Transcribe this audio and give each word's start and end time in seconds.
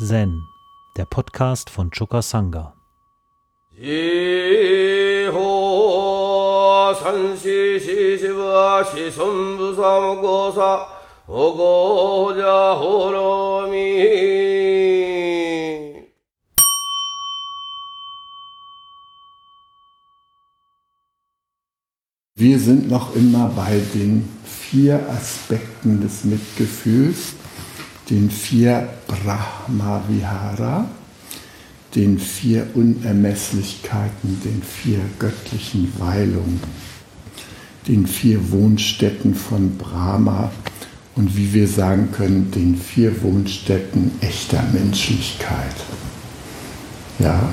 Zen, 0.00 0.46
der 0.96 1.06
Podcast 1.06 1.70
von 1.70 1.90
Choka 1.90 2.22
Sangha. 2.22 2.72
Wir 22.36 22.60
sind 22.60 22.88
noch 22.88 23.16
immer 23.16 23.48
bei 23.56 23.80
den 23.92 24.28
vier 24.44 25.04
Aspekten 25.10 26.00
des 26.00 26.22
Mitgefühls, 26.22 27.34
den 28.10 28.30
vier 28.30 28.88
Brahma 29.06 30.02
Vihara, 30.08 30.86
den 31.94 32.18
vier 32.18 32.66
Unermesslichkeiten, 32.74 34.40
den 34.44 34.62
vier 34.62 35.00
göttlichen 35.18 35.92
Weilungen, 35.98 36.60
den 37.86 38.06
vier 38.06 38.50
Wohnstätten 38.50 39.34
von 39.34 39.76
Brahma 39.76 40.50
und 41.16 41.36
wie 41.36 41.52
wir 41.52 41.66
sagen 41.66 42.10
können, 42.12 42.50
den 42.50 42.76
vier 42.76 43.22
Wohnstätten 43.22 44.12
echter 44.20 44.62
Menschlichkeit. 44.72 45.74
Ja, 47.18 47.48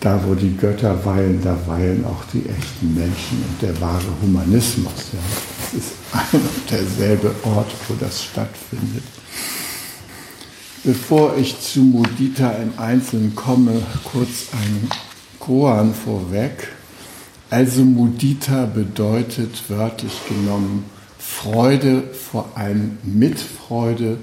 da 0.00 0.20
wo 0.24 0.34
die 0.34 0.56
Götter 0.56 1.04
weilen, 1.04 1.40
da 1.42 1.56
weilen 1.66 2.04
auch 2.04 2.24
die 2.32 2.48
echten 2.48 2.94
Menschen 2.94 3.44
und 3.48 3.62
der 3.62 3.80
wahre 3.80 4.04
Humanismus. 4.22 5.12
Ja. 5.12 5.55
Es 5.72 5.78
ist 5.78 5.92
ein 6.12 6.40
und 6.40 6.70
derselbe 6.70 7.34
Ort, 7.42 7.70
wo 7.88 7.94
das 7.94 8.22
stattfindet. 8.22 9.02
Bevor 10.84 11.36
ich 11.36 11.60
zu 11.60 11.80
Mudita 11.80 12.50
im 12.52 12.78
Einzelnen 12.78 13.34
komme, 13.34 13.82
kurz 14.04 14.48
ein 14.52 14.88
Koan 15.40 15.94
vorweg. 15.94 16.68
Also 17.50 17.82
Mudita 17.82 18.66
bedeutet 18.66 19.68
wörtlich 19.68 20.12
genommen 20.28 20.84
Freude 21.18 22.04
vor 22.12 22.50
allem 22.54 22.98
Mitfreude, 23.02 24.18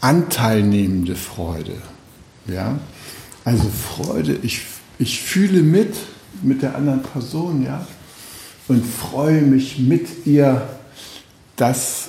anteilnehmende 0.00 1.16
Freude. 1.16 1.76
Ja? 2.46 2.78
Also 3.44 3.64
Freude, 3.70 4.38
ich 4.42 4.62
ich 4.98 5.20
fühle 5.20 5.62
mit 5.62 5.94
mit 6.42 6.62
der 6.62 6.74
anderen 6.76 7.02
Person, 7.02 7.64
ja, 7.64 7.86
und 8.68 8.84
freue 8.84 9.42
mich 9.42 9.78
mit 9.78 10.26
ihr, 10.26 10.66
dass 11.56 12.08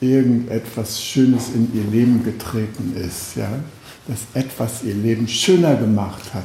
irgendetwas 0.00 1.02
Schönes 1.02 1.48
in 1.54 1.74
ihr 1.74 1.84
Leben 1.90 2.24
getreten 2.24 2.94
ist, 2.96 3.36
ja, 3.36 3.48
dass 4.08 4.20
etwas 4.34 4.82
ihr 4.84 4.94
Leben 4.94 5.26
schöner 5.26 5.74
gemacht 5.76 6.34
hat. 6.34 6.44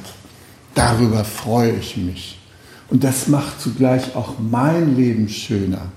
Darüber 0.73 1.23
freue 1.23 1.73
ich 1.73 1.98
mich. 1.98 2.39
Und 2.89 3.03
das 3.03 3.28
macht 3.28 3.61
zugleich 3.61 4.16
auch 4.16 4.36
mein 4.39 4.95
Leben 4.95 5.30
schöner, 5.30 5.92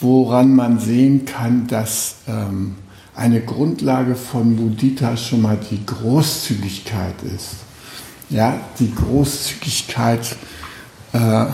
woran 0.00 0.54
man 0.54 0.78
sehen 0.78 1.24
kann, 1.24 1.66
dass 1.66 2.16
ähm, 2.26 2.76
eine 3.14 3.40
Grundlage 3.40 4.14
von 4.14 4.56
Mudita 4.56 5.16
schon 5.16 5.42
mal 5.42 5.58
die 5.70 5.84
Großzügigkeit 5.84 7.16
ist 7.22 7.68
ja, 8.30 8.60
die 8.78 8.94
Großzügigkeit, 8.94 10.36
äh, 11.12 11.46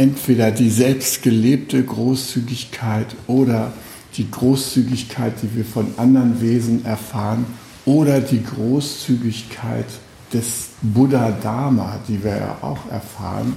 entweder 0.00 0.50
die 0.50 0.70
selbstgelebte 0.70 1.84
Großzügigkeit 1.84 3.06
oder 3.26 3.72
die 4.16 4.30
Großzügigkeit, 4.30 5.34
die 5.42 5.54
wir 5.54 5.64
von 5.64 5.94
anderen 5.98 6.40
Wesen 6.40 6.84
erfahren, 6.84 7.44
oder 7.84 8.20
die 8.20 8.42
Großzügigkeit 8.42 9.86
des 10.32 10.68
Buddha 10.82 11.30
Dharma, 11.30 11.98
die 12.08 12.22
wir 12.22 12.36
ja 12.36 12.58
auch 12.62 12.90
erfahren, 12.90 13.54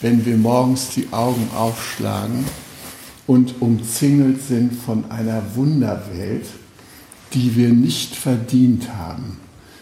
wenn 0.00 0.24
wir 0.26 0.36
morgens 0.36 0.90
die 0.90 1.08
Augen 1.12 1.48
aufschlagen 1.56 2.44
und 3.26 3.60
umzingelt 3.60 4.42
sind 4.42 4.72
von 4.74 5.10
einer 5.10 5.42
Wunderwelt, 5.54 6.46
die 7.34 7.54
wir 7.56 7.68
nicht 7.68 8.16
verdient 8.16 8.88
haben 8.96 9.38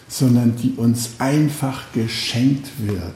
sondern 0.07 0.55
die 0.55 0.73
uns 0.77 1.11
einfach 1.19 1.91
geschenkt 1.93 2.67
wird. 2.79 3.15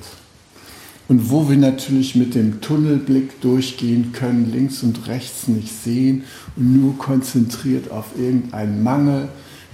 Und 1.12 1.30
wo 1.30 1.50
wir 1.50 1.58
natürlich 1.58 2.16
mit 2.16 2.36
dem 2.36 2.62
Tunnelblick 2.62 3.42
durchgehen 3.42 4.14
können, 4.14 4.50
links 4.50 4.82
und 4.82 5.10
rechts 5.10 5.50
nicht 5.50 5.68
sehen 5.68 6.24
und 6.56 6.82
nur 6.82 6.98
konzentriert 6.98 7.92
auf 7.92 8.18
irgendeinen 8.18 8.82
Mangel, 8.82 9.28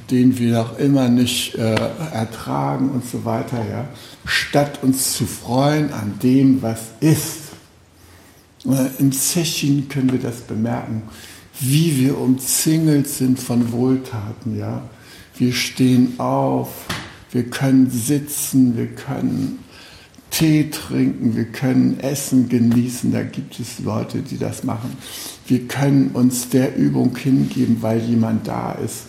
den 0.09 0.39
wir 0.39 0.53
noch 0.53 0.79
immer 0.79 1.09
nicht 1.09 1.53
äh, 1.53 1.75
ertragen 2.11 2.89
und 2.89 3.07
so 3.07 3.23
weiter, 3.23 3.63
ja, 3.69 3.87
statt 4.25 4.79
uns 4.81 5.13
zu 5.13 5.27
freuen 5.27 5.93
an 5.93 6.13
dem, 6.23 6.63
was 6.63 6.79
ist. 7.01 7.51
Äh, 8.65 8.87
Im 8.97 9.11
Session 9.11 9.87
können 9.89 10.11
wir 10.11 10.19
das 10.19 10.37
bemerken, 10.37 11.03
wie 11.59 11.99
wir 11.99 12.17
umzingelt 12.17 13.07
sind 13.07 13.39
von 13.39 13.71
Wohltaten, 13.71 14.57
ja. 14.57 14.81
Wir 15.37 15.53
stehen 15.53 16.19
auf, 16.19 16.87
wir 17.31 17.43
können 17.43 17.91
sitzen, 17.91 18.75
wir 18.75 18.87
können 18.87 19.59
Tee 20.29 20.69
trinken, 20.69 21.35
wir 21.35 21.45
können 21.45 21.99
Essen 21.99 22.49
genießen, 22.49 23.11
da 23.11 23.23
gibt 23.23 23.59
es 23.59 23.79
Leute, 23.79 24.19
die 24.19 24.37
das 24.37 24.63
machen. 24.63 24.95
Wir 25.47 25.67
können 25.67 26.09
uns 26.13 26.49
der 26.49 26.75
Übung 26.75 27.15
hingeben, 27.15 27.77
weil 27.81 27.99
jemand 28.01 28.47
da 28.47 28.73
ist, 28.73 29.05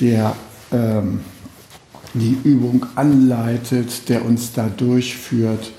der 0.00 0.34
ähm, 0.72 1.20
die 2.14 2.36
Übung 2.44 2.86
anleitet, 2.94 4.08
der 4.08 4.24
uns 4.24 4.52
da 4.52 4.68
durchführt. 4.68 5.70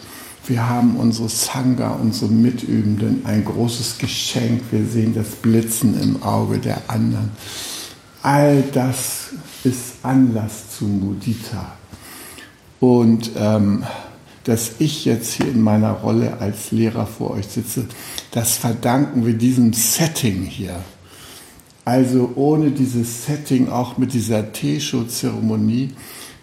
Wir 0.46 0.68
haben 0.68 0.96
unsere 0.96 1.30
Sangha, 1.30 1.92
unsere 1.92 2.32
Mitübenden, 2.32 3.26
ein 3.26 3.46
großes 3.46 3.98
Geschenk. 3.98 4.62
Wir 4.72 4.86
sehen 4.86 5.14
das 5.14 5.30
Blitzen 5.30 6.00
im 6.02 6.24
Auge 6.24 6.60
der 6.60 6.82
anderen. 6.88 7.32
All 8.22 8.64
das 8.74 9.30
ist 9.64 9.96
Anlass 10.04 10.78
zu 10.78 10.86
Mudita. 10.86 11.74
Und 12.80 13.32
ähm, 13.36 13.84
dass 14.44 14.72
ich 14.80 15.06
jetzt 15.06 15.34
hier 15.34 15.48
in 15.48 15.62
meiner 15.62 15.92
Rolle 15.92 16.40
als 16.40 16.72
Lehrer 16.72 17.06
vor 17.06 17.32
euch 17.32 17.48
sitze, 17.48 17.86
das 18.32 18.58
verdanken 18.58 19.26
wir 19.26 19.34
diesem 19.34 19.74
Setting 19.74 20.44
hier. 20.44 20.76
Also 21.86 22.34
ohne 22.36 22.72
dieses 22.72 23.26
Setting, 23.26 23.70
auch 23.70 23.98
mit 23.98 24.14
dieser 24.14 24.52
Teeshow-Zeremonie, 24.52 25.90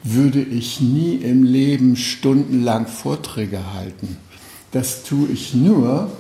würde 0.03 0.41
ich 0.41 0.81
nie 0.81 1.17
im 1.17 1.43
Leben 1.43 1.97
stundenlang 1.97 2.87
Vorträge 2.87 3.61
halten. 3.75 4.17
Das 4.73 5.05
tue 5.05 5.29
ich 5.29 5.55
nur, 5.55 6.11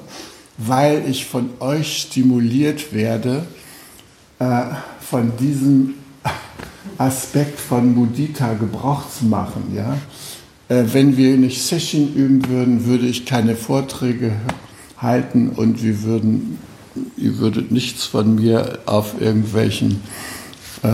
weil 0.58 1.08
ich 1.08 1.26
von 1.26 1.50
euch 1.60 2.02
stimuliert 2.02 2.92
werde, 2.92 3.46
äh, 4.38 4.62
von 5.00 5.36
diesem 5.36 5.94
Aspekt 6.98 7.60
von 7.60 7.94
Mudita 7.94 8.54
Gebrauch 8.54 9.02
zu 9.10 9.26
machen. 9.26 9.72
Ja? 9.74 9.98
Äh, 10.68 10.84
wenn 10.92 11.16
wir 11.16 11.36
nicht 11.36 11.62
Session 11.62 12.12
üben 12.14 12.48
würden, 12.48 12.86
würde 12.86 13.06
ich 13.06 13.24
keine 13.24 13.56
Vorträge 13.56 14.32
halten 14.98 15.50
und 15.50 15.82
wir 15.82 16.02
würden, 16.02 16.58
ihr 17.16 17.38
würdet 17.38 17.70
nichts 17.70 18.04
von 18.04 18.34
mir 18.34 18.78
auf 18.86 19.20
irgendwelchen, 19.20 20.02
äh, 20.82 20.88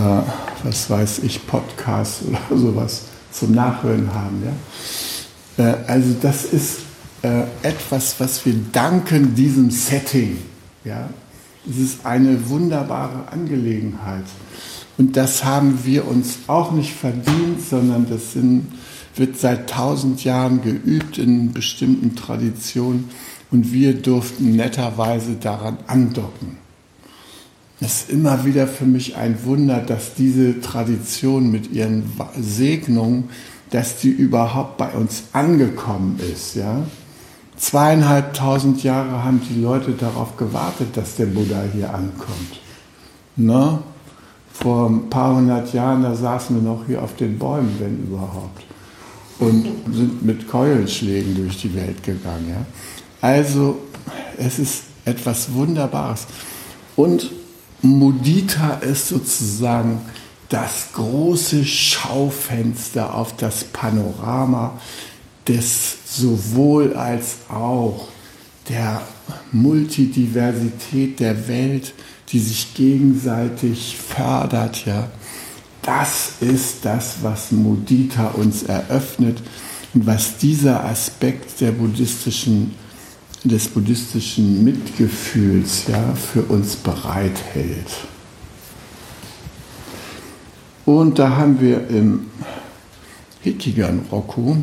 was 0.65 0.91
weiß 0.91 1.21
ich, 1.21 1.47
Podcasts 1.47 2.23
oder 2.27 2.41
sowas 2.59 3.03
zum 3.31 3.53
Nachhören 3.53 4.13
haben. 4.13 4.43
Ja? 4.45 5.65
Äh, 5.65 5.77
also 5.87 6.15
das 6.21 6.45
ist 6.45 6.81
äh, 7.23 7.45
etwas, 7.63 8.17
was 8.19 8.45
wir 8.45 8.55
danken 8.73 9.35
diesem 9.35 9.71
Setting. 9.71 10.39
Ja? 10.85 11.09
Es 11.69 11.79
ist 11.79 12.05
eine 12.05 12.49
wunderbare 12.49 13.29
Angelegenheit. 13.31 14.25
Und 14.99 15.17
das 15.17 15.45
haben 15.45 15.79
wir 15.85 16.07
uns 16.07 16.41
auch 16.47 16.73
nicht 16.73 16.93
verdient, 16.93 17.63
sondern 17.69 18.09
das 18.09 18.33
sind, 18.33 18.67
wird 19.17 19.39
seit 19.39 19.71
tausend 19.71 20.25
Jahren 20.25 20.63
geübt 20.63 21.19
in 21.19 21.53
bestimmten 21.53 22.17
Traditionen 22.17 23.11
und 23.51 23.73
wir 23.73 23.95
durften 23.95 24.57
netterweise 24.57 25.35
daran 25.35 25.79
andocken. 25.87 26.57
Es 27.81 28.03
ist 28.03 28.11
immer 28.11 28.45
wieder 28.45 28.69
für 28.69 28.85
mich 28.85 29.17
ein 29.17 29.45
Wunder, 29.45 29.81
dass 29.81 30.15
diese 30.15 30.61
Tradition 30.61 31.51
mit 31.51 31.73
ihren 31.73 32.05
Segnungen, 32.39 33.31
dass 33.71 33.97
die 33.97 34.11
überhaupt 34.11 34.77
bei 34.77 34.91
uns 34.93 35.25
angekommen 35.33 36.21
ist. 36.33 36.55
Ja? 36.55 36.85
Zweieinhalbtausend 37.57 38.83
Jahre 38.85 39.25
haben 39.25 39.43
die 39.51 39.61
Leute 39.61 39.93
darauf 39.93 40.37
gewartet, 40.37 40.97
dass 40.97 41.17
der 41.17 41.27
Buddha 41.27 41.65
hier 41.73 41.93
ankommt. 41.93 42.61
Ne? 43.37 43.81
Vor 44.53 44.89
ein 44.89 45.11
paar 45.11 45.35
hundert 45.35 45.73
Jahren, 45.73 46.03
da 46.03 46.15
saßen 46.15 46.57
wir 46.57 46.63
noch 46.63 46.87
hier 46.87 47.03
auf 47.03 47.17
den 47.17 47.39
Bäumen, 47.39 47.75
wenn 47.81 47.99
überhaupt. 47.99 48.63
Und 49.43 49.67
sind 49.93 50.25
mit 50.25 50.47
Keulenschlägen 50.47 51.35
durch 51.35 51.61
die 51.61 51.75
Welt 51.75 52.01
gegangen. 52.05 52.49
Ja? 52.49 52.65
Also, 53.21 53.79
es 54.39 54.61
ist 54.61 54.83
etwas 55.05 55.53
Wunderbares. 55.53 56.27
Und 56.95 57.33
Mudita 57.83 58.75
ist 58.75 59.09
sozusagen 59.09 60.01
das 60.49 60.93
große 60.93 61.65
Schaufenster 61.65 63.15
auf 63.15 63.37
das 63.37 63.65
Panorama 63.65 64.79
des 65.49 65.97
sowohl 66.05 66.95
als 66.95 67.39
auch 67.49 68.09
der 68.69 69.03
Multidiversität 69.51 71.19
der 71.19 71.49
Welt, 71.49 71.95
die 72.29 72.39
sich 72.39 72.75
gegenseitig 72.75 73.97
fördert, 73.97 74.87
ja. 74.87 75.11
Das 75.83 76.35
ist 76.41 76.85
das, 76.85 77.17
was 77.23 77.51
Mudita 77.51 78.29
uns 78.29 78.63
eröffnet 78.63 79.43
und 79.95 80.07
was 80.07 80.39
dieser 80.39 80.85
Aspekt 80.85 81.61
der 81.61 81.73
buddhistischen, 81.73 82.75
des 83.43 83.67
buddhistischen 83.69 84.63
Mitgefühls 84.63 85.89
ja, 85.89 86.15
für 86.15 86.43
uns 86.45 86.77
bereithält. 86.77 87.91
Und 90.85 91.19
da 91.19 91.37
haben 91.37 91.61
wir 91.61 91.89
im 91.89 92.27
Hikigan 93.41 94.07
Roku 94.11 94.57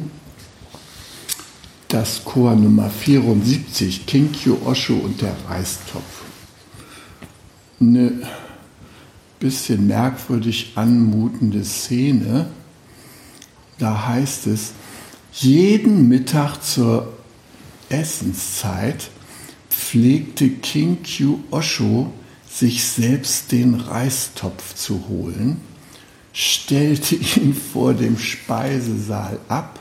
das 1.89 2.23
Chor 2.23 2.55
Nummer 2.55 2.89
74, 2.89 4.05
Kinkyo 4.05 4.57
Osho 4.65 4.93
und 4.93 5.21
der 5.21 5.35
Reistopf. 5.49 6.23
Eine 7.81 8.21
bisschen 9.39 9.87
merkwürdig 9.87 10.73
anmutende 10.75 11.63
Szene. 11.63 12.47
Da 13.77 14.07
heißt 14.07 14.47
es, 14.47 14.73
jeden 15.31 16.09
Mittag 16.09 16.61
zur 16.61 17.13
Essenszeit 17.89 19.09
pflegte 19.69 20.49
Kinkyu 20.49 21.39
Osho 21.51 22.11
sich 22.49 22.83
selbst 22.83 23.51
den 23.51 23.75
Reistopf 23.75 24.75
zu 24.75 25.05
holen, 25.07 25.61
stellte 26.33 27.15
ihn 27.39 27.53
vor 27.53 27.93
dem 27.93 28.17
Speisesaal 28.19 29.39
ab, 29.47 29.79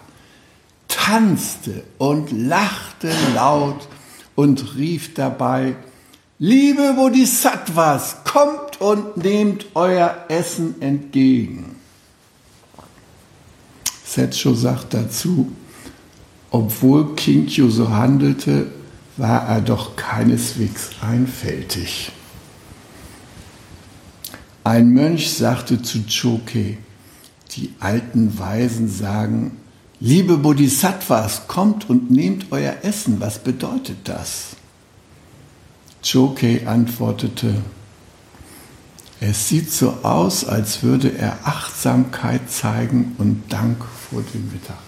tanzte 0.87 1.83
und 1.99 2.31
lachte 2.31 3.11
laut 3.35 3.89
und 4.35 4.77
rief 4.77 5.15
dabei, 5.15 5.75
Liebe 6.41 6.95
Bodhisattvas, 6.95 8.19
kommt 8.23 8.68
und 8.79 9.17
nehmt 9.17 9.67
euer 9.75 10.25
Essen 10.29 10.81
entgegen. 10.81 11.77
Setscho 14.05 14.55
sagt 14.55 14.95
dazu, 14.95 15.53
obwohl 16.51 17.15
Kinkyo 17.15 17.69
so 17.69 17.91
handelte, 17.91 18.71
war 19.17 19.47
er 19.49 19.61
doch 19.61 19.97
keineswegs 19.97 20.91
einfältig. 21.03 22.13
Ein 24.65 24.91
Mönch 24.91 25.31
sagte 25.31 25.83
zu 25.83 26.05
Choke, 26.05 26.79
die 27.53 27.75
alten 27.81 28.39
Weisen 28.39 28.89
sagen, 28.89 29.57
liebe 30.01 30.37
Bodhisattvas, 30.37 31.49
kommt 31.49 31.89
und 31.91 32.11
nehmt 32.11 32.47
euer 32.51 32.77
Essen. 32.83 33.21
Was 33.21 33.39
bedeutet 33.39 33.97
das? 34.05 34.57
Choke 36.03 36.67
antwortete, 36.67 37.55
es 39.21 39.49
sieht 39.49 39.71
so 39.73 39.91
aus, 40.03 40.45
als 40.45 40.83
würde 40.83 41.17
er 41.17 41.39
Achtsamkeit 41.45 42.51
zeigen 42.51 43.15
und 43.19 43.53
Dank 43.53 43.85
vor 44.11 44.23
dem 44.23 44.47
Mittagessen. 44.53 44.79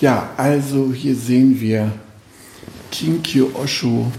Ja, 0.00 0.30
also 0.36 0.92
hier 0.92 1.16
sehen 1.16 1.60
wir 1.60 1.92
Kinkyo 2.90 3.50
Osho, 3.54 4.10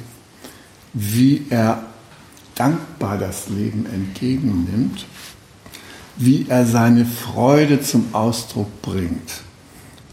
wie 0.94 1.46
er 1.50 1.86
dankbar 2.56 3.18
das 3.18 3.50
Leben 3.50 3.86
entgegennimmt 3.86 5.06
wie 6.16 6.46
er 6.48 6.66
seine 6.66 7.06
Freude 7.06 7.82
zum 7.82 8.14
Ausdruck 8.14 8.82
bringt. 8.82 9.42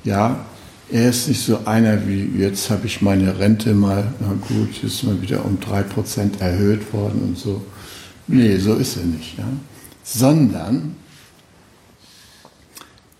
Ja, 0.04 0.44
er 0.90 1.10
ist 1.10 1.28
nicht 1.28 1.44
so 1.44 1.64
einer 1.66 2.08
wie, 2.08 2.30
jetzt 2.38 2.68
habe 2.70 2.86
ich 2.86 3.00
meine 3.00 3.38
Rente 3.38 3.74
mal, 3.74 4.12
na 4.18 4.34
gut, 4.48 4.82
ist 4.82 5.04
mal 5.04 5.20
wieder 5.22 5.44
um 5.44 5.58
3% 5.58 6.40
erhöht 6.40 6.92
worden 6.92 7.20
und 7.22 7.38
so. 7.38 7.62
Nee, 8.26 8.56
so 8.58 8.74
ist 8.74 8.96
er 8.96 9.04
nicht. 9.04 9.38
Ja? 9.38 9.44
Sondern 10.02 10.96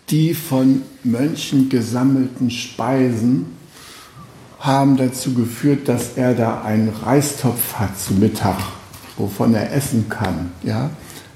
die 0.08 0.34
von 0.34 0.82
Mönchen 1.04 1.68
gesammelten 1.68 2.50
Speisen 2.50 3.46
haben 4.58 4.96
dazu 4.96 5.34
geführt, 5.34 5.86
dass 5.88 6.16
er 6.16 6.34
da 6.34 6.62
einen 6.62 6.88
Reistopf 6.88 7.74
hat 7.74 7.98
zu 7.98 8.14
Mittag, 8.14 8.58
wovon 9.16 9.54
er 9.54 9.72
essen 9.72 10.08
kann. 10.08 10.50
Ja? 10.64 10.90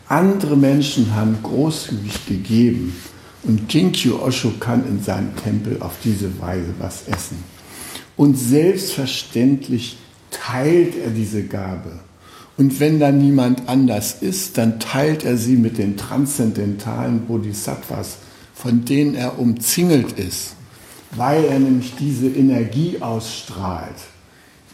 Andere 0.08 0.56
Menschen 0.56 1.14
haben 1.14 1.38
großzügig 1.43 2.26
gegeben 2.26 2.94
und 3.44 3.69
Kinkyu 3.69 4.17
Osho 4.20 4.52
kann 4.58 4.87
in 4.88 5.02
seinem 5.02 5.37
Tempel 5.37 5.76
auf 5.81 5.93
diese 6.02 6.41
Weise 6.41 6.75
was 6.79 7.08
essen. 7.08 7.43
Und 8.17 8.38
selbstverständlich 8.38 9.99
teilt 10.31 10.94
er 10.96 11.11
diese 11.11 11.44
Gabe. 11.44 12.00
Und 12.56 12.79
wenn 12.79 13.00
da 13.00 13.11
niemand 13.11 13.69
anders 13.69 14.19
ist, 14.20 14.56
dann 14.58 14.79
teilt 14.79 15.25
er 15.25 15.37
sie 15.37 15.56
mit 15.56 15.79
den 15.79 15.96
transzendentalen 15.96 17.26
Bodhisattvas, 17.26 18.19
von 18.55 18.85
denen 18.85 19.17
er 19.17 19.38
umzingelt 19.38 20.12
ist, 20.12 20.55
weil 21.17 21.44
er 21.44 21.58
nämlich 21.58 21.94
diese 21.99 22.29
Energie 22.29 22.99
ausstrahlt. 23.00 23.96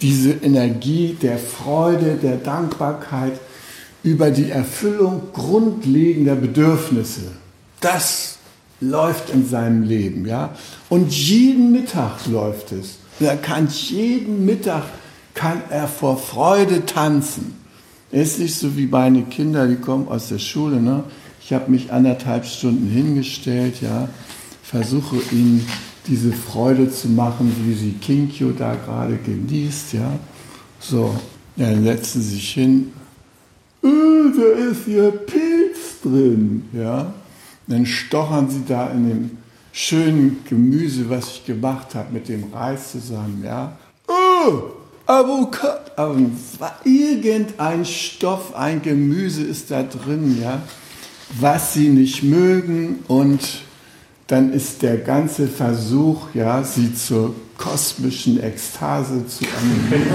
Diese 0.03 0.33
Energie 0.33 1.17
der 1.21 1.39
Freude, 1.39 2.19
der 2.23 2.37
Dankbarkeit, 2.37 3.41
über 4.03 4.31
die 4.31 4.51
Erfüllung 4.51 5.23
grundlegender 5.33 6.35
Bedürfnisse. 6.35 7.33
Das 7.81 8.39
läuft 8.81 9.31
in 9.31 9.47
seinem 9.47 9.83
Leben, 9.83 10.27
ja. 10.27 10.55
Und 10.89 11.13
jeden 11.13 11.73
Mittag 11.73 12.27
läuft 12.27 12.73
es. 12.73 12.97
Er 13.21 13.37
kann 13.37 13.69
jeden 13.69 14.47
Mittag 14.47 14.85
kann 15.35 15.63
er 15.71 15.89
vor 15.89 16.17
Freude 16.19 16.85
tanzen. 16.87 17.55
Ist 18.11 18.41
nicht 18.41 18.57
so 18.57 18.77
wie 18.77 18.87
meine 18.87 19.23
Kinder, 19.23 19.67
die 19.67 19.77
kommen 19.77 20.09
aus 20.09 20.29
der 20.29 20.39
Schule. 20.39 20.81
Ne? 20.81 21.05
Ich 21.43 21.53
habe 21.53 21.71
mich 21.71 21.93
anderthalb 21.93 22.45
Stunden 22.45 22.89
hingestellt, 22.89 23.81
ja, 23.81 24.09
versuche 24.63 25.17
ihnen 25.31 25.67
diese 26.07 26.33
Freude 26.33 26.91
zu 26.91 27.09
machen, 27.09 27.55
wie 27.65 27.75
sie 27.75 27.93
Kinkyo 27.93 28.51
da 28.51 28.75
gerade 28.75 29.17
genießt, 29.17 29.95
ja. 29.95 30.19
So, 30.81 31.15
dann 31.57 31.85
setzen 31.85 32.23
sie 32.23 32.35
sich 32.37 32.51
hin, 32.51 32.93
öh, 33.85 34.33
da 34.37 34.71
ist 34.71 34.85
hier 34.87 35.11
Pilz 35.11 36.01
drin. 36.03 36.65
Ja? 36.73 37.13
Dann 37.71 37.87
stochern 37.87 38.51
sie 38.51 38.65
da 38.67 38.89
in 38.89 39.09
dem 39.09 39.31
schönen 39.73 40.45
Gemüse, 40.49 41.09
was 41.09 41.29
ich 41.29 41.47
gemacht 41.47 41.95
habe, 41.95 42.13
mit 42.13 42.29
dem 42.29 42.53
Reis 42.53 42.91
zusammen. 42.91 43.43
Ja? 43.45 43.79
Oh, 44.09 44.73
Avocado, 45.07 46.17
irgendein 46.85 47.85
Stoff, 47.85 48.55
ein 48.57 48.83
Gemüse 48.83 49.45
ist 49.45 49.71
da 49.71 49.85
drin, 49.85 50.41
ja? 50.43 50.63
was 51.39 51.75
sie 51.75 51.89
nicht 51.89 52.25
mögen 52.25 53.05
und 53.07 53.63
dann 54.27 54.53
ist 54.53 54.83
der 54.83 54.97
ganze 54.99 55.47
Versuch, 55.47 56.35
ja, 56.35 56.63
sie 56.63 56.95
zur 56.95 57.35
kosmischen 57.57 58.43
Ekstase 58.43 59.27
zu 59.27 59.45
animieren, 59.45 60.15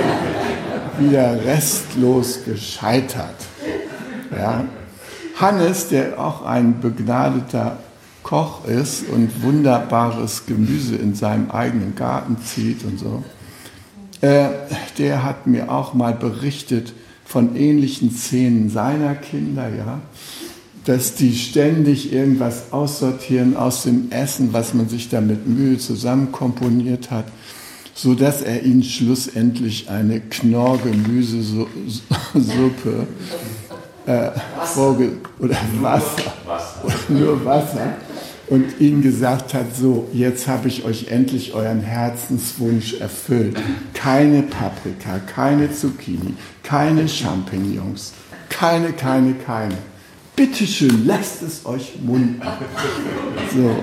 wieder 0.99 1.45
restlos 1.45 2.39
gescheitert. 2.45 3.35
Ja. 4.31 4.65
Hannes, 5.35 5.89
der 5.89 6.19
auch 6.19 6.45
ein 6.45 6.79
begnadeter 6.79 7.77
Koch 8.23 8.65
ist 8.65 9.07
und 9.09 9.43
wunderbares 9.43 10.45
Gemüse 10.45 10.95
in 10.95 11.13
seinem 11.13 11.51
eigenen 11.51 11.95
Garten 11.95 12.37
zieht 12.43 12.83
und 12.83 12.99
so, 12.99 13.23
äh, 14.21 14.49
der 14.97 15.23
hat 15.23 15.45
mir 15.45 15.71
auch 15.71 15.93
mal 15.93 16.13
berichtet 16.13 16.93
von 17.25 17.55
ähnlichen 17.55 18.11
Szenen 18.11 18.69
seiner 18.69 19.15
Kinder, 19.15 19.69
ja, 19.69 19.99
dass 20.85 21.15
die 21.15 21.35
ständig 21.35 22.13
irgendwas 22.13 22.71
aussortieren 22.71 23.57
aus 23.57 23.83
dem 23.83 24.11
Essen, 24.11 24.53
was 24.53 24.73
man 24.73 24.87
sich 24.87 25.09
da 25.09 25.21
mit 25.21 25.47
Mühe 25.47 25.77
zusammenkomponiert 25.77 27.11
hat, 27.11 27.25
so 27.93 28.13
dass 28.13 28.41
er 28.41 28.63
ihnen 28.63 28.83
schlussendlich 28.83 29.89
eine 29.89 30.19
Knorrgemüsesuppe 30.19 31.67
äh, 34.05 34.31
Vogel 34.65 35.17
oder 35.39 35.57
Wasser, 35.81 36.33
Wasser. 36.45 36.93
nur 37.09 37.43
Wasser 37.43 37.93
und 38.47 38.79
ihnen 38.79 39.01
gesagt 39.01 39.53
hat, 39.53 39.75
so, 39.75 40.07
jetzt 40.13 40.47
habe 40.47 40.67
ich 40.67 40.85
euch 40.85 41.07
endlich 41.07 41.53
euren 41.53 41.81
Herzenswunsch 41.81 42.99
erfüllt. 42.99 43.57
Keine 43.93 44.43
Paprika, 44.43 45.19
keine 45.19 45.73
Zucchini, 45.73 46.35
keine 46.63 47.07
Champignons, 47.07 48.13
keine, 48.49 48.93
keine, 48.93 49.33
keine. 49.33 49.75
Bitte 50.35 50.67
schön, 50.67 51.05
lasst 51.05 51.41
es 51.41 51.65
euch 51.65 51.93
munden. 52.01 52.41
So, 53.53 53.75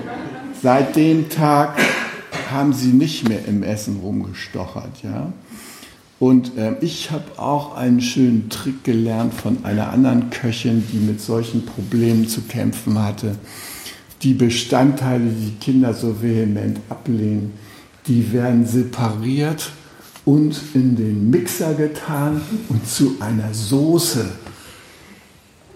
seit 0.62 0.94
dem 0.94 1.28
Tag 1.28 1.78
haben 2.50 2.72
sie 2.72 2.88
nicht 2.88 3.28
mehr 3.28 3.44
im 3.46 3.62
Essen 3.62 4.00
rumgestochert, 4.02 5.02
ja. 5.02 5.32
Und 6.22 6.56
äh, 6.56 6.76
ich 6.80 7.10
habe 7.10 7.36
auch 7.36 7.74
einen 7.74 8.00
schönen 8.00 8.48
Trick 8.48 8.84
gelernt 8.84 9.34
von 9.34 9.64
einer 9.64 9.92
anderen 9.92 10.30
Köchin, 10.30 10.86
die 10.92 10.98
mit 10.98 11.20
solchen 11.20 11.66
Problemen 11.66 12.28
zu 12.28 12.42
kämpfen 12.42 12.96
hatte. 13.02 13.34
Die 14.22 14.32
Bestandteile, 14.32 15.24
die 15.24 15.46
die 15.46 15.58
Kinder 15.58 15.92
so 15.92 16.22
vehement 16.22 16.78
ablehnen, 16.88 17.54
die 18.06 18.32
werden 18.32 18.64
separiert 18.64 19.72
und 20.24 20.60
in 20.74 20.94
den 20.94 21.28
Mixer 21.28 21.74
getan 21.74 22.40
und 22.68 22.86
zu 22.86 23.16
einer 23.18 23.52
Soße 23.52 24.24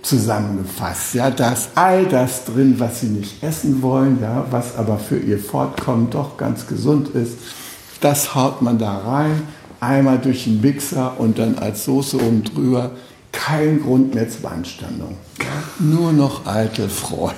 zusammengefasst. 0.03 1.15
Ja, 1.15 1.33
da 1.33 1.55
ist 1.55 1.71
all 1.75 2.07
das 2.07 2.45
drin, 2.45 2.77
was 2.79 3.01
sie 3.01 3.09
nicht 3.09 3.43
essen 3.43 3.83
wollen, 3.83 4.21
ja, 4.23 4.47
was 4.53 4.77
aber 4.77 5.01
für 5.01 5.19
ihr 5.19 5.41
Fortkommen 5.41 6.09
doch 6.11 6.37
ganz 6.37 6.69
gesund 6.69 7.09
ist. 7.17 7.37
Das 8.01 8.37
haut 8.37 8.63
man 8.63 8.79
da 8.79 8.99
rein, 8.99 9.43
einmal 9.81 10.19
durch 10.19 10.45
den 10.45 10.61
Mixer 10.61 11.19
und 11.19 11.39
dann 11.39 11.59
als 11.59 11.85
Soße 11.85 12.17
oben 12.17 12.45
drüber. 12.45 12.93
Kein 13.33 13.83
Grund 13.83 14.15
mehr 14.15 14.29
zur 14.29 14.51
Anstandung. 14.51 15.17
Nur 15.79 16.13
noch 16.13 16.47
alte 16.47 16.89
Freude. 16.89 17.35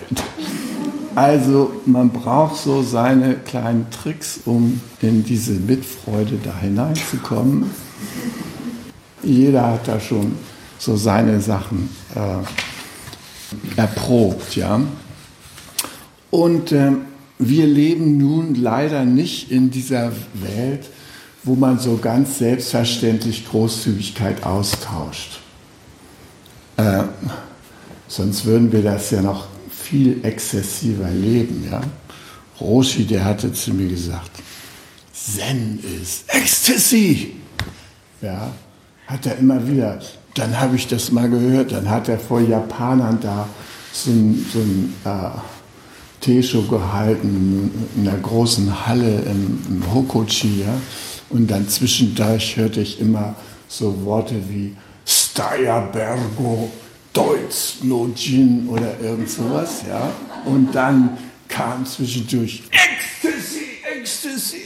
Also 1.14 1.73
man 1.85 2.11
braucht 2.11 2.62
so 2.62 2.83
seine 2.83 3.35
kleinen 3.35 3.87
Tricks, 3.90 4.40
um 4.45 4.80
in 5.02 5.25
diese 5.25 5.54
Mitfreude 5.54 6.38
da 6.45 6.57
hineinzukommen. 6.61 7.71
Jeder 9.25 9.73
hat 9.73 9.88
da 9.88 9.99
schon 9.99 10.37
so 10.78 10.97
seine 10.97 11.40
Sachen 11.40 11.90
äh, 12.14 13.80
erprobt, 13.80 14.54
ja. 14.54 14.80
Und 16.30 16.71
äh, 16.71 16.92
wir 17.38 17.66
leben 17.66 18.18
nun 18.18 18.54
leider 18.54 19.04
nicht 19.04 19.50
in 19.50 19.71
dieser 19.71 20.12
Welt, 20.35 20.88
wo 21.49 21.55
man 21.55 21.78
so 21.78 21.97
ganz 21.97 22.38
selbstverständlich 22.38 23.49
Großzügigkeit 23.49 24.45
austauscht. 24.45 25.40
Äh, 26.76 27.05
sonst 28.07 28.45
würden 28.45 28.71
wir 28.71 28.83
das 28.83 29.11
ja 29.11 29.23
noch 29.23 29.47
viel 29.71 30.23
exzessiver 30.25 31.09
leben. 31.11 31.67
Ja? 31.71 31.81
Roshi, 32.61 33.07
der 33.07 33.25
hatte 33.25 33.50
zu 33.52 33.73
mir 33.73 33.88
gesagt, 33.88 34.31
Zen 35.11 35.81
ist 36.02 36.25
Ecstasy. 36.28 37.37
Ja, 38.21 38.52
hat 39.07 39.25
er 39.25 39.38
immer 39.38 39.67
wieder. 39.67 40.00
Dann 40.35 40.61
habe 40.61 40.76
ich 40.76 40.87
das 40.87 41.11
mal 41.11 41.31
gehört, 41.31 41.73
dann 41.73 41.88
hat 41.88 42.11
er 42.11 42.19
vor 42.19 42.40
Japanern 42.40 43.19
da 43.23 43.49
so 43.93 44.11
ein, 44.11 44.47
so 44.52 44.59
ein 44.59 44.95
äh, 45.05 45.31
Teeshow 46.21 46.62
gehalten 46.62 47.71
in 47.97 48.07
einer 48.07 48.19
großen 48.19 48.87
Halle 48.87 49.23
im, 49.23 49.59
im 49.69 49.95
Hokochi. 49.95 50.61
Ja? 50.61 50.75
Und 51.31 51.51
dann 51.51 51.69
zwischendurch 51.69 52.57
hörte 52.57 52.81
ich 52.81 53.01
immer 53.01 53.35
so 53.69 54.05
Worte 54.05 54.35
wie 54.49 54.75
Steierbergo, 55.05 56.71
Deutsch, 57.13 57.83
no 57.83 58.11
Gin 58.15 58.69
oder 58.69 58.99
irgend 59.01 59.29
sowas. 59.29 59.83
Ja? 59.89 60.11
Und 60.45 60.75
dann 60.75 61.19
kam 61.49 61.85
zwischendurch 61.85 62.63
Ecstasy, 62.71 63.67
Ecstasy. 63.99 64.63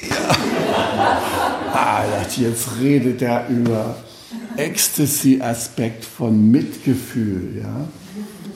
Ah, 1.72 2.04
jetzt 2.36 2.68
redet 2.80 3.22
er 3.22 3.48
über 3.48 3.96
Ecstasy-Aspekt 4.56 6.04
von 6.04 6.50
Mitgefühl, 6.50 7.62
ja. 7.62 7.88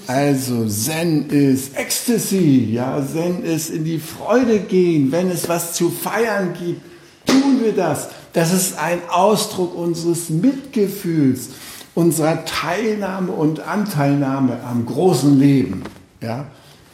Also 0.06 0.68
Zen 0.68 1.28
ist 1.30 1.76
Ecstasy, 1.76 2.68
ja. 2.72 3.04
Zen 3.04 3.42
ist 3.42 3.70
in 3.70 3.84
die 3.84 3.98
Freude 3.98 4.60
gehen. 4.60 5.10
Wenn 5.10 5.30
es 5.30 5.48
was 5.48 5.72
zu 5.72 5.90
feiern 5.90 6.54
gibt, 6.58 6.82
tun 7.26 7.60
wir 7.62 7.72
das. 7.74 8.08
Das 8.32 8.52
ist 8.52 8.78
ein 8.78 9.00
Ausdruck 9.08 9.74
unseres 9.74 10.30
Mitgefühls, 10.30 11.50
unserer 11.94 12.44
Teilnahme 12.44 13.32
und 13.32 13.60
Anteilnahme 13.60 14.60
am 14.62 14.86
großen 14.86 15.38
Leben, 15.38 15.82
ja. 16.20 16.46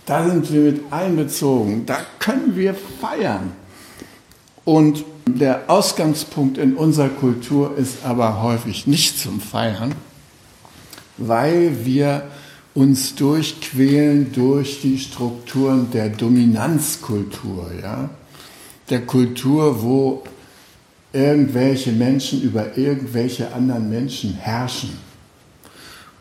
Da 0.04 0.28
sind 0.28 0.52
wir 0.52 0.72
mit 0.72 0.92
einbezogen. 0.92 1.86
Da 1.86 1.98
können 2.18 2.56
wir 2.56 2.74
feiern. 3.00 3.52
Und 4.64 5.04
der 5.26 5.62
Ausgangspunkt 5.68 6.58
in 6.58 6.74
unserer 6.74 7.08
Kultur 7.08 7.76
ist 7.76 8.04
aber 8.04 8.42
häufig 8.42 8.86
nicht 8.86 9.18
zum 9.18 9.40
Feiern, 9.40 9.94
weil 11.18 11.84
wir 11.84 12.24
uns 12.74 13.14
durchquälen 13.14 14.32
durch 14.32 14.80
die 14.80 14.98
Strukturen 14.98 15.90
der 15.92 16.08
Dominanzkultur, 16.08 17.70
ja? 17.80 18.10
Der 18.92 19.00
Kultur, 19.00 19.82
wo 19.82 20.22
irgendwelche 21.12 21.92
Menschen 21.92 22.42
über 22.42 22.76
irgendwelche 22.76 23.52
anderen 23.52 23.90
Menschen 23.90 24.34
herrschen. 24.34 24.90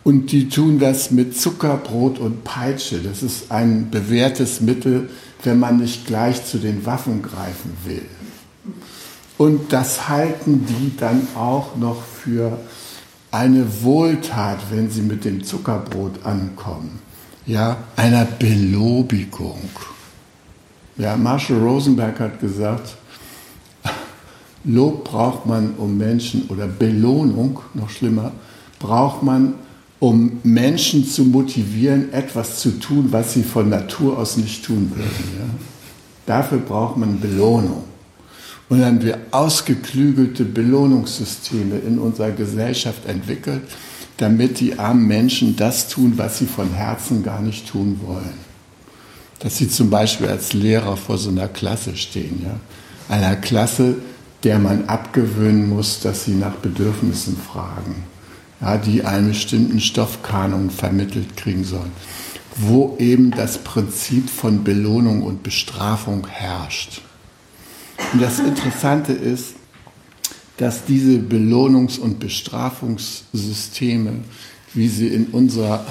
Und 0.04 0.32
die 0.32 0.50
tun 0.50 0.80
das 0.80 1.12
mit 1.12 1.40
Zucker, 1.40 1.78
Brot 1.78 2.18
und 2.18 2.44
Peitsche. 2.44 3.00
Das 3.00 3.22
ist 3.22 3.52
ein 3.52 3.92
bewährtes 3.92 4.62
Mittel, 4.62 5.10
wenn 5.44 5.60
man 5.60 5.78
nicht 5.78 6.08
gleich 6.08 6.44
zu 6.46 6.58
den 6.58 6.86
Waffen 6.86 7.22
greifen 7.22 7.78
will. 7.86 8.06
Und 9.38 9.74
das 9.74 10.10
halten 10.10 10.66
die 10.66 10.96
dann 10.98 11.28
auch 11.36 11.76
noch 11.76 12.02
für 12.04 12.60
eine 13.32 13.84
Wohltat, 13.84 14.60
wenn 14.72 14.90
sie 14.90 15.02
mit 15.02 15.26
dem 15.26 15.44
Zuckerbrot 15.44 16.26
ankommen. 16.26 17.00
Ja, 17.46 17.78
einer 17.96 18.26
Belobigung. 18.26 19.70
Ja, 20.98 21.16
Marshall 21.16 21.58
Rosenberg 21.58 22.20
hat 22.20 22.40
gesagt, 22.40 22.96
Lob 24.64 25.06
braucht 25.06 25.46
man, 25.46 25.74
um 25.78 25.98
Menschen, 25.98 26.48
oder 26.50 26.68
Belohnung, 26.68 27.60
noch 27.74 27.90
schlimmer, 27.90 28.32
braucht 28.80 29.24
man, 29.24 29.56
um 30.00 30.40
Menschen 30.44 31.06
zu 31.06 31.24
motivieren, 31.26 32.12
etwas 32.14 32.60
zu 32.60 32.80
tun, 32.80 33.08
was 33.12 33.34
sie 33.34 33.44
von 33.44 33.70
Natur 33.70 34.18
aus 34.18 34.38
nicht 34.38 34.66
tun 34.66 34.92
würden. 34.94 35.38
Ja? 35.38 35.46
Dafür 36.26 36.60
braucht 36.60 36.98
man 36.98 37.20
Belohnung. 37.20 37.84
Und 38.70 38.80
dann 38.80 38.88
haben 38.88 39.04
wir 39.04 39.20
ausgeklügelte 39.32 40.46
Belohnungssysteme 40.46 41.78
in 41.80 42.00
unserer 42.00 42.32
Gesellschaft 42.32 43.06
entwickelt, 43.06 43.62
damit 44.18 44.60
die 44.60 44.80
armen 44.80 45.08
Menschen 45.08 45.56
das 45.56 45.88
tun, 45.88 46.14
was 46.16 46.38
sie 46.38 46.46
von 46.46 46.72
Herzen 46.74 47.24
gar 47.24 47.42
nicht 47.42 47.68
tun 47.68 48.00
wollen. 48.06 48.51
Dass 49.42 49.58
sie 49.58 49.70
zum 49.70 49.90
Beispiel 49.90 50.28
als 50.28 50.54
Lehrer 50.54 50.98
vor 50.98 51.18
so 51.18 51.30
einer 51.30 51.48
Klasse 51.48 51.96
stehen, 51.96 52.42
ja? 52.44 52.60
einer 53.14 53.36
Klasse, 53.36 53.96
der 54.44 54.60
man 54.60 54.86
abgewöhnen 54.86 55.70
muss, 55.70 56.00
dass 56.00 56.26
sie 56.26 56.34
nach 56.34 56.56
Bedürfnissen 56.56 57.38
fragen, 57.38 58.04
ja, 58.60 58.78
die 58.78 59.04
einen 59.04 59.30
bestimmten 59.30 59.80
Stoffkanon 59.80 60.70
vermittelt 60.70 61.38
kriegen 61.38 61.64
sollen, 61.64 61.92
wo 62.56 62.96
eben 63.00 63.32
das 63.32 63.60
Prinzip 63.60 64.30
von 64.30 64.64
Belohnung 64.64 65.24
und 65.24 65.44
Bestrafung 65.44 66.28
herrscht. 66.28 67.02
Und 68.14 68.22
das 68.22 68.40
Interessante 68.40 69.14
ist, 69.14 69.56
dass 70.58 70.86
diese 70.86 71.18
Belohnungs- 71.18 72.00
und 72.00 72.20
Bestrafungssysteme, 72.20 74.14
wie 74.74 74.88
sie 74.88 75.08
in 75.08 75.28
unserer, 75.28 75.86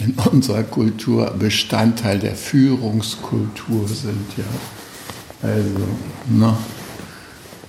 in 0.00 0.14
unserer 0.32 0.62
Kultur 0.62 1.34
Bestandteil 1.38 2.18
der 2.18 2.34
Führungskultur 2.34 3.86
sind, 3.88 4.26
ja. 4.36 4.44
Also, 5.42 5.86
ne, 6.28 6.56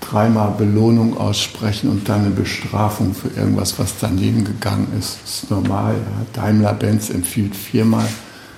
dreimal 0.02 0.56
Belohnung 0.58 1.18
aussprechen 1.18 1.90
und 1.90 2.10
dann 2.10 2.22
eine 2.22 2.32
Bestrafung 2.32 3.14
für 3.14 3.30
irgendwas, 3.30 3.80
was 3.80 3.94
daneben 4.00 4.44
gegangen 4.44 4.88
ist, 5.00 5.20
ist 5.24 5.50
normal. 5.50 5.94
Ja. 5.94 6.42
Daimler-Benz 6.42 7.10
empfiehlt 7.10 7.56
viermal 7.56 8.08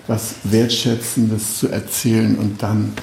was 0.08 0.36
Wertschätzendes 0.44 1.60
zu 1.60 1.70
erzählen 1.70 2.36
und 2.36 2.62
dann 2.62 2.94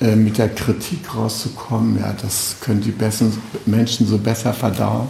äh, 0.00 0.14
mit 0.14 0.38
der 0.38 0.48
Kritik 0.50 1.14
rauszukommen, 1.14 1.98
ja, 1.98 2.14
das 2.20 2.56
können 2.60 2.80
die 2.80 2.92
besten 2.92 3.32
Menschen 3.64 4.06
so 4.06 4.18
besser 4.18 4.52
verdauen. 4.52 5.08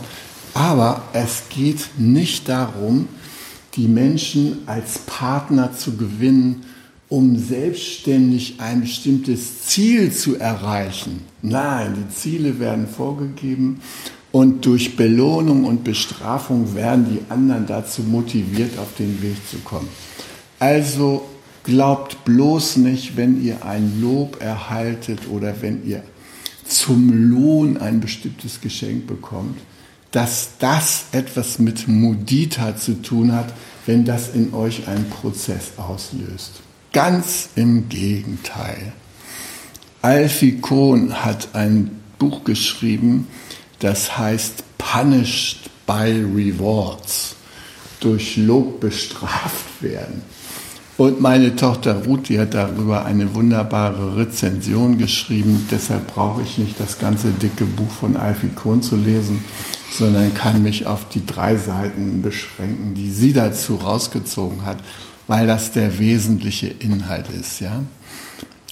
Aber 0.54 1.02
es 1.12 1.42
geht 1.50 1.90
nicht 1.98 2.48
darum, 2.48 3.08
die 3.76 3.88
Menschen 3.88 4.58
als 4.66 4.98
Partner 4.98 5.72
zu 5.72 5.96
gewinnen, 5.96 6.64
um 7.08 7.38
selbstständig 7.38 8.56
ein 8.58 8.80
bestimmtes 8.80 9.62
Ziel 9.62 10.10
zu 10.10 10.36
erreichen. 10.36 11.22
Nein, 11.42 11.94
die 11.96 12.14
Ziele 12.14 12.58
werden 12.58 12.88
vorgegeben 12.88 13.80
und 14.32 14.66
durch 14.66 14.96
Belohnung 14.96 15.64
und 15.64 15.84
Bestrafung 15.84 16.74
werden 16.74 17.06
die 17.10 17.32
anderen 17.32 17.66
dazu 17.66 18.02
motiviert, 18.02 18.78
auf 18.78 18.94
den 18.98 19.22
Weg 19.22 19.36
zu 19.48 19.58
kommen. 19.58 19.88
Also 20.58 21.22
Glaubt 21.66 22.24
bloß 22.24 22.76
nicht, 22.76 23.16
wenn 23.16 23.44
ihr 23.44 23.64
ein 23.66 24.00
Lob 24.00 24.40
erhaltet 24.40 25.28
oder 25.28 25.62
wenn 25.62 25.84
ihr 25.84 26.04
zum 26.64 27.32
Lohn 27.32 27.76
ein 27.76 27.98
bestimmtes 27.98 28.60
Geschenk 28.60 29.08
bekommt, 29.08 29.58
dass 30.10 30.50
das 30.58 31.06
etwas 31.12 31.58
mit 31.58 31.88
Mudita 31.88 32.76
zu 32.76 33.02
tun 33.02 33.32
hat, 33.32 33.52
wenn 33.86 34.04
das 34.04 34.34
in 34.34 34.54
euch 34.54 34.88
einen 34.88 35.08
Prozess 35.10 35.72
auslöst. 35.76 36.60
Ganz 36.92 37.50
im 37.56 37.88
Gegenteil. 37.88 38.92
Alfie 40.02 40.58
Kohn 40.60 41.24
hat 41.24 41.54
ein 41.54 41.90
Buch 42.18 42.44
geschrieben, 42.44 43.26
das 43.80 44.16
heißt 44.16 44.64
Punished 44.78 45.70
by 45.86 46.24
Rewards, 46.34 47.34
durch 48.00 48.36
Lob 48.36 48.80
bestraft 48.80 49.82
werden. 49.82 50.22
Und 50.96 51.20
meine 51.20 51.54
Tochter 51.54 52.04
Ruth, 52.04 52.30
die 52.30 52.38
hat 52.38 52.54
darüber 52.54 53.04
eine 53.04 53.34
wunderbare 53.34 54.16
Rezension 54.16 54.96
geschrieben. 54.96 55.66
Deshalb 55.70 56.14
brauche 56.14 56.40
ich 56.40 56.56
nicht 56.56 56.80
das 56.80 56.98
ganze 56.98 57.28
dicke 57.32 57.66
Buch 57.66 57.90
von 57.90 58.16
Alfie 58.16 58.48
Kohn 58.48 58.80
zu 58.80 58.96
lesen, 58.96 59.44
sondern 59.90 60.32
kann 60.32 60.62
mich 60.62 60.86
auf 60.86 61.06
die 61.10 61.26
drei 61.26 61.56
Seiten 61.56 62.22
beschränken, 62.22 62.94
die 62.94 63.10
sie 63.10 63.34
dazu 63.34 63.76
rausgezogen 63.76 64.64
hat, 64.64 64.78
weil 65.26 65.46
das 65.46 65.72
der 65.72 65.98
wesentliche 65.98 66.68
Inhalt 66.68 67.26
ist. 67.28 67.60
Ja? 67.60 67.82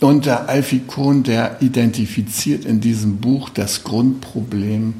Und 0.01 0.25
der 0.25 0.49
Alfie 0.49 0.81
Kohn, 0.87 1.25
der 1.25 1.59
identifiziert 1.61 2.65
in 2.65 2.81
diesem 2.81 3.19
Buch 3.19 3.51
das 3.51 3.85
Grundproblem 3.85 4.95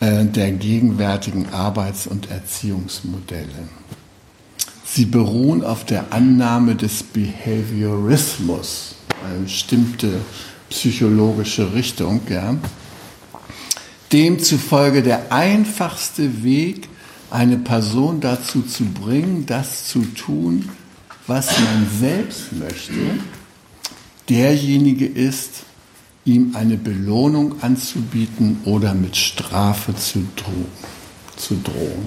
äh, 0.00 0.24
der 0.24 0.50
gegenwärtigen 0.50 1.50
Arbeits- 1.52 2.08
und 2.08 2.30
Erziehungsmodelle. 2.32 3.68
Sie 4.90 5.04
beruhen 5.04 5.62
auf 5.62 5.84
der 5.84 6.12
Annahme 6.12 6.74
des 6.74 7.02
Behaviorismus, 7.02 8.94
eine 9.24 9.40
bestimmte 9.44 10.20
psychologische 10.70 11.74
Richtung, 11.74 12.20
ja. 12.28 12.56
Demzufolge 14.12 15.02
der 15.02 15.30
einfachste 15.30 16.42
Weg, 16.42 16.88
eine 17.30 17.58
Person 17.58 18.20
dazu 18.20 18.62
zu 18.62 18.86
bringen, 18.86 19.44
das 19.44 19.86
zu 19.88 20.00
tun, 20.00 20.70
was 21.26 21.50
man 21.60 21.86
selbst 22.00 22.52
möchte, 22.54 22.94
derjenige 24.30 25.06
ist, 25.06 25.64
ihm 26.24 26.56
eine 26.56 26.78
Belohnung 26.78 27.62
anzubieten 27.62 28.60
oder 28.64 28.94
mit 28.94 29.16
Strafe 29.16 29.94
zu 29.94 30.26
drohen. 30.36 30.66
Zu 31.36 31.56
drohen. 31.62 32.06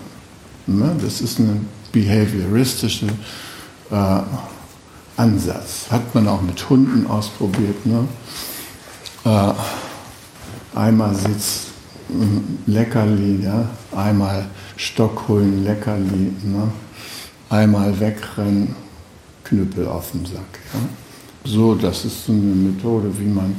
Ne, 0.66 0.96
das 1.02 1.22
ist 1.22 1.40
eine 1.40 1.62
behavioristische 1.92 3.08
äh, 3.92 4.22
Ansatz. 5.18 5.88
Hat 5.90 6.14
man 6.16 6.28
auch 6.28 6.42
mit 6.42 6.70
Hunden 6.70 7.08
ausprobiert. 7.08 7.86
Ne? 7.86 8.08
Äh, 9.26 9.54
einmal 10.78 11.16
sitzt 11.16 11.68
ein 12.10 12.60
Leckerli, 12.66 13.44
ja? 13.44 13.70
einmal 13.96 14.46
Stock 14.78 15.28
holen, 15.28 15.64
Leckerli, 15.64 16.32
ne? 16.44 16.72
einmal 17.50 18.00
wegrennen, 18.00 18.76
Knüppel 19.44 19.88
auf 19.88 20.12
dem 20.12 20.26
Sack. 20.26 20.60
Ja? 20.74 20.80
So, 21.44 21.76
das 21.76 22.06
ist 22.06 22.26
so 22.26 22.34
eine 22.34 22.42
Methode, 22.42 23.12
wie 23.18 23.26
man 23.26 23.56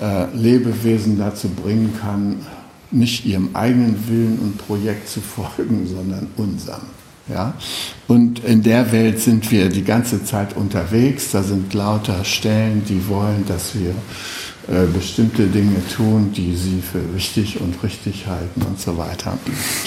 äh, 0.00 0.26
Lebewesen 0.34 1.18
dazu 1.18 1.48
bringen 1.48 1.96
kann, 2.00 2.44
nicht 2.90 3.24
ihrem 3.24 3.50
eigenen 3.54 4.08
Willen 4.08 4.38
und 4.40 4.58
Projekt 4.58 5.08
zu 5.08 5.20
folgen, 5.20 5.86
sondern 5.86 6.26
unserem. 6.36 6.99
Ja? 7.30 7.54
Und 8.08 8.44
in 8.44 8.62
der 8.62 8.92
Welt 8.92 9.20
sind 9.20 9.50
wir 9.50 9.68
die 9.68 9.84
ganze 9.84 10.24
Zeit 10.24 10.56
unterwegs. 10.56 11.30
Da 11.30 11.42
sind 11.42 11.72
lauter 11.72 12.24
Stellen, 12.24 12.84
die 12.88 13.08
wollen, 13.08 13.44
dass 13.46 13.74
wir 13.74 13.94
äh, 14.68 14.86
bestimmte 14.86 15.46
Dinge 15.46 15.80
tun, 15.88 16.32
die 16.32 16.54
sie 16.54 16.80
für 16.80 17.14
wichtig 17.14 17.60
und 17.60 17.82
richtig 17.82 18.26
halten 18.26 18.62
und 18.62 18.78
so 18.78 18.98
weiter. 18.98 19.38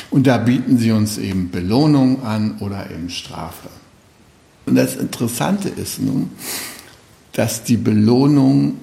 Und 0.10 0.28
da 0.28 0.38
bieten 0.38 0.78
sie 0.78 0.92
uns 0.92 1.18
eben 1.18 1.52
Belohnung 1.52 2.24
an 2.24 2.58
oder 2.60 2.90
eben 2.90 3.10
Strafe. 3.10 3.70
Und 4.66 4.76
das 4.76 4.96
Interessante 4.96 5.70
ist 5.70 6.00
nun, 6.00 6.32
dass 7.34 7.64
die 7.64 7.78
Belohnungen 7.78 8.78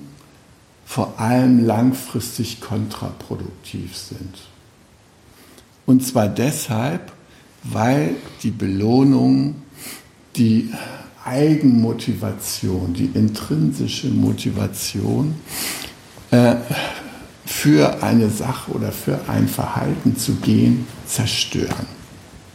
vor 0.85 1.21
allem 1.21 1.65
langfristig 1.65 2.61
kontraproduktiv 2.61 3.97
sind. 3.97 4.39
Und 5.87 6.05
zwar 6.05 6.29
deshalb, 6.29 7.13
weil 7.65 8.17
die 8.43 8.51
Belohnung 8.51 9.57
die 10.37 10.71
Eigenmotivation, 11.25 12.95
die 12.95 13.11
intrinsische 13.15 14.09
Motivation 14.09 15.35
äh, 16.31 16.57
für 17.45 18.03
eine 18.03 18.31
Sache 18.31 18.71
oder 18.73 18.93
für 18.93 19.19
ein 19.29 19.49
Verhalten 19.49 20.17
zu 20.17 20.35
gehen, 20.37 20.87
zerstören. 21.07 21.87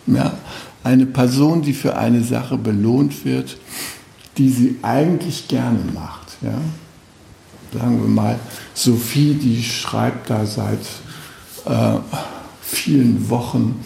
Ja? 0.08 0.38
Eine 0.84 1.06
Person, 1.06 1.62
die 1.62 1.74
für 1.74 1.98
eine 1.98 2.24
Sache 2.24 2.58
belohnt 2.58 3.26
wird, 3.26 3.58
die 4.38 4.50
sie 4.50 4.78
eigentlich 4.82 5.48
gerne 5.48 5.80
macht. 5.94 6.38
Ja? 6.41 6.60
Sagen 7.78 8.02
wir 8.02 8.10
mal, 8.10 8.39
Sophie, 8.74 9.34
die 9.34 9.62
schreibt 9.63 10.30
da 10.30 10.46
seit 10.46 10.80
äh, 11.65 12.00
vielen 12.62 13.30
Wochen 13.30 13.84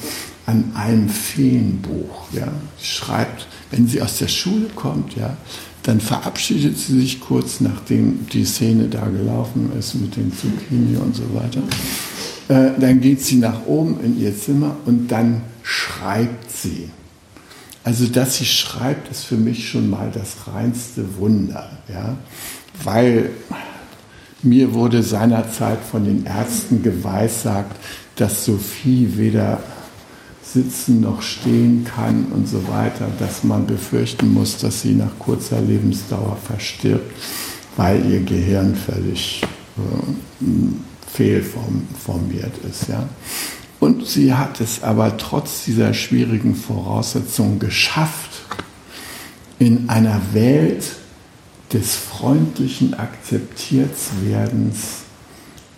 an 0.50 0.72
einem 0.76 1.10
Feenbuch. 1.10 2.28
Ja. 2.34 2.48
Schreibt, 2.82 3.48
wenn 3.70 3.88
sie 3.88 4.02
aus 4.02 4.18
der 4.18 4.28
Schule 4.28 4.66
kommt, 4.76 5.16
ja, 5.16 5.38
dann 5.84 6.00
verabschiedet 6.00 6.78
sie 6.78 7.00
sich 7.00 7.20
kurz, 7.20 7.62
nachdem 7.62 8.28
die 8.34 8.46
Szene 8.46 8.88
da 8.88 9.06
gelaufen 9.06 9.72
ist 9.78 9.94
mit 9.96 10.16
dem 10.16 10.32
Zucchini 10.36 10.98
und 10.98 11.16
so 11.16 11.24
weiter. 11.36 11.62
Äh, 12.48 12.80
dann 12.80 13.00
geht 13.00 13.22
sie 13.22 13.38
nach 13.38 13.68
oben 13.68 14.00
in 14.04 14.20
ihr 14.20 14.36
Zimmer 14.38 14.76
und 14.86 15.08
dann 15.10 15.42
schreibt 15.62 16.52
sie. 16.52 16.90
Also, 17.84 18.08
dass 18.08 18.38
sie 18.38 18.46
schreibt, 18.46 19.10
ist 19.10 19.24
für 19.24 19.38
mich 19.38 19.70
schon 19.70 19.90
mal 19.90 20.12
das 20.12 20.54
reinste 20.54 21.18
Wunder, 21.18 21.70
ja, 21.88 22.18
weil 22.84 23.30
mir 24.42 24.74
wurde 24.74 25.04
seinerzeit 25.04 25.80
von 25.80 26.06
den 26.06 26.26
Ärzten 26.26 26.82
geweissagt, 26.82 27.76
dass 28.16 28.46
Sophie 28.46 29.14
weder 29.16 29.62
sitzen 30.54 31.02
noch 31.02 31.22
stehen 31.22 31.86
kann 31.86 32.28
und 32.34 32.48
so 32.48 32.68
weiter, 32.68 33.08
dass 33.20 33.44
man 33.44 33.68
befürchten 33.68 34.34
muss, 34.34 34.58
dass 34.58 34.82
sie 34.82 34.96
nach 34.96 35.20
kurzer 35.20 35.62
Lebensdauer 35.62 36.40
verstirbt, 36.44 37.12
weil 37.78 38.04
ihr 38.10 38.22
Gehirn 38.22 38.76
völlig 38.76 39.44
äh, 39.78 39.82
fehlformiert 41.08 42.58
ist. 42.70 42.88
Ja. 42.88 43.08
Und 43.80 44.08
sie 44.08 44.34
hat 44.34 44.60
es 44.60 44.82
aber 44.84 45.18
trotz 45.18 45.66
dieser 45.66 45.94
schwierigen 45.94 46.56
Voraussetzungen 46.56 47.60
geschafft, 47.60 48.42
in 49.60 49.88
einer 49.90 50.20
Welt 50.34 50.84
des 51.74 51.96
freundlichen 51.96 52.96
Akzeptiertwerdens 52.96 55.04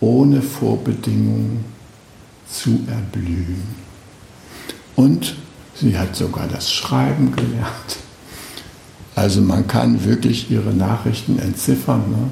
ohne 0.00 0.40
Vorbedingungen 0.40 1.66
zu 2.48 2.80
erblühen. 2.88 3.91
Und 4.96 5.36
sie 5.74 5.98
hat 5.98 6.14
sogar 6.16 6.48
das 6.48 6.72
Schreiben 6.72 7.34
gelernt. 7.34 7.96
Also 9.14 9.40
man 9.40 9.66
kann 9.66 10.04
wirklich 10.04 10.50
ihre 10.50 10.72
Nachrichten 10.72 11.38
entziffern. 11.38 12.10
Ne? 12.10 12.30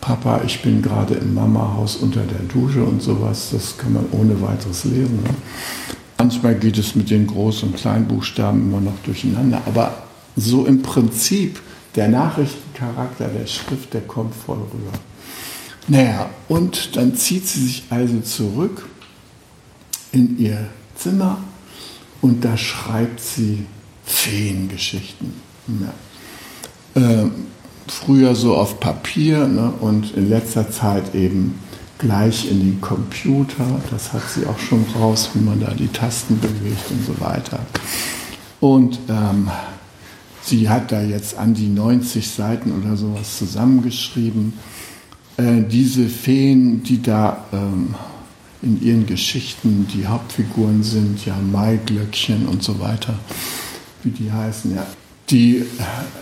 Papa, 0.00 0.42
ich 0.44 0.62
bin 0.62 0.82
gerade 0.82 1.14
im 1.14 1.34
Mamahaus 1.34 1.96
unter 1.96 2.22
der 2.22 2.40
Dusche 2.40 2.82
und 2.82 3.02
sowas, 3.02 3.50
das 3.52 3.76
kann 3.78 3.92
man 3.92 4.06
ohne 4.12 4.40
weiteres 4.40 4.84
lesen. 4.84 5.22
Ne? 5.22 5.30
Manchmal 6.18 6.54
geht 6.54 6.78
es 6.78 6.94
mit 6.94 7.10
den 7.10 7.28
Groß- 7.28 7.64
und 7.64 7.76
Kleinbuchstaben 7.76 8.60
immer 8.60 8.80
noch 8.80 8.98
durcheinander, 9.04 9.62
aber 9.66 10.02
so 10.36 10.66
im 10.66 10.82
Prinzip 10.82 11.60
der 11.96 12.08
Nachrichtencharakter 12.08 13.28
der 13.28 13.46
Schrift, 13.46 13.94
der 13.94 14.02
kommt 14.02 14.34
voll 14.34 14.58
rüber. 14.58 14.92
Naja, 15.88 16.30
und 16.48 16.96
dann 16.96 17.14
zieht 17.16 17.46
sie 17.48 17.60
sich 17.66 17.84
also 17.90 18.20
zurück 18.20 18.86
in 20.12 20.38
ihr 20.38 20.68
Zimmer 20.94 21.38
und 22.22 22.44
da 22.44 22.56
schreibt 22.56 23.20
sie 23.20 23.66
Feengeschichten. 24.04 25.32
Ja. 26.94 27.02
Äh, 27.02 27.30
früher 27.86 28.34
so 28.34 28.56
auf 28.56 28.80
Papier 28.80 29.46
ne, 29.46 29.72
und 29.80 30.14
in 30.16 30.28
letzter 30.28 30.70
Zeit 30.70 31.14
eben 31.14 31.58
gleich 31.98 32.50
in 32.50 32.60
den 32.60 32.80
Computer. 32.80 33.80
Das 33.90 34.12
hat 34.12 34.22
sie 34.28 34.46
auch 34.46 34.58
schon 34.58 34.84
raus, 34.98 35.30
wie 35.34 35.44
man 35.44 35.60
da 35.60 35.70
die 35.72 35.88
Tasten 35.88 36.40
bewegt 36.40 36.90
und 36.90 37.04
so 37.04 37.20
weiter. 37.20 37.60
Und 38.58 38.98
ähm, 39.08 39.50
sie 40.42 40.68
hat 40.68 40.92
da 40.92 41.02
jetzt 41.02 41.38
an 41.38 41.54
die 41.54 41.68
90 41.68 42.28
Seiten 42.28 42.72
oder 42.72 42.96
sowas 42.96 43.38
zusammengeschrieben. 43.38 44.54
Äh, 45.36 45.62
diese 45.62 46.08
Feen, 46.08 46.82
die 46.82 47.02
da 47.02 47.44
ähm, 47.52 47.94
in 48.62 48.82
ihren 48.82 49.06
Geschichten 49.06 49.86
die 49.92 50.06
Hauptfiguren 50.06 50.82
sind, 50.82 51.24
ja 51.24 51.36
Maiglöckchen 51.36 52.46
und 52.46 52.62
so 52.62 52.78
weiter, 52.80 53.18
wie 54.02 54.10
die 54.10 54.30
heißen, 54.30 54.74
ja. 54.74 54.86
Die 55.30 55.64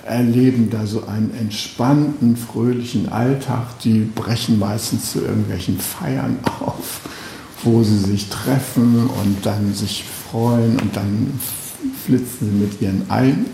erleben 0.05 0.69
da 0.69 0.87
so 0.87 1.07
einen 1.07 1.33
entspannten, 1.35 2.37
fröhlichen 2.37 3.09
Alltag. 3.09 3.79
Die 3.83 4.01
brechen 4.01 4.59
meistens 4.59 5.13
zu 5.13 5.23
irgendwelchen 5.23 5.79
Feiern 5.79 6.39
auf, 6.61 7.01
wo 7.65 7.83
sie 7.83 7.99
sich 7.99 8.29
treffen 8.29 9.09
und 9.09 9.47
dann 9.47 9.73
sich 9.73 10.05
freuen 10.31 10.79
und 10.79 10.95
dann 10.95 11.41
flitzen 12.05 12.51
sie 12.51 12.65
mit 12.65 12.83
ihren 12.83 13.07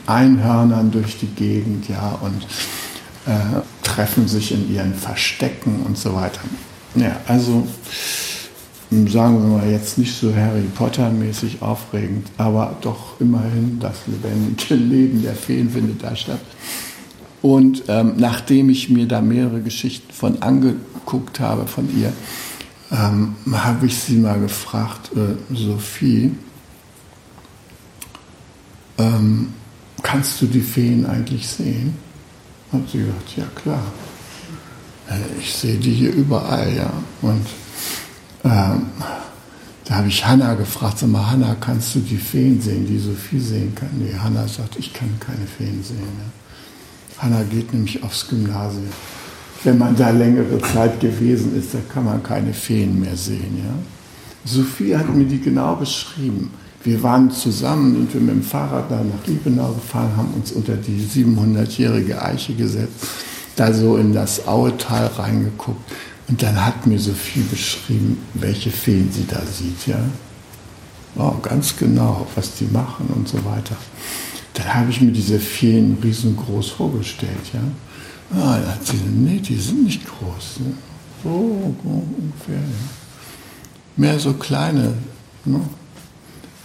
Einhörnern 0.06 0.90
durch 0.90 1.18
die 1.18 1.26
Gegend, 1.26 1.88
ja, 1.88 2.18
und 2.20 2.46
äh, 3.26 3.60
treffen 3.84 4.26
sich 4.26 4.52
in 4.52 4.72
ihren 4.74 4.94
Verstecken 4.94 5.82
und 5.86 5.96
so 5.96 6.14
weiter. 6.14 6.40
Ja, 6.96 7.16
also 7.26 7.66
sagen 8.90 9.42
wir 9.42 9.58
mal 9.58 9.70
jetzt 9.70 9.98
nicht 9.98 10.14
so 10.16 10.34
Harry 10.34 10.62
Potter 10.74 11.10
mäßig 11.10 11.62
aufregend, 11.62 12.28
aber 12.38 12.76
doch 12.80 13.20
immerhin 13.20 13.78
das 13.80 13.96
lebendige 14.06 14.74
Leben 14.74 15.22
der 15.22 15.34
Feen 15.34 15.70
findet 15.70 16.02
da 16.02 16.14
statt. 16.14 16.40
Und 17.42 17.84
ähm, 17.88 18.14
nachdem 18.16 18.70
ich 18.70 18.88
mir 18.88 19.06
da 19.06 19.20
mehrere 19.20 19.60
Geschichten 19.60 20.12
von 20.12 20.40
angeguckt 20.42 21.40
habe 21.40 21.66
von 21.66 21.88
ihr, 21.98 22.12
ähm, 22.90 23.34
habe 23.52 23.86
ich 23.86 23.96
sie 23.96 24.16
mal 24.16 24.40
gefragt, 24.40 25.10
äh, 25.14 25.54
Sophie, 25.54 26.32
ähm, 28.98 29.52
kannst 30.02 30.40
du 30.40 30.46
die 30.46 30.60
Feen 30.60 31.04
eigentlich 31.04 31.46
sehen? 31.46 31.96
Hat 32.72 32.88
sie 32.90 32.98
gesagt, 32.98 33.36
ja 33.36 33.44
klar. 33.54 33.82
Äh, 35.08 35.38
ich 35.40 35.52
sehe 35.52 35.76
die 35.76 35.92
hier 35.92 36.12
überall, 36.12 36.74
ja. 36.74 36.92
Und 37.20 37.44
ähm, 38.44 38.86
da 39.86 39.96
habe 39.96 40.08
ich 40.08 40.24
Hanna 40.24 40.54
gefragt, 40.54 40.98
sag 40.98 41.10
mal, 41.10 41.30
Hanna, 41.30 41.56
kannst 41.60 41.94
du 41.94 42.00
die 42.00 42.16
Feen 42.16 42.60
sehen, 42.60 42.86
die 42.86 42.98
Sophie 42.98 43.38
sehen 43.38 43.74
kann? 43.74 43.90
Nee, 43.98 44.14
Hanna 44.18 44.48
sagt, 44.48 44.76
ich 44.78 44.92
kann 44.92 45.10
keine 45.20 45.46
Feen 45.46 45.82
sehen. 45.82 45.98
Ja. 45.98 47.22
Hanna 47.22 47.42
geht 47.42 47.72
nämlich 47.72 48.02
aufs 48.02 48.28
Gymnasium. 48.28 48.88
Wenn 49.62 49.78
man 49.78 49.96
da 49.96 50.10
längere 50.10 50.60
Zeit 50.60 51.00
gewesen 51.00 51.56
ist, 51.56 51.74
da 51.74 51.78
kann 51.92 52.04
man 52.04 52.22
keine 52.22 52.52
Feen 52.52 53.00
mehr 53.00 53.16
sehen. 53.16 53.62
Ja. 53.64 53.74
Sophie 54.44 54.96
hat 54.96 55.14
mir 55.14 55.24
die 55.24 55.40
genau 55.40 55.76
beschrieben. 55.76 56.50
Wir 56.82 57.02
waren 57.02 57.30
zusammen, 57.30 57.94
sind 57.94 58.14
wir 58.14 58.20
mit 58.20 58.34
dem 58.34 58.42
Fahrrad 58.42 58.90
da 58.90 58.96
nach 58.96 59.26
Liebenau 59.26 59.72
gefahren, 59.72 60.10
haben 60.16 60.34
uns 60.34 60.52
unter 60.52 60.76
die 60.76 61.00
700-jährige 61.00 62.20
Eiche 62.20 62.52
gesetzt, 62.54 63.06
da 63.56 63.72
so 63.72 63.96
in 63.96 64.12
das 64.12 64.46
Auetal 64.46 65.06
reingeguckt. 65.16 65.90
Und 66.28 66.42
dann 66.42 66.64
hat 66.64 66.86
mir 66.86 66.98
Sophie 66.98 67.42
beschrieben, 67.42 68.18
welche 68.34 68.70
Feen 68.70 69.10
sie 69.12 69.26
da 69.26 69.42
sieht, 69.44 69.86
ja. 69.86 69.98
Oh, 71.16 71.34
ganz 71.42 71.76
genau, 71.76 72.26
was 72.34 72.54
die 72.54 72.64
machen 72.64 73.06
und 73.14 73.28
so 73.28 73.44
weiter. 73.44 73.76
Dann 74.54 74.74
habe 74.74 74.90
ich 74.90 75.00
mir 75.00 75.12
diese 75.12 75.38
Feen 75.38 75.98
riesengroß 76.02 76.70
vorgestellt, 76.70 77.52
ja. 77.52 77.60
Ah, 78.36 78.58
dann 78.58 78.68
hat 78.68 78.86
sie 78.86 78.92
gesagt, 78.92 79.10
nee, 79.12 79.38
die 79.38 79.56
sind 79.56 79.84
nicht 79.84 80.04
groß. 80.06 80.60
Ne? 80.60 80.72
So, 81.22 81.74
ungefähr, 81.84 82.54
ja. 82.54 82.88
Mehr 83.96 84.18
so 84.18 84.32
kleine, 84.32 84.94
ne? 85.44 85.60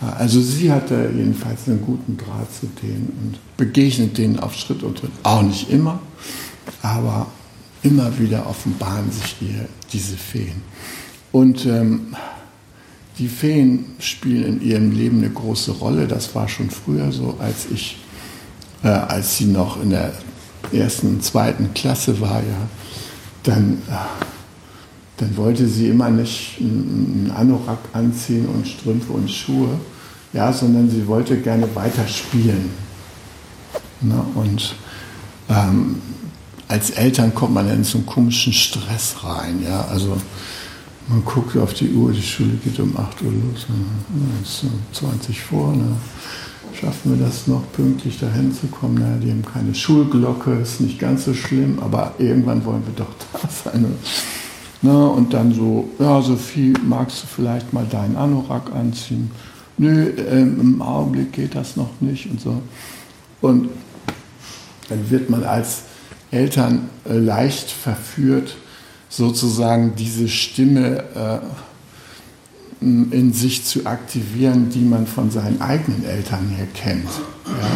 Also 0.02 0.42
sie 0.42 0.72
hatte 0.72 1.12
jedenfalls 1.14 1.68
einen 1.68 1.82
guten 1.82 2.16
Draht 2.16 2.48
zu 2.58 2.68
denen 2.82 3.12
und 3.22 3.58
begegnet 3.58 4.18
denen 4.18 4.40
auf 4.40 4.56
Schritt 4.56 4.82
und 4.82 4.98
Tritt. 4.98 5.12
Auch 5.24 5.42
nicht 5.42 5.70
immer, 5.70 6.00
aber 6.82 7.28
immer 7.84 8.18
wieder 8.20 8.48
offenbaren 8.48 9.12
sich 9.12 9.36
ihr 9.42 9.68
diese 9.92 10.18
Feen. 10.18 10.62
Und 11.32 11.66
ähm, 11.66 12.16
die 13.18 13.28
Feen 13.28 13.86
spielen 14.00 14.44
in 14.44 14.62
ihrem 14.62 14.92
Leben 14.92 15.20
eine 15.20 15.30
große 15.30 15.72
Rolle. 15.72 16.08
Das 16.08 16.34
war 16.36 16.48
schon 16.48 16.70
früher 16.70 17.12
so, 17.12 17.36
als 17.40 17.68
ich, 17.72 17.98
äh, 18.84 18.88
als 18.88 19.38
sie 19.38 19.46
noch 19.46 19.82
in 19.82 19.92
der 19.92 20.14
ersten, 20.72 21.22
zweiten 21.22 21.74
Klasse 21.74 22.20
war, 22.22 22.40
ja, 22.40 22.68
dann 23.44 23.82
äh, 23.90 24.26
dann 25.20 25.36
wollte 25.36 25.68
sie 25.68 25.90
immer 25.90 26.10
nicht 26.10 26.60
einen 26.62 27.32
Anorak 27.36 27.80
anziehen 27.92 28.48
und 28.48 28.66
Strümpfe 28.66 29.12
und 29.12 29.30
Schuhe, 29.30 29.78
ja, 30.32 30.54
sondern 30.54 30.90
sie 30.90 31.06
wollte 31.08 31.38
gerne 31.42 31.68
weiter 31.76 32.08
spielen. 32.08 32.70
Na, 34.00 34.26
und 34.36 34.76
ähm, 35.50 36.02
als 36.70 36.92
Eltern 36.92 37.34
kommt 37.34 37.54
man 37.54 37.68
in 37.70 37.84
so 37.84 37.98
einen 37.98 38.08
komischen 38.08 38.54
Stress 38.54 39.18
rein. 39.24 39.62
Ja? 39.64 39.86
Also 39.86 40.16
man 41.08 41.26
guckt 41.26 41.58
auf 41.58 41.74
die 41.74 41.92
Uhr, 41.92 42.14
die 42.14 42.22
Schule 42.22 42.54
geht 42.64 42.80
um 42.80 42.96
8 42.96 43.24
Uhr 43.24 43.32
los, 43.32 43.66
es 44.44 44.64
ist 44.64 44.72
20 44.94 45.42
vor. 45.42 45.76
Ne? 45.76 45.98
Schaffen 46.80 47.18
wir 47.18 47.26
das 47.26 47.48
noch 47.48 47.64
pünktlich 47.74 48.20
dahin 48.20 48.54
zu 48.54 48.68
kommen? 48.68 49.00
Naja, 49.00 49.18
die 49.18 49.32
haben 49.32 49.44
keine 49.44 49.74
Schulglocke, 49.74 50.54
ist 50.54 50.80
nicht 50.80 51.00
ganz 51.00 51.26
so 51.26 51.34
schlimm, 51.34 51.80
aber 51.80 52.14
irgendwann 52.20 52.64
wollen 52.64 52.84
wir 52.86 52.94
doch 53.04 53.14
da 53.34 53.50
sein. 53.50 53.82
Ne? 53.82 53.90
Ne, 54.82 55.10
und 55.10 55.34
dann 55.34 55.54
so, 55.54 55.90
ja, 56.00 56.22
Sophie, 56.22 56.74
magst 56.88 57.24
du 57.24 57.28
vielleicht 57.28 57.74
mal 57.74 57.86
deinen 57.86 58.16
Anorak 58.16 58.72
anziehen? 58.74 59.30
Nö, 59.78 60.10
ähm, 60.10 60.58
im 60.62 60.82
Augenblick 60.82 61.34
geht 61.34 61.54
das 61.54 61.76
noch 61.76 61.90
nicht 62.00 62.30
und 62.32 62.40
so. 62.40 62.62
Und 63.42 63.70
dann 64.88 65.10
wird 65.10 65.30
man 65.30 65.44
als 65.44 65.84
Eltern 66.32 66.90
äh, 67.08 67.14
leicht 67.14 67.72
verführt, 67.72 68.56
sozusagen 69.10 69.96
diese 69.96 70.28
Stimme 70.28 71.04
äh, 71.16 71.40
in 72.82 73.34
sich 73.34 73.66
zu 73.66 73.86
aktivieren, 73.86 74.70
die 74.70 74.86
man 74.86 75.06
von 75.06 75.32
seinen 75.32 75.62
eigenen 75.62 76.06
Eltern 76.06 76.48
her 76.50 76.68
kennt. 76.74 77.10
Ja? 77.46 77.72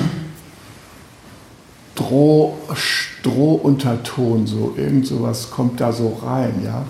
Droh, 1.95 2.57
Strohunterton, 2.73 4.47
so 4.47 4.73
irgend 4.77 5.05
sowas 5.05 5.51
kommt 5.51 5.81
da 5.81 5.91
so 5.91 6.19
rein, 6.23 6.53
ja. 6.63 6.85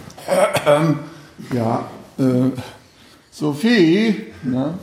ja, 1.54 1.90
äh, 2.18 2.52
Sophie, 3.32 4.28
ne? 4.44 4.76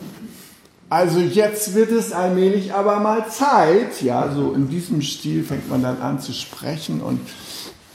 Also 0.90 1.20
jetzt 1.20 1.74
wird 1.74 1.90
es 1.90 2.12
allmählich 2.12 2.74
aber 2.74 3.00
mal 3.00 3.26
Zeit, 3.30 4.02
ja, 4.02 4.30
so 4.34 4.52
in 4.52 4.68
diesem 4.68 5.00
Stil 5.00 5.42
fängt 5.42 5.70
man 5.70 5.82
dann 5.82 6.02
an 6.02 6.20
zu 6.20 6.32
sprechen 6.34 7.00
und 7.00 7.20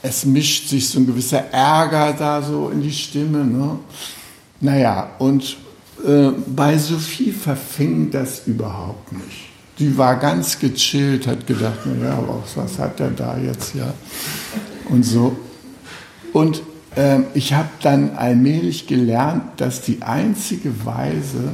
es 0.02 0.24
mischt 0.24 0.68
sich 0.68 0.88
so 0.88 0.98
ein 0.98 1.06
gewisser 1.06 1.52
Ärger 1.52 2.12
da 2.18 2.42
so 2.42 2.70
in 2.70 2.82
die 2.82 2.92
Stimme, 2.92 3.44
ne? 3.44 3.78
Naja, 4.60 5.10
und 5.18 5.56
äh, 6.04 6.30
bei 6.46 6.78
Sophie 6.78 7.30
verfing 7.30 8.10
das 8.10 8.46
überhaupt 8.46 9.12
nicht 9.12 9.46
die 9.78 9.98
war 9.98 10.16
ganz 10.16 10.58
gechillt, 10.58 11.26
hat 11.26 11.46
gedacht, 11.46 11.86
naja, 11.86 12.18
was 12.54 12.78
hat 12.78 13.00
er 13.00 13.10
da 13.10 13.36
jetzt 13.36 13.74
ja? 13.74 13.92
Und 14.88 15.02
so. 15.02 15.36
Und 16.32 16.62
äh, 16.94 17.20
ich 17.34 17.52
habe 17.52 17.68
dann 17.82 18.16
allmählich 18.16 18.86
gelernt, 18.86 19.42
dass 19.58 19.82
die 19.82 20.02
einzige 20.02 20.84
Weise, 20.84 21.52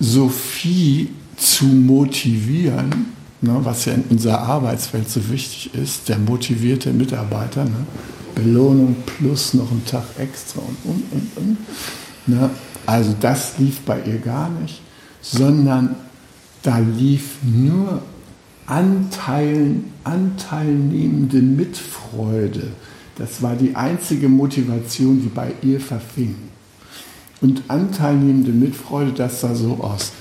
Sophie 0.00 1.10
zu 1.36 1.66
motivieren, 1.66 3.06
ne, 3.42 3.60
was 3.62 3.84
ja 3.84 3.92
in 3.92 4.04
unserer 4.10 4.40
Arbeitswelt 4.40 5.08
so 5.08 5.28
wichtig 5.30 5.74
ist, 5.74 6.08
der 6.08 6.18
motivierte 6.18 6.92
Mitarbeiter, 6.92 7.64
ne, 7.64 7.86
Belohnung 8.34 8.96
plus 9.04 9.54
noch 9.54 9.70
einen 9.70 9.84
Tag 9.84 10.04
extra 10.18 10.60
und 10.60 10.90
und 10.90 11.04
und 11.12 11.36
und. 11.36 11.58
Ne, 12.26 12.50
also 12.86 13.14
das 13.20 13.58
lief 13.58 13.80
bei 13.80 14.00
ihr 14.02 14.18
gar 14.18 14.48
nicht, 14.48 14.80
sondern 15.20 15.96
da 16.62 16.78
lief 16.78 17.36
nur 17.42 18.02
Anteilen, 18.66 19.92
anteilnehmende 20.04 21.42
Mitfreude. 21.42 22.68
Das 23.16 23.42
war 23.42 23.54
die 23.54 23.74
einzige 23.74 24.28
Motivation, 24.28 25.20
die 25.20 25.28
bei 25.28 25.52
ihr 25.62 25.80
verfing. 25.80 26.36
Und 27.40 27.62
anteilnehmende 27.68 28.52
Mitfreude, 28.52 29.12
das 29.12 29.40
sah 29.40 29.54
so 29.54 29.78
aus. 29.80 30.12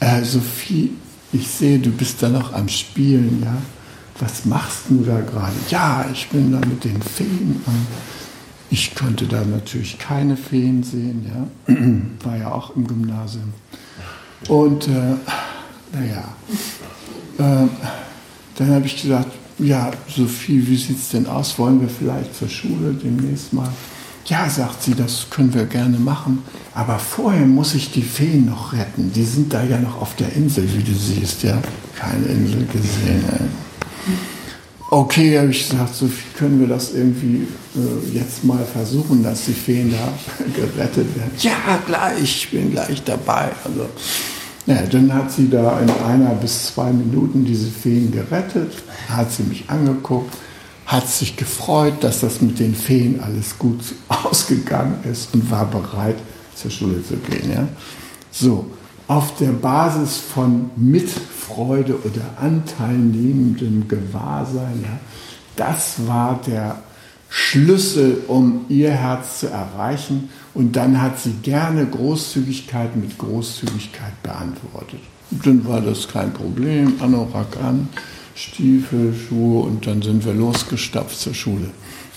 Äh, 0.00 0.22
Sophie, 0.24 0.92
ich 1.32 1.48
sehe, 1.48 1.78
du 1.78 1.90
bist 1.90 2.22
da 2.22 2.28
noch 2.28 2.52
am 2.52 2.68
Spielen, 2.68 3.42
ja. 3.44 3.56
Was 4.18 4.46
machst 4.46 4.84
du 4.88 5.04
da 5.04 5.20
gerade? 5.20 5.52
Ja, 5.68 6.06
ich 6.10 6.28
bin 6.28 6.52
da 6.52 6.58
mit 6.60 6.84
den 6.84 7.02
Feen. 7.02 7.60
Und 7.66 7.86
ich 8.70 8.94
konnte 8.94 9.26
da 9.26 9.44
natürlich 9.44 9.98
keine 9.98 10.36
Feen 10.36 10.82
sehen, 10.82 11.26
ja. 11.28 11.74
War 12.24 12.36
ja 12.36 12.52
auch 12.52 12.74
im 12.76 12.86
Gymnasium. 12.86 13.52
Und 14.48 14.88
äh, 14.88 15.16
naja, 15.92 16.28
äh, 17.38 17.68
dann 18.56 18.70
habe 18.70 18.86
ich 18.86 19.02
gesagt, 19.02 19.32
ja, 19.58 19.90
Sophie, 20.08 20.66
wie 20.66 20.76
sieht 20.76 20.98
es 20.98 21.08
denn 21.08 21.26
aus? 21.26 21.58
Wollen 21.58 21.80
wir 21.80 21.88
vielleicht 21.88 22.34
zur 22.34 22.48
Schule 22.48 22.92
demnächst 22.92 23.52
mal? 23.52 23.70
Ja, 24.26 24.50
sagt 24.50 24.82
sie, 24.82 24.94
das 24.94 25.26
können 25.30 25.54
wir 25.54 25.66
gerne 25.66 25.98
machen. 25.98 26.42
Aber 26.74 26.98
vorher 26.98 27.46
muss 27.46 27.74
ich 27.74 27.92
die 27.92 28.02
Feen 28.02 28.46
noch 28.46 28.72
retten. 28.72 29.12
Die 29.12 29.24
sind 29.24 29.52
da 29.52 29.62
ja 29.62 29.78
noch 29.78 30.00
auf 30.02 30.16
der 30.16 30.32
Insel, 30.32 30.68
wie 30.74 30.82
du 30.82 30.92
siehst, 30.92 31.44
ja. 31.44 31.58
Keine 31.96 32.26
Insel 32.26 32.66
gesehen. 32.66 33.24
Okay, 34.90 35.38
habe 35.38 35.50
ich 35.50 35.68
gesagt, 35.68 35.94
Sophie, 35.94 36.24
können 36.36 36.60
wir 36.60 36.66
das 36.68 36.92
irgendwie 36.94 37.46
äh, 37.74 38.16
jetzt 38.16 38.44
mal 38.44 38.64
versuchen, 38.64 39.22
dass 39.22 39.46
die 39.46 39.52
Feen 39.52 39.92
da 39.92 40.12
gerettet 40.54 41.16
werden? 41.16 41.32
Ja, 41.38 41.80
gleich, 41.86 42.22
ich 42.22 42.50
bin 42.50 42.70
gleich 42.72 43.02
dabei. 43.04 43.50
Also, 43.64 43.88
ja, 44.66 44.82
dann 44.82 45.12
hat 45.12 45.32
sie 45.32 45.48
da 45.48 45.80
in 45.80 45.90
einer 45.90 46.34
bis 46.34 46.66
zwei 46.66 46.92
Minuten 46.92 47.44
diese 47.44 47.68
Feen 47.68 48.10
gerettet, 48.10 48.72
hat 49.08 49.32
sie 49.32 49.44
mich 49.44 49.64
angeguckt, 49.68 50.34
hat 50.86 51.08
sich 51.08 51.36
gefreut, 51.36 51.94
dass 52.00 52.20
das 52.20 52.40
mit 52.40 52.58
den 52.58 52.74
Feen 52.74 53.20
alles 53.20 53.58
gut 53.58 53.80
ausgegangen 54.08 54.98
ist 55.10 55.34
und 55.34 55.50
war 55.50 55.66
bereit, 55.66 56.16
zur 56.54 56.70
Schule 56.70 57.02
zu 57.04 57.16
gehen. 57.16 57.52
Ja? 57.52 57.68
So, 58.30 58.66
auf 59.08 59.36
der 59.36 59.50
Basis 59.50 60.16
von 60.16 60.70
Mitfreude 60.76 61.96
oder 61.96 62.22
anteilnehmendem 62.40 63.86
Gewahrsein 63.88 64.80
ja, 64.82 64.98
Das 65.56 66.06
war 66.06 66.40
der 66.46 66.82
Schlüssel, 67.28 68.22
um 68.28 68.64
ihr 68.68 68.90
Herz 68.90 69.40
zu 69.40 69.48
erreichen. 69.48 70.28
Und 70.54 70.76
dann 70.76 71.00
hat 71.02 71.18
sie 71.18 71.32
gerne 71.42 71.86
Großzügigkeit 71.86 72.96
mit 72.96 73.18
Großzügigkeit 73.18 74.22
beantwortet. 74.22 75.00
Und 75.30 75.46
dann 75.46 75.66
war 75.66 75.80
das 75.80 76.08
kein 76.08 76.32
Problem. 76.32 76.94
Anorak 77.00 77.56
an, 77.62 77.88
Stiefel, 78.36 79.14
Schuhe 79.14 79.64
und 79.64 79.86
dann 79.86 80.02
sind 80.02 80.24
wir 80.24 80.34
losgestapft 80.34 81.18
zur 81.18 81.34
Schule. 81.34 81.70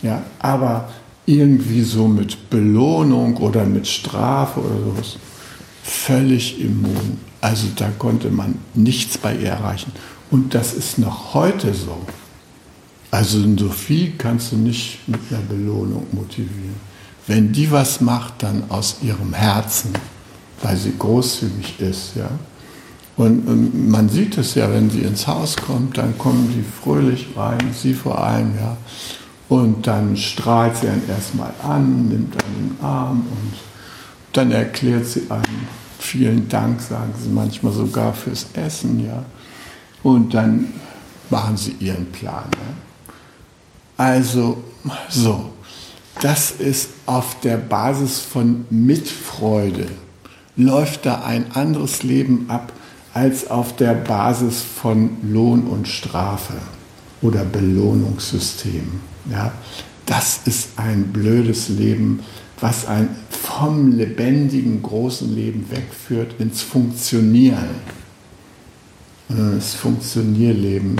Ja, 0.03 0.21
aber 0.39 0.89
irgendwie 1.25 1.81
so 1.81 2.07
mit 2.07 2.49
Belohnung 2.49 3.37
oder 3.37 3.65
mit 3.65 3.87
Strafe 3.87 4.59
oder 4.59 4.79
sowas 4.79 5.17
völlig 5.83 6.59
immun. 6.59 7.19
Also 7.41 7.67
da 7.75 7.89
konnte 7.97 8.29
man 8.29 8.55
nichts 8.73 9.17
bei 9.17 9.35
ihr 9.35 9.49
erreichen. 9.49 9.91
Und 10.29 10.53
das 10.53 10.73
ist 10.73 10.99
noch 10.99 11.33
heute 11.33 11.73
so. 11.73 11.97
Also 13.11 13.39
in 13.39 13.57
Sophie 13.57 14.13
kannst 14.17 14.51
du 14.51 14.57
nicht 14.57 14.99
mit 15.07 15.19
einer 15.31 15.41
Belohnung 15.41 16.05
motivieren. 16.11 16.75
Wenn 17.27 17.51
die 17.51 17.71
was 17.71 18.01
macht, 18.01 18.43
dann 18.43 18.63
aus 18.69 18.97
ihrem 19.01 19.33
Herzen, 19.33 19.93
weil 20.61 20.75
sie 20.77 20.93
großzügig 20.97 21.79
ist, 21.79 22.15
ja. 22.15 22.29
Und, 23.19 23.49
und 23.49 23.89
man 23.89 24.07
sieht 24.07 24.37
es 24.37 24.55
ja, 24.55 24.71
wenn 24.71 24.89
sie 24.89 25.01
ins 25.01 25.27
Haus 25.27 25.57
kommt, 25.57 25.97
dann 25.97 26.17
kommen 26.17 26.53
sie 26.55 26.63
fröhlich 26.63 27.27
rein, 27.35 27.73
sie 27.73 27.93
vor 27.93 28.23
allem, 28.23 28.53
ja. 28.55 28.77
Und 29.49 29.87
dann 29.87 30.15
strahlt 30.15 30.77
sie 30.77 30.87
einen 30.87 31.03
erstmal 31.09 31.51
an, 31.61 32.07
nimmt 32.07 32.41
einen 32.41 32.77
Arm 32.81 33.25
und 33.29 33.53
dann 34.31 34.53
erklärt 34.53 35.05
sie 35.05 35.29
einem 35.29 35.67
vielen 35.99 36.47
Dank, 36.47 36.79
sagen 36.79 37.13
sie 37.21 37.27
manchmal 37.27 37.73
sogar 37.73 38.13
fürs 38.13 38.45
Essen, 38.53 39.05
ja. 39.05 39.25
Und 40.01 40.33
dann 40.33 40.71
machen 41.29 41.57
sie 41.57 41.75
ihren 41.81 42.05
Plan. 42.13 42.45
Ja? 42.53 44.05
Also 44.05 44.63
so, 45.09 45.49
das 46.21 46.51
ist 46.51 46.91
auf 47.05 47.37
der 47.41 47.57
Basis 47.57 48.21
von 48.21 48.65
Mitfreude, 48.69 49.87
läuft 50.55 51.05
da 51.05 51.23
ein 51.23 51.51
anderes 51.53 52.01
Leben 52.03 52.45
ab 52.47 52.71
als 53.13 53.49
auf 53.49 53.75
der 53.75 53.93
Basis 53.93 54.61
von 54.61 55.17
Lohn 55.23 55.63
und 55.63 55.87
Strafe 55.87 56.53
oder 57.21 57.43
Belohnungssystem. 57.43 59.01
Ja? 59.31 59.51
Das 60.05 60.41
ist 60.45 60.69
ein 60.77 61.07
blödes 61.11 61.69
Leben, 61.69 62.21
was 62.59 62.85
ein 62.87 63.09
vom 63.29 63.91
lebendigen 63.93 64.81
großen 64.81 65.33
Leben 65.33 65.65
wegführt 65.71 66.35
ins 66.39 66.61
Funktionieren. 66.61 67.69
Das 69.29 69.75
Funktionierleben, 69.75 70.99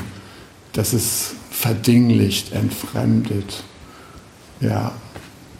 das 0.74 0.94
ist 0.94 1.34
verdinglicht, 1.50 2.54
entfremdet. 2.54 3.64
Ja, 4.62 4.92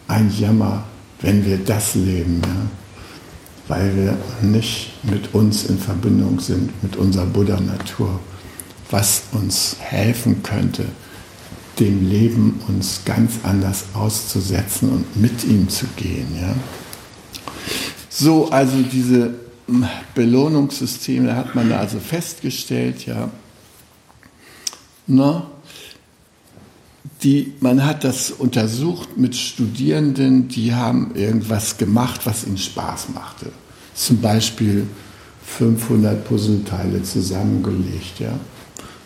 ein 0.08 0.32
Jammer, 0.38 0.84
wenn 1.22 1.46
wir 1.46 1.58
das 1.58 1.96
leben, 1.96 2.42
ja? 2.44 2.79
Weil 3.70 3.96
wir 3.96 4.18
nicht 4.42 4.92
mit 5.04 5.34
uns 5.34 5.66
in 5.66 5.78
Verbindung 5.78 6.40
sind, 6.40 6.84
mit 6.84 6.98
unserer 6.98 7.28
Buddha-Natur, 7.28 8.20
was 8.90 9.24
uns 9.32 9.78
helfen 9.80 10.44
könnte, 10.44 10.86
dem 11.80 12.10
Leben 12.10 12.60
uns 12.68 13.02
ganz 13.06 13.34
anders 13.44 13.86
auszusetzen 13.94 14.90
und 14.90 15.22
mit 15.22 15.44
ihm 15.46 15.70
zu 15.70 15.86
gehen. 15.96 16.28
Ja? 16.36 16.56
So, 18.10 18.50
also 18.50 18.82
diese 18.82 19.36
hm, 19.68 19.88
Belohnungssysteme 20.16 21.36
hat 21.36 21.56
man 21.56 21.70
da 21.70 21.78
also 21.78 22.00
festgestellt, 22.00 23.06
ja. 23.06 23.30
Na, 25.08 25.48
die, 27.24 27.54
man 27.60 27.86
hat 27.86 28.04
das 28.04 28.32
untersucht 28.32 29.18
mit 29.18 29.36
Studierenden, 29.36 30.48
die 30.48 30.74
haben 30.74 31.16
irgendwas 31.16 31.78
gemacht, 31.78 32.22
was 32.26 32.46
ihnen 32.46 32.58
Spaß 32.58 33.10
machte. 33.14 33.52
Zum 33.94 34.22
Beispiel 34.22 34.88
500 35.46 36.26
Puzzleteile 36.26 37.04
zusammengelegt, 37.04 38.20
ja. 38.20 38.34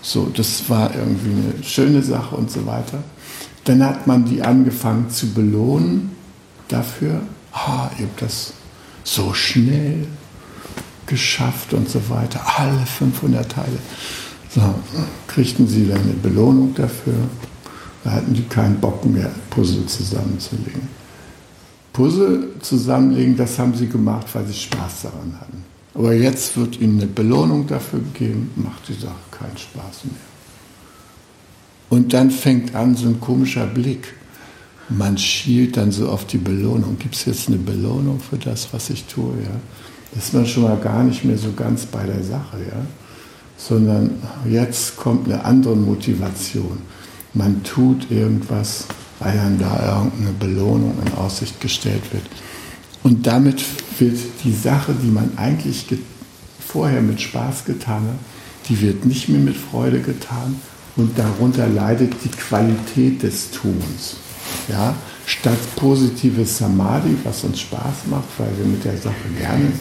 So, 0.01 0.29
das 0.33 0.69
war 0.69 0.93
irgendwie 0.93 1.31
eine 1.31 1.63
schöne 1.63 2.03
Sache 2.03 2.35
und 2.35 2.51
so 2.51 2.65
weiter. 2.65 3.03
Dann 3.63 3.83
hat 3.83 4.05
man 4.05 4.25
die 4.25 4.41
angefangen 4.41 5.09
zu 5.09 5.33
belohnen 5.33 6.11
dafür. 6.67 7.21
Ah, 7.53 7.89
ihr 7.97 8.05
habt 8.05 8.21
das 8.21 8.53
so 9.05 9.33
schnell 9.33 10.05
geschafft 11.05 11.73
und 11.73 11.89
so 11.89 12.01
weiter. 12.09 12.41
Alle 12.57 12.85
500 12.85 13.49
Teile. 13.49 13.77
So, 14.49 14.61
kriegten 15.27 15.67
sie 15.67 15.87
dann 15.87 16.01
eine 16.01 16.13
Belohnung 16.13 16.75
dafür. 16.75 17.13
Da 18.03 18.11
hatten 18.11 18.33
die 18.33 18.43
keinen 18.43 18.79
Bock 18.79 19.05
mehr, 19.05 19.31
Puzzle 19.49 19.85
zusammenzulegen. 19.85 20.87
Puzzle 21.93 22.59
zusammenlegen, 22.59 23.37
das 23.37 23.57
haben 23.59 23.75
sie 23.75 23.87
gemacht, 23.87 24.27
weil 24.33 24.45
sie 24.47 24.53
Spaß 24.53 25.03
daran 25.03 25.37
hatten. 25.39 25.63
Aber 25.93 26.13
jetzt 26.13 26.57
wird 26.57 26.79
ihnen 26.81 26.99
eine 26.99 27.07
Belohnung 27.07 27.67
dafür 27.67 27.99
gegeben, 27.99 28.51
macht 28.55 28.87
die 28.89 28.93
Sache 28.93 29.13
keinen 29.31 29.57
Spaß 29.57 30.05
mehr. 30.05 30.15
Und 31.89 32.13
dann 32.13 32.31
fängt 32.31 32.73
an 32.73 32.95
so 32.95 33.07
ein 33.07 33.21
komischer 33.21 33.67
Blick. 33.67 34.15
Man 34.89 35.17
schielt 35.17 35.77
dann 35.77 35.91
so 35.91 36.09
auf 36.09 36.25
die 36.25 36.39
Belohnung. 36.39 36.97
Gibt 36.97 37.13
es 37.13 37.25
jetzt 37.25 37.47
eine 37.47 37.57
Belohnung 37.57 38.19
für 38.19 38.37
das, 38.37 38.73
was 38.73 38.89
ich 38.89 39.05
tue? 39.05 39.35
Ja? 39.43 40.17
Ist 40.17 40.33
man 40.33 40.47
schon 40.47 40.63
mal 40.63 40.77
gar 40.77 41.03
nicht 41.03 41.23
mehr 41.23 41.37
so 41.37 41.51
ganz 41.55 41.85
bei 41.85 42.03
der 42.03 42.23
Sache, 42.23 42.57
ja? 42.67 42.85
sondern 43.55 44.11
jetzt 44.49 44.97
kommt 44.97 45.27
eine 45.27 45.45
andere 45.45 45.75
Motivation. 45.75 46.79
Man 47.33 47.63
tut 47.63 48.11
irgendwas, 48.11 48.85
weil 49.19 49.35
dann 49.35 49.59
da 49.59 49.97
irgendeine 49.97 50.33
Belohnung 50.33 50.97
in 51.05 51.13
Aussicht 51.13 51.59
gestellt 51.61 52.03
wird. 52.11 52.23
Und 53.03 53.25
damit 53.27 53.63
wird 53.99 54.17
die 54.43 54.53
Sache, 54.53 54.93
die 55.01 55.09
man 55.09 55.31
eigentlich 55.37 55.85
vorher 56.59 57.01
mit 57.01 57.21
Spaß 57.21 57.65
getan 57.65 58.03
hat, 58.03 58.69
die 58.69 58.81
wird 58.81 59.05
nicht 59.05 59.29
mehr 59.29 59.41
mit 59.41 59.57
Freude 59.57 59.99
getan 59.99 60.55
und 60.95 61.17
darunter 61.17 61.67
leidet 61.67 62.13
die 62.23 62.29
Qualität 62.29 63.23
des 63.23 63.51
Tuns. 63.51 64.15
Ja? 64.69 64.95
Statt 65.25 65.57
positives 65.75 66.57
Samadhi, 66.57 67.17
was 67.23 67.43
uns 67.43 67.61
Spaß 67.61 68.07
macht, 68.09 68.27
weil 68.37 68.49
wir 68.57 68.65
mit 68.65 68.83
der 68.85 68.97
Sache 68.97 69.13
gerne 69.37 69.71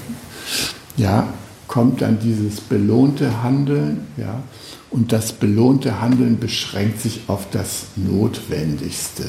ja, 0.96 1.32
kommt 1.68 2.02
dann 2.02 2.18
dieses 2.20 2.60
belohnte 2.60 3.42
Handeln. 3.42 4.06
Ja? 4.16 4.42
Und 4.92 5.12
das 5.12 5.32
belohnte 5.32 6.00
Handeln 6.00 6.38
beschränkt 6.38 7.00
sich 7.00 7.22
auf 7.26 7.48
das 7.50 7.86
Notwendigste 7.96 9.24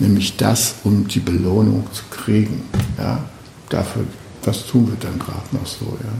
nämlich 0.00 0.36
das, 0.36 0.76
um 0.84 1.06
die 1.06 1.20
Belohnung 1.20 1.86
zu 1.92 2.02
kriegen. 2.10 2.62
Ja? 2.98 3.24
Dafür, 3.68 4.04
das 4.42 4.66
tun 4.66 4.88
wir 4.88 4.96
dann 4.98 5.18
gerade 5.18 5.46
noch 5.52 5.66
so, 5.66 5.96
ja? 6.02 6.12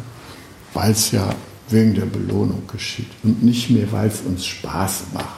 weil 0.74 0.92
es 0.92 1.10
ja 1.10 1.28
wegen 1.68 1.94
der 1.94 2.06
Belohnung 2.06 2.62
geschieht 2.66 3.10
und 3.22 3.42
nicht 3.42 3.70
mehr, 3.70 3.90
weil 3.90 4.08
es 4.08 4.20
uns 4.20 4.46
Spaß 4.46 5.04
macht. 5.14 5.28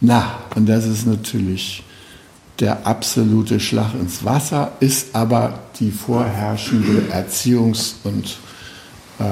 Na, 0.00 0.40
und 0.56 0.68
das 0.68 0.84
ist 0.84 1.06
natürlich 1.06 1.84
der 2.58 2.86
absolute 2.86 3.60
Schlag 3.60 3.94
ins 3.94 4.24
Wasser, 4.24 4.72
ist 4.80 5.14
aber 5.14 5.60
die 5.78 5.90
vorherrschende 5.90 7.12
Erziehungs- 7.12 7.94
und 8.04 8.36
äh, 9.18 9.24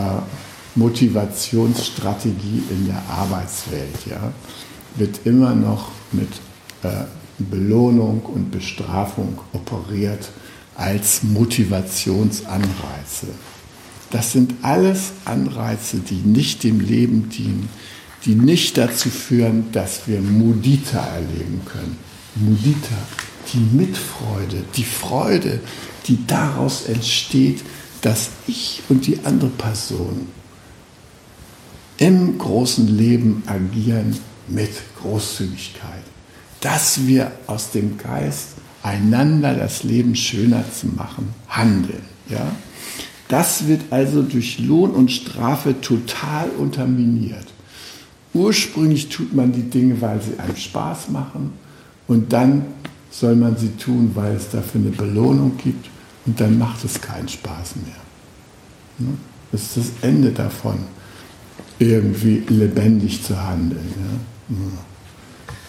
Motivationsstrategie 0.75 2.63
in 2.71 2.87
der 2.87 3.03
Arbeitswelt. 3.09 4.07
Ja? 4.09 4.33
Wird 4.97 5.21
immer 5.25 5.55
noch 5.55 5.91
mit 6.13 6.29
äh, 6.83 7.05
Belohnung 7.39 8.23
und 8.23 8.51
Bestrafung 8.51 9.39
operiert 9.53 10.31
als 10.77 11.23
Motivationsanreize. 11.23 13.29
Das 14.11 14.33
sind 14.33 14.55
alles 14.63 15.13
Anreize, 15.25 15.99
die 15.99 16.17
nicht 16.17 16.65
dem 16.65 16.81
Leben 16.81 17.29
dienen, 17.29 17.69
die 18.25 18.35
nicht 18.35 18.77
dazu 18.77 19.09
führen, 19.09 19.71
dass 19.73 20.07
wir 20.07 20.21
Mudita 20.21 21.01
erleben 21.01 21.63
können. 21.65 21.97
Mudita, 22.35 22.97
die 23.53 23.77
Mitfreude, 23.77 24.65
die 24.77 24.85
Freude, 24.85 25.61
die 26.07 26.19
daraus 26.27 26.87
entsteht, 26.87 27.63
dass 28.03 28.31
ich 28.47 28.83
und 28.89 29.07
die 29.07 29.21
andere 29.25 29.51
Person 29.51 30.29
im 32.01 32.37
großen 32.37 32.89
Leben 32.89 33.45
agieren 33.47 34.17
mit 34.49 34.73
Großzügigkeit 35.01 36.03
dass 36.61 37.07
wir 37.07 37.33
aus 37.47 37.71
dem 37.71 37.99
Geist 37.99 38.49
einander 38.83 39.55
das 39.55 39.83
Leben 39.83 40.15
schöner 40.15 40.65
zu 40.73 40.89
machen 40.89 41.35
handeln. 41.49 42.03
Ja? 42.29 42.53
Das 43.29 43.67
wird 43.67 43.83
also 43.91 44.23
durch 44.23 44.59
Lohn 44.59 44.91
und 44.91 45.11
Strafe 45.11 45.81
total 45.81 46.51
unterminiert. 46.51 47.47
Ursprünglich 48.33 49.09
tut 49.09 49.35
man 49.35 49.53
die 49.53 49.63
Dinge, 49.63 50.01
weil 50.01 50.21
sie 50.23 50.39
einem 50.39 50.57
Spaß 50.57 51.09
machen 51.11 51.53
und 52.07 52.33
dann 52.33 52.67
soll 53.11 53.35
man 53.35 53.57
sie 53.57 53.71
tun, 53.71 54.13
weil 54.15 54.37
es 54.37 54.51
dafür 54.51 54.81
eine 54.81 54.91
Belohnung 54.91 55.57
gibt 55.57 55.89
und 56.27 56.41
dann 56.41 56.59
macht 56.59 56.85
es 56.85 57.01
keinen 57.01 57.29
Spaß 57.29 57.75
mehr. 57.77 59.15
Das 59.51 59.63
ist 59.63 59.77
das 59.77 59.87
Ende 60.03 60.31
davon, 60.31 60.79
irgendwie 61.81 62.45
lebendig 62.49 63.25
zu 63.25 63.43
handeln. 63.43 63.93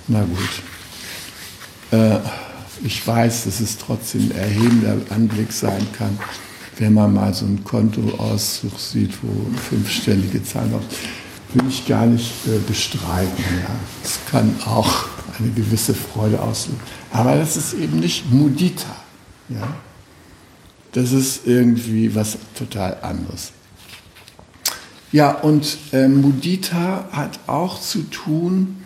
Na 0.08 0.24
gut. 0.24 0.62
Äh, 1.92 2.20
ich 2.84 3.06
weiß, 3.06 3.46
dass 3.46 3.60
es 3.60 3.78
trotzdem 3.78 4.30
ein 4.32 4.38
erhebender 4.38 4.98
Anblick 5.10 5.52
sein 5.52 5.88
kann, 5.98 6.18
wenn 6.78 6.94
man 6.94 7.14
mal 7.14 7.34
so 7.34 7.46
ein 7.46 7.64
Kontoauszug 7.64 8.80
sieht, 8.80 9.12
wo 9.24 9.50
fünfstellige 9.70 10.44
Zahlen 10.44 10.74
auf 10.74 10.84
will 11.54 11.68
ich 11.68 11.86
gar 11.86 12.06
nicht 12.06 12.32
äh, 12.48 12.60
bestreiten. 12.66 13.44
Ja. 13.62 13.76
Es 14.04 14.20
kann 14.30 14.56
auch 14.66 15.06
eine 15.38 15.50
gewisse 15.52 15.94
Freude 15.94 16.42
auslösen. 16.42 16.80
Aber 17.12 17.36
das 17.36 17.58
ist 17.58 17.74
eben 17.74 18.00
nicht 18.00 18.32
Mudita. 18.32 18.96
Ja. 19.50 19.76
Das 20.94 21.12
ist 21.12 21.46
irgendwie 21.46 22.14
was 22.16 22.38
total 22.58 22.98
anderes. 23.02 23.52
Ja, 25.12 25.32
und 25.32 25.78
äh, 25.92 26.08
Mudita 26.08 27.06
hat 27.12 27.40
auch 27.48 27.82
zu 27.82 28.04
tun, 28.10 28.78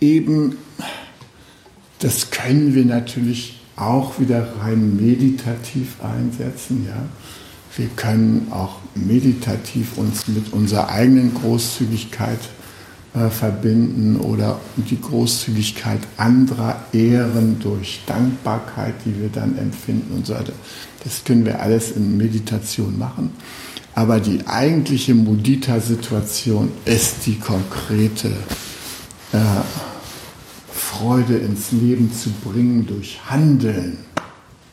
eben, 0.00 0.56
das 1.98 2.30
können 2.30 2.74
wir 2.74 2.86
natürlich 2.86 3.60
auch 3.76 4.18
wieder 4.18 4.46
rein 4.60 4.96
meditativ 4.96 6.02
einsetzen, 6.02 6.86
ja. 6.88 7.02
Wir 7.76 7.88
können 7.94 8.48
auch 8.50 8.76
meditativ 8.96 9.96
uns 9.96 10.26
mit 10.26 10.52
unserer 10.52 10.88
eigenen 10.88 11.32
Großzügigkeit 11.34 12.40
äh, 13.14 13.28
verbinden 13.28 14.16
oder 14.16 14.60
die 14.76 15.00
Großzügigkeit 15.00 16.00
anderer 16.16 16.82
ehren 16.92 17.58
durch 17.60 18.00
Dankbarkeit, 18.06 18.94
die 19.04 19.20
wir 19.20 19.28
dann 19.28 19.56
empfinden 19.56 20.16
und 20.16 20.26
so 20.26 20.34
weiter. 20.34 20.52
Das 21.04 21.22
können 21.24 21.44
wir 21.44 21.60
alles 21.60 21.92
in 21.92 22.16
Meditation 22.16 22.98
machen. 22.98 23.30
Aber 23.94 24.20
die 24.20 24.46
eigentliche 24.46 25.14
Mudita-Situation 25.14 26.70
ist 26.84 27.26
die 27.26 27.38
konkrete 27.38 28.28
äh, 29.32 29.38
Freude 30.72 31.36
ins 31.36 31.72
Leben 31.72 32.12
zu 32.12 32.30
bringen 32.30 32.86
durch 32.86 33.20
Handeln. 33.28 33.98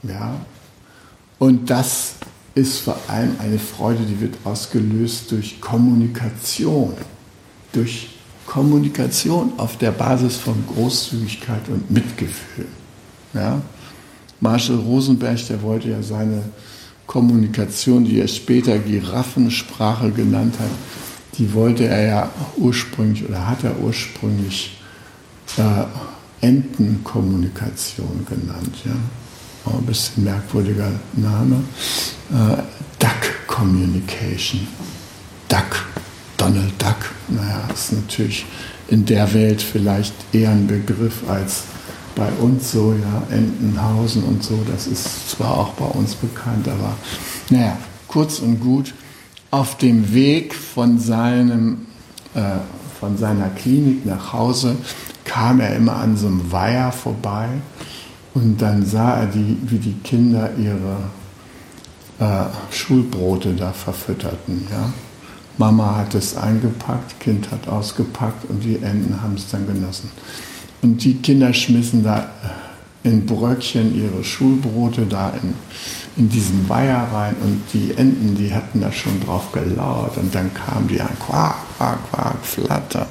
Ja? 0.04 0.40
Und 1.40 1.70
das 1.70 2.16
ist 2.56 2.80
vor 2.80 2.98
allem 3.08 3.36
eine 3.40 3.60
Freude, 3.60 4.04
die 4.04 4.20
wird 4.20 4.36
ausgelöst 4.44 5.32
durch 5.32 5.62
Kommunikation. 5.62 6.94
Durch 7.74 8.10
Kommunikation 8.46 9.54
auf 9.58 9.78
der 9.78 9.92
Basis 9.92 10.38
von 10.38 10.56
Großzügigkeit 10.74 11.68
und 11.70 11.90
Mitgefühl. 11.92 12.68
Ja? 13.34 13.62
Marshall 14.40 14.78
Rosenberg, 14.78 15.46
der 15.48 15.62
wollte 15.62 15.90
ja 15.90 16.02
seine 16.02 16.44
Kommunikation, 17.08 18.04
die 18.06 18.20
er 18.20 18.28
später 18.28 18.78
Giraffensprache 18.78 20.12
genannt 20.12 20.56
hat, 20.60 20.70
die 21.38 21.54
wollte 21.54 21.86
er 21.86 22.06
ja 22.06 22.30
ursprünglich 22.58 23.28
oder 23.28 23.48
hat 23.48 23.64
er 23.64 23.80
ursprünglich 23.80 24.80
äh, 25.58 25.86
Entenkommunikation 26.46 28.26
genannt. 28.28 28.76
Ja? 28.86 28.92
Ein 29.72 29.86
bisschen 29.86 30.24
merkwürdiger 30.24 30.92
Name. 31.14 31.64
Äh, 32.32 32.62
Duck 33.00 33.48
Communication. 33.48 34.68
Duck, 35.50 35.86
Donald 36.38 36.74
Duck. 36.78 37.12
Naja, 37.30 37.68
ist 37.74 37.94
natürlich 37.94 38.46
in 38.88 39.06
der 39.06 39.34
Welt 39.34 39.62
vielleicht 39.62 40.14
eher 40.34 40.52
ein 40.52 40.68
Begriff 40.68 41.28
als 41.28 41.64
bei 42.18 42.30
uns 42.42 42.72
so, 42.72 42.94
ja, 42.94 43.36
Entenhausen 43.36 44.24
und 44.24 44.44
so, 44.44 44.60
das 44.70 44.88
ist 44.88 45.30
zwar 45.30 45.56
auch 45.56 45.70
bei 45.74 45.86
uns 45.86 46.16
bekannt, 46.16 46.68
aber 46.68 46.94
naja, 47.52 47.78
kurz 48.08 48.40
und 48.40 48.60
gut, 48.60 48.94
auf 49.52 49.78
dem 49.78 50.14
Weg 50.14 50.56
von, 50.56 51.00
seinem, 51.00 51.86
äh, 52.34 52.42
von 53.00 53.18
seiner 53.18 53.50
Klinik 53.50 54.06
nach 54.06 54.34
Hause 54.34 54.76
kam 55.26 55.60
er 55.60 55.76
immer 55.76 55.98
an 55.98 56.18
so 56.18 56.28
einem 56.28 56.52
Weiher 56.52 56.92
vorbei 56.92 57.50
und 58.34 58.62
dann 58.62 58.86
sah 58.86 59.20
er, 59.22 59.28
die, 59.28 59.58
wie 59.62 59.78
die 59.78 59.94
Kinder 60.04 60.50
ihre 60.58 60.98
äh, 62.20 62.74
Schulbrote 62.74 63.54
da 63.54 63.72
verfütterten. 63.72 64.68
Ja? 64.72 64.92
Mama 65.58 65.98
hat 65.98 66.16
es 66.16 66.36
eingepackt, 66.36 67.20
Kind 67.20 67.52
hat 67.52 67.68
ausgepackt 67.68 68.50
und 68.50 68.64
die 68.64 68.76
Enten 68.78 69.22
haben 69.22 69.36
es 69.36 69.50
dann 69.50 69.68
genossen. 69.68 70.12
Und 70.82 71.04
die 71.04 71.16
Kinder 71.16 71.54
schmissen 71.54 72.04
da 72.04 72.20
äh, 73.04 73.08
in 73.08 73.26
Bröckchen 73.26 73.96
ihre 73.96 74.24
Schulbrote 74.24 75.06
da 75.06 75.34
in, 75.42 75.54
in 76.18 76.30
diesen 76.30 76.68
Weiher 76.68 77.08
rein 77.12 77.36
und 77.44 77.62
die 77.74 77.92
Enten, 77.98 78.36
die 78.36 78.54
hatten 78.54 78.82
da 78.82 78.92
schon 78.92 79.20
drauf 79.22 79.52
gelauert 79.52 80.18
und 80.18 80.34
dann 80.36 80.54
kamen 80.54 80.88
die 80.88 81.00
an, 81.00 81.18
quak, 81.20 81.56
quak, 81.78 82.00
quak, 82.12 82.46
flattern, 82.46 83.08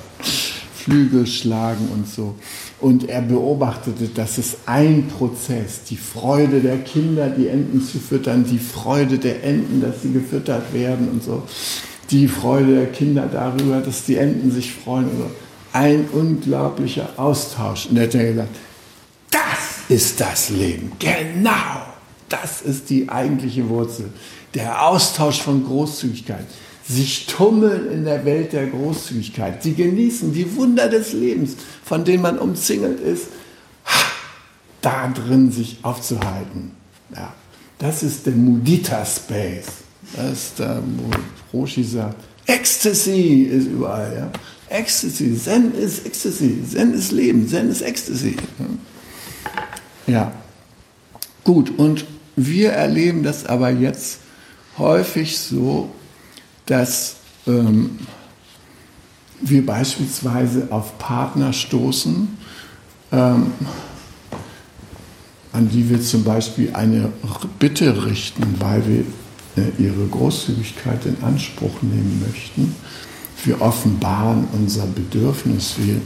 Flügel 0.74 1.26
schlagen 1.26 1.88
und 1.92 2.08
so. 2.08 2.34
Und 2.78 3.08
er 3.08 3.22
beobachtete, 3.22 4.08
dass 4.08 4.36
es 4.36 4.58
ein 4.66 5.08
Prozess, 5.08 5.84
die 5.88 5.96
Freude 5.96 6.60
der 6.60 6.78
Kinder, 6.78 7.30
die 7.30 7.48
Enten 7.48 7.80
zu 7.80 7.98
füttern, 7.98 8.44
die 8.44 8.58
Freude 8.58 9.18
der 9.18 9.42
Enten, 9.42 9.80
dass 9.80 10.02
sie 10.02 10.12
gefüttert 10.12 10.74
werden 10.74 11.08
und 11.08 11.24
so, 11.24 11.42
die 12.10 12.28
Freude 12.28 12.74
der 12.74 12.86
Kinder 12.86 13.28
darüber, 13.32 13.80
dass 13.80 14.04
die 14.04 14.16
Enten 14.16 14.52
sich 14.52 14.72
freuen 14.72 15.06
und 15.06 15.18
so 15.18 15.30
ein 15.76 16.08
unglaublicher 16.10 17.10
Austausch. 17.18 17.86
Und 17.86 17.98
er 17.98 18.04
hat 18.04 18.12
gesagt, 18.12 18.56
das 19.30 19.90
ist 19.90 20.20
das 20.20 20.48
Leben. 20.48 20.92
Genau. 20.98 21.82
Das 22.30 22.62
ist 22.62 22.88
die 22.88 23.08
eigentliche 23.08 23.68
Wurzel. 23.68 24.10
Der 24.54 24.86
Austausch 24.86 25.42
von 25.42 25.64
Großzügigkeit. 25.64 26.46
Sich 26.88 27.26
tummeln 27.26 27.92
in 27.92 28.04
der 28.04 28.24
Welt 28.24 28.54
der 28.54 28.68
Großzügigkeit. 28.68 29.62
Sie 29.62 29.74
genießen 29.74 30.32
die 30.32 30.56
Wunder 30.56 30.88
des 30.88 31.12
Lebens, 31.12 31.56
von 31.84 32.04
denen 32.04 32.22
man 32.22 32.38
umzingelt 32.38 33.00
ist, 33.00 33.26
da 34.80 35.08
drin 35.08 35.52
sich 35.52 35.78
aufzuhalten. 35.82 36.70
Ja, 37.14 37.34
das 37.78 38.02
ist 38.02 38.24
der 38.24 38.34
Mudita 38.34 39.04
Space. 39.04 39.66
Das 40.14 40.32
ist 40.32 40.58
der, 40.58 40.80
wo 40.96 41.58
Roshi 41.58 41.82
sagt, 41.82 42.22
Ecstasy 42.46 43.42
ist 43.42 43.66
überall. 43.66 44.14
Ja? 44.16 44.30
Ecstasy, 44.68 45.36
Zen 45.36 45.74
ist 45.74 46.04
Ecstasy, 46.06 46.62
Zen 46.68 46.94
ist 46.94 47.12
Leben, 47.12 47.48
Zen 47.48 47.70
ist 47.70 47.82
Ecstasy. 47.82 48.36
Ja, 50.06 50.32
gut, 51.44 51.78
und 51.78 52.04
wir 52.34 52.72
erleben 52.72 53.22
das 53.22 53.46
aber 53.46 53.70
jetzt 53.70 54.20
häufig 54.78 55.38
so, 55.38 55.90
dass 56.66 57.16
ähm, 57.46 57.98
wir 59.40 59.64
beispielsweise 59.64 60.68
auf 60.70 60.98
Partner 60.98 61.52
stoßen, 61.52 62.36
ähm, 63.12 63.52
an 65.52 65.68
die 65.68 65.88
wir 65.88 66.00
zum 66.02 66.24
Beispiel 66.24 66.74
eine 66.74 67.12
Bitte 67.58 68.04
richten, 68.04 68.56
weil 68.58 68.82
wir 68.86 69.64
äh, 69.64 69.70
ihre 69.78 70.06
Großzügigkeit 70.08 71.06
in 71.06 71.16
Anspruch 71.22 71.82
nehmen 71.82 72.22
möchten 72.26 72.74
wir 73.46 73.60
offenbaren 73.62 74.48
unser 74.52 74.86
Bedürfnis, 74.86 75.74
wir 75.78 76.00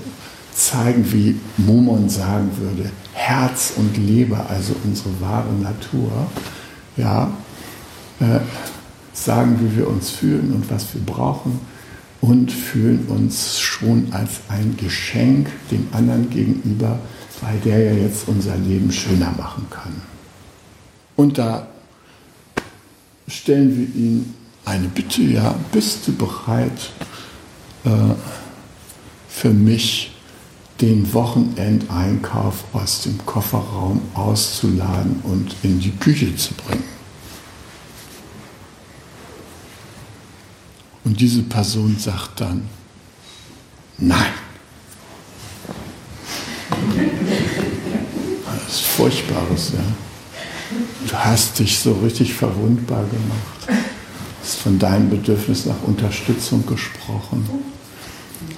zeigen, 0.55 1.11
wie 1.12 1.37
Momon 1.57 2.09
sagen 2.09 2.50
würde, 2.59 2.90
Herz 3.12 3.72
und 3.76 3.96
Leber, 3.96 4.46
also 4.48 4.74
unsere 4.85 5.20
wahre 5.20 5.53
Natur, 5.53 6.11
ja, 6.96 7.31
äh, 8.20 8.40
sagen, 9.12 9.59
wie 9.61 9.79
wir 9.79 9.88
uns 9.88 10.11
fühlen 10.11 10.53
und 10.53 10.70
was 10.70 10.94
wir 10.94 11.03
brauchen 11.03 11.61
und 12.20 12.53
fühlen 12.53 13.07
uns 13.09 13.59
schon 13.59 14.12
als 14.12 14.40
ein 14.48 14.76
Geschenk 14.76 15.48
dem 15.70 15.88
anderen 15.92 16.29
gegenüber, 16.31 16.98
weil 17.40 17.59
der 17.61 17.79
ja 17.79 17.92
jetzt 17.92 18.29
unser 18.29 18.57
Leben 18.57 18.92
schöner 18.92 19.33
machen 19.37 19.66
kann. 19.70 20.03
Und 21.16 21.38
da 21.38 21.66
stellen 23.29 23.76
wir 23.76 24.03
ihm 24.03 24.35
eine 24.64 24.88
Bitte, 24.88 25.22
ja, 25.22 25.55
bist 25.72 26.07
du 26.07 26.12
bereit, 26.12 26.93
äh, 27.85 28.14
für 29.28 29.51
mich 29.51 30.12
den 30.81 31.12
Wochenendeinkauf 31.12 32.64
aus 32.72 33.03
dem 33.03 33.24
Kofferraum 33.26 34.01
auszuladen 34.14 35.20
und 35.24 35.55
in 35.62 35.78
die 35.81 35.93
Küche 35.93 36.35
zu 36.37 36.55
bringen. 36.55 36.85
Und 41.05 41.20
diese 41.20 41.43
Person 41.43 41.97
sagt 41.99 42.41
dann, 42.41 42.68
nein. 43.99 44.33
Das 48.47 48.74
ist 48.74 48.81
Furchtbares, 48.83 49.72
ja. 49.72 49.81
Du 51.09 51.16
hast 51.16 51.59
dich 51.59 51.78
so 51.78 51.93
richtig 51.95 52.33
verwundbar 52.35 53.05
gemacht 53.05 53.89
hast 54.51 54.62
von 54.62 54.80
deinem 54.80 55.11
Bedürfnis 55.11 55.66
nach 55.66 55.80
Unterstützung 55.84 56.66
gesprochen, 56.66 57.48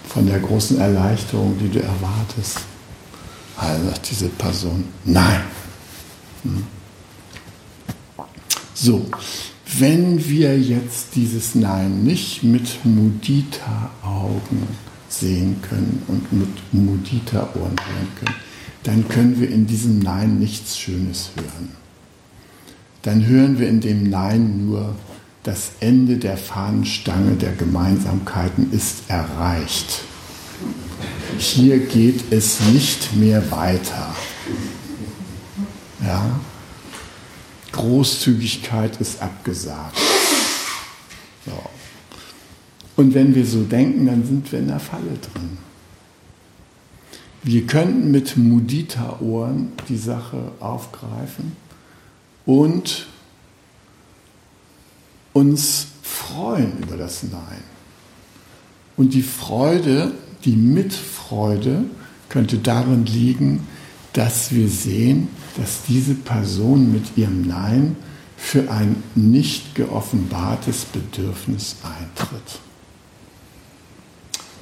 von 0.08 0.26
der 0.26 0.38
großen 0.38 0.80
Erleichterung, 0.80 1.58
die 1.58 1.68
du 1.68 1.82
erwartest. 1.82 2.60
Also 3.56 3.88
sagt 3.90 4.10
diese 4.10 4.28
Person, 4.28 4.84
nein. 5.04 5.42
Hm. 6.44 6.64
So, 8.72 9.06
wenn 9.78 10.26
wir 10.26 10.58
jetzt 10.58 11.14
dieses 11.14 11.54
Nein 11.54 12.04
nicht 12.04 12.42
mit 12.42 12.84
Mudita-Augen 12.84 14.66
sehen 15.10 15.60
können 15.60 16.02
und 16.08 16.32
mit 16.32 16.72
Mudita-Ohren 16.72 17.76
hören 17.76 18.08
können, 18.16 18.36
dann 18.82 19.08
können 19.08 19.38
wir 19.38 19.50
in 19.50 19.66
diesem 19.66 19.98
Nein 19.98 20.38
nichts 20.38 20.78
Schönes 20.78 21.32
hören. 21.36 21.68
Dann 23.02 23.26
hören 23.26 23.58
wir 23.58 23.68
in 23.68 23.80
dem 23.80 24.08
Nein 24.08 24.66
nur, 24.66 24.94
das 25.42 25.72
Ende 25.80 26.18
der 26.18 26.36
Fahnenstange 26.36 27.32
der 27.32 27.52
Gemeinsamkeiten 27.52 28.72
ist 28.72 29.08
erreicht. 29.08 30.02
Hier 31.38 31.78
geht 31.78 32.32
es 32.32 32.60
nicht 32.60 33.16
mehr 33.16 33.50
weiter. 33.50 34.14
Ja? 36.04 36.40
Großzügigkeit 37.72 39.00
ist 39.00 39.20
abgesagt. 39.20 39.98
So. 41.46 41.52
Und 42.96 43.14
wenn 43.14 43.34
wir 43.34 43.46
so 43.46 43.62
denken, 43.62 44.06
dann 44.06 44.24
sind 44.24 44.52
wir 44.52 44.60
in 44.60 44.68
der 44.68 44.78
Falle 44.78 45.18
drin. 45.32 45.58
Wir 47.42 47.66
könnten 47.66 48.12
mit 48.12 48.36
Mudita-Ohren 48.36 49.72
die 49.88 49.96
Sache 49.96 50.52
aufgreifen 50.60 51.56
und 52.46 53.08
uns 55.32 55.86
freuen 56.02 56.72
über 56.82 56.96
das 56.96 57.22
Nein. 57.22 57.62
Und 58.96 59.14
die 59.14 59.22
Freude, 59.22 60.12
die 60.44 60.56
Mitfreude 60.56 61.84
könnte 62.28 62.58
darin 62.58 63.06
liegen, 63.06 63.66
dass 64.12 64.52
wir 64.52 64.68
sehen, 64.68 65.28
dass 65.56 65.82
diese 65.88 66.14
Person 66.14 66.92
mit 66.92 67.16
ihrem 67.16 67.46
Nein 67.46 67.96
für 68.36 68.70
ein 68.70 69.02
nicht 69.14 69.74
geoffenbartes 69.74 70.84
Bedürfnis 70.86 71.76
eintritt. 71.82 72.60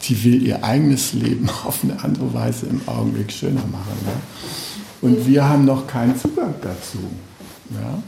Die 0.02 0.24
will 0.24 0.42
ihr 0.42 0.64
eigenes 0.64 1.12
Leben 1.12 1.48
auf 1.64 1.82
eine 1.82 2.02
andere 2.02 2.32
Weise 2.34 2.66
im 2.66 2.80
Augenblick 2.86 3.32
schöner 3.32 3.66
machen. 3.66 3.96
Ja? 4.06 4.20
Und 5.02 5.26
wir 5.26 5.48
haben 5.48 5.64
noch 5.64 5.86
keinen 5.86 6.18
Zugang 6.18 6.54
dazu. 6.60 6.98
Ja? 7.70 8.02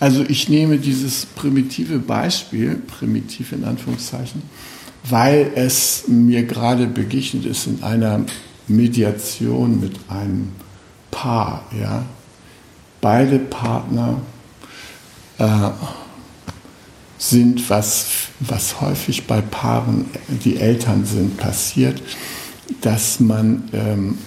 Also 0.00 0.24
ich 0.28 0.48
nehme 0.48 0.78
dieses 0.78 1.24
primitive 1.26 1.98
Beispiel, 1.98 2.76
primitiv 2.76 3.52
in 3.52 3.64
Anführungszeichen, 3.64 4.42
weil 5.08 5.52
es 5.54 6.04
mir 6.08 6.44
gerade 6.44 6.86
begegnet 6.86 7.46
ist 7.46 7.66
in 7.66 7.82
einer 7.82 8.24
Mediation 8.66 9.80
mit 9.80 9.96
einem 10.08 10.52
Paar. 11.10 11.64
Ja? 11.78 12.04
Beide 13.00 13.38
Partner 13.38 14.20
äh, 15.38 15.70
sind, 17.18 17.68
was, 17.70 18.06
was 18.40 18.80
häufig 18.80 19.26
bei 19.26 19.40
Paaren, 19.40 20.06
die 20.44 20.56
Eltern 20.56 21.04
sind, 21.04 21.36
passiert, 21.36 22.02
dass 22.80 23.20
man 23.20 23.68
ähm, 23.72 24.18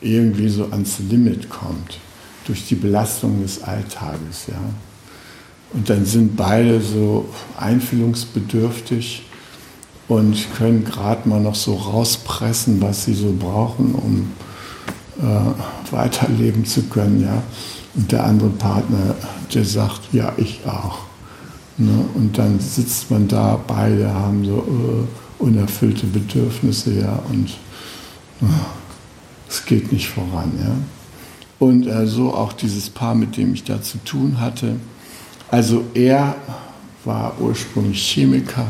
irgendwie 0.00 0.48
so 0.48 0.66
ans 0.66 0.98
Limit 0.98 1.48
kommt 1.48 1.98
durch 2.46 2.66
die 2.66 2.74
Belastung 2.74 3.42
des 3.42 3.62
Alltages. 3.62 4.46
Ja? 4.48 4.60
Und 5.74 5.90
dann 5.90 6.06
sind 6.06 6.36
beide 6.36 6.80
so 6.80 7.28
einfühlungsbedürftig 7.58 9.24
und 10.08 10.46
können 10.56 10.84
gerade 10.84 11.28
mal 11.28 11.40
noch 11.40 11.56
so 11.56 11.74
rauspressen, 11.74 12.80
was 12.80 13.04
sie 13.04 13.14
so 13.14 13.34
brauchen, 13.38 13.94
um 13.94 14.32
äh, 15.20 15.92
weiterleben 15.92 16.64
zu 16.64 16.84
können. 16.84 17.22
Ja? 17.22 17.42
Und 17.94 18.12
der 18.12 18.24
andere 18.24 18.50
Partner, 18.50 19.16
der 19.52 19.64
sagt, 19.64 20.12
ja, 20.12 20.32
ich 20.36 20.60
auch. 20.66 20.98
Ne? 21.76 22.04
Und 22.14 22.38
dann 22.38 22.60
sitzt 22.60 23.10
man 23.10 23.26
da, 23.26 23.58
beide 23.66 24.12
haben 24.12 24.44
so 24.44 24.58
äh, 24.58 25.42
unerfüllte 25.42 26.06
Bedürfnisse, 26.06 27.00
ja, 27.00 27.20
und 27.28 27.48
äh, 28.40 28.46
es 29.48 29.64
geht 29.64 29.92
nicht 29.92 30.08
voran, 30.08 30.52
ja. 30.58 30.74
Und 31.58 31.86
äh, 31.86 32.06
so 32.06 32.32
auch 32.32 32.52
dieses 32.52 32.90
Paar, 32.90 33.14
mit 33.14 33.36
dem 33.36 33.54
ich 33.54 33.64
da 33.64 33.82
zu 33.82 33.98
tun 34.04 34.40
hatte. 34.40 34.76
Also 35.50 35.84
er 35.94 36.36
war 37.04 37.34
ursprünglich 37.38 38.00
Chemiker, 38.00 38.66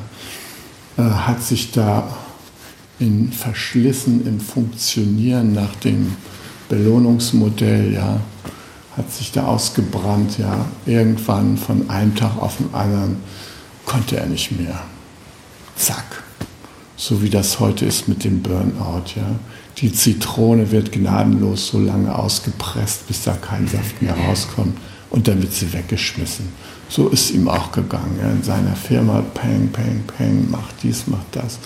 äh, 0.96 1.02
hat 1.02 1.42
sich 1.42 1.72
da 1.72 2.08
in 2.98 3.32
verschlissen 3.32 4.26
im 4.26 4.40
Funktionieren 4.40 5.52
nach 5.52 5.74
dem 5.76 6.16
Belohnungsmodell, 6.68 7.92
ja, 7.92 8.20
hat 8.96 9.12
sich 9.12 9.32
da 9.32 9.46
ausgebrannt, 9.46 10.38
ja. 10.38 10.64
Irgendwann 10.86 11.56
von 11.56 11.90
einem 11.90 12.14
Tag 12.14 12.38
auf 12.38 12.58
den 12.58 12.72
anderen 12.72 13.16
konnte 13.84 14.16
er 14.16 14.26
nicht 14.26 14.52
mehr. 14.58 14.80
Zack. 15.76 16.22
So 16.96 17.22
wie 17.22 17.30
das 17.30 17.58
heute 17.58 17.84
ist 17.84 18.06
mit 18.06 18.22
dem 18.22 18.42
Burnout, 18.42 19.16
ja. 19.16 19.38
Die 19.78 19.92
Zitrone 19.92 20.70
wird 20.70 20.92
gnadenlos 20.92 21.68
so 21.68 21.80
lange 21.80 22.16
ausgepresst, 22.16 23.08
bis 23.08 23.24
da 23.24 23.32
kein 23.32 23.66
Saft 23.66 24.00
mehr 24.00 24.14
rauskommt 24.14 24.76
und 25.14 25.28
dann 25.28 25.40
wird 25.40 25.52
sie 25.52 25.72
weggeschmissen. 25.72 26.48
So 26.88 27.08
ist 27.08 27.30
ihm 27.30 27.48
auch 27.48 27.70
gegangen. 27.70 28.18
In 28.18 28.42
seiner 28.42 28.74
Firma, 28.74 29.22
peng, 29.22 29.70
peng, 29.70 30.02
peng, 30.08 30.50
macht 30.50 30.74
dies, 30.82 31.06
macht 31.06 31.36
das. 31.36 31.60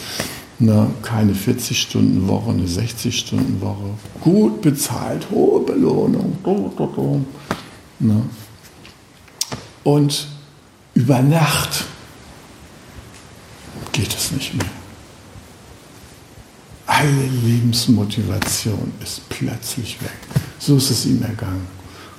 Ne, 0.59 0.91
keine 1.01 1.33
40-Stunden-Woche, 1.33 2.51
eine 2.51 2.67
60-Stunden-Woche. 2.67 3.91
Gut 4.21 4.61
bezahlt, 4.61 5.27
hohe 5.31 5.65
Belohnung. 5.65 6.37
Ne. 8.01 8.23
Und 9.83 10.29
über 10.93 11.23
Nacht 11.23 11.87
geht 13.93 14.15
es 14.15 14.31
nicht 14.33 14.55
mehr. 14.55 14.67
Alle 16.87 17.27
Lebensmotivation 17.45 18.93
ist 19.03 19.27
plötzlich 19.31 20.03
weg. 20.03 20.11
So 20.59 20.77
ist 20.77 20.91
es 20.91 21.07
ihm 21.07 21.23
ergangen. 21.23 21.78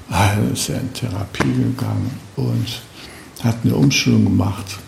Also 0.09 0.53
ist 0.53 0.69
er 0.69 0.81
in 0.81 0.93
Therapie 0.93 1.53
gegangen 1.53 2.11
und 2.35 2.81
hat 3.43 3.57
eine 3.63 3.75
Umschulung 3.75 4.25
gemacht 4.25 4.79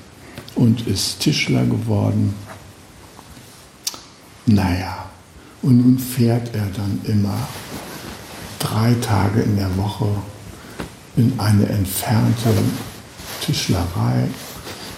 und 0.55 0.88
ist 0.88 1.19
Tischler 1.19 1.65
geworden 1.65 2.34
naja, 4.45 5.05
und 5.61 5.78
nun 5.78 5.99
fährt 5.99 6.53
er 6.55 6.65
dann 6.76 6.99
immer 7.05 7.38
drei 8.59 8.95
Tage 8.95 9.41
in 9.41 9.55
der 9.55 9.78
Woche 9.78 10.07
in 11.15 11.39
eine 11.39 11.67
entfernte 11.67 12.49
Tischlerei, 13.41 14.28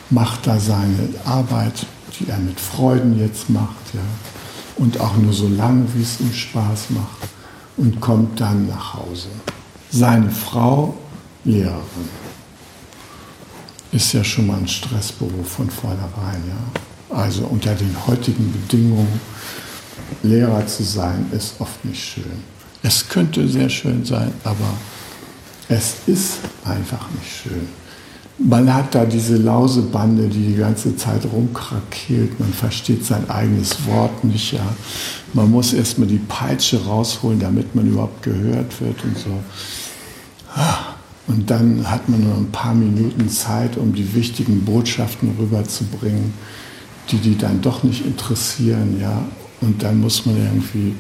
macht 0.09 0.47
da 0.47 0.59
seine 0.59 1.09
Arbeit, 1.25 1.85
die 2.17 2.29
er 2.29 2.37
mit 2.37 2.59
Freuden 2.59 3.19
jetzt 3.19 3.49
macht, 3.49 3.93
ja, 3.93 4.01
und 4.77 4.99
auch 4.99 5.17
nur 5.17 5.33
so 5.33 5.47
lange, 5.49 5.85
wie 5.93 6.01
es 6.01 6.19
ihm 6.19 6.33
Spaß 6.33 6.91
macht, 6.91 7.29
und 7.75 7.99
kommt 7.99 8.39
dann 8.39 8.67
nach 8.67 8.93
Hause. 8.93 9.29
Seine 9.95 10.31
Frau, 10.31 10.95
Lehrerin, 11.45 12.09
ist 13.91 14.11
ja 14.13 14.23
schon 14.23 14.47
mal 14.47 14.57
ein 14.57 14.67
Stressberuf 14.67 15.47
von 15.47 15.69
vornherein, 15.69 16.43
ja. 16.47 17.15
Also 17.15 17.43
unter 17.45 17.75
den 17.75 17.95
heutigen 18.07 18.51
Bedingungen 18.51 19.21
Lehrer 20.23 20.65
zu 20.65 20.83
sein, 20.83 21.27
ist 21.31 21.53
oft 21.59 21.85
nicht 21.85 22.03
schön. 22.03 22.43
Es 22.81 23.07
könnte 23.07 23.47
sehr 23.47 23.69
schön 23.69 24.03
sein, 24.03 24.33
aber 24.43 24.73
es 25.69 25.93
ist 26.07 26.39
einfach 26.65 27.07
nicht 27.11 27.31
schön. 27.31 27.67
Man 28.45 28.73
hat 28.73 28.93
da 28.93 29.05
diese 29.05 29.37
Lausebande, 29.37 30.27
die 30.27 30.47
die 30.47 30.55
ganze 30.55 30.95
Zeit 30.97 31.25
rumkrakeelt. 31.25 32.39
Man 32.39 32.51
versteht 32.51 33.05
sein 33.05 33.29
eigenes 33.29 33.85
Wort 33.87 34.23
nicht. 34.23 34.51
Ja. 34.51 34.65
Man 35.33 35.49
muss 35.49 35.73
erstmal 35.73 36.07
die 36.07 36.19
Peitsche 36.19 36.83
rausholen, 36.83 37.39
damit 37.39 37.73
man 37.73 37.87
überhaupt 37.87 38.21
gehört 38.21 38.81
wird 38.81 39.03
und 39.03 39.17
so. 39.17 39.39
Und 41.27 41.49
dann 41.49 41.89
hat 41.89 42.09
man 42.09 42.21
nur 42.21 42.35
ein 42.35 42.51
paar 42.51 42.73
Minuten 42.73 43.29
Zeit, 43.29 43.77
um 43.77 43.93
die 43.95 44.13
wichtigen 44.13 44.65
Botschaften 44.65 45.35
rüberzubringen 45.39 46.33
die 47.11 47.17
die 47.17 47.37
dann 47.37 47.61
doch 47.61 47.83
nicht 47.83 48.05
interessieren, 48.05 48.99
ja. 48.99 49.23
Und 49.61 49.81
dann 49.83 49.99
muss 49.99 50.25
man 50.25 50.37
irgendwie 50.37 50.95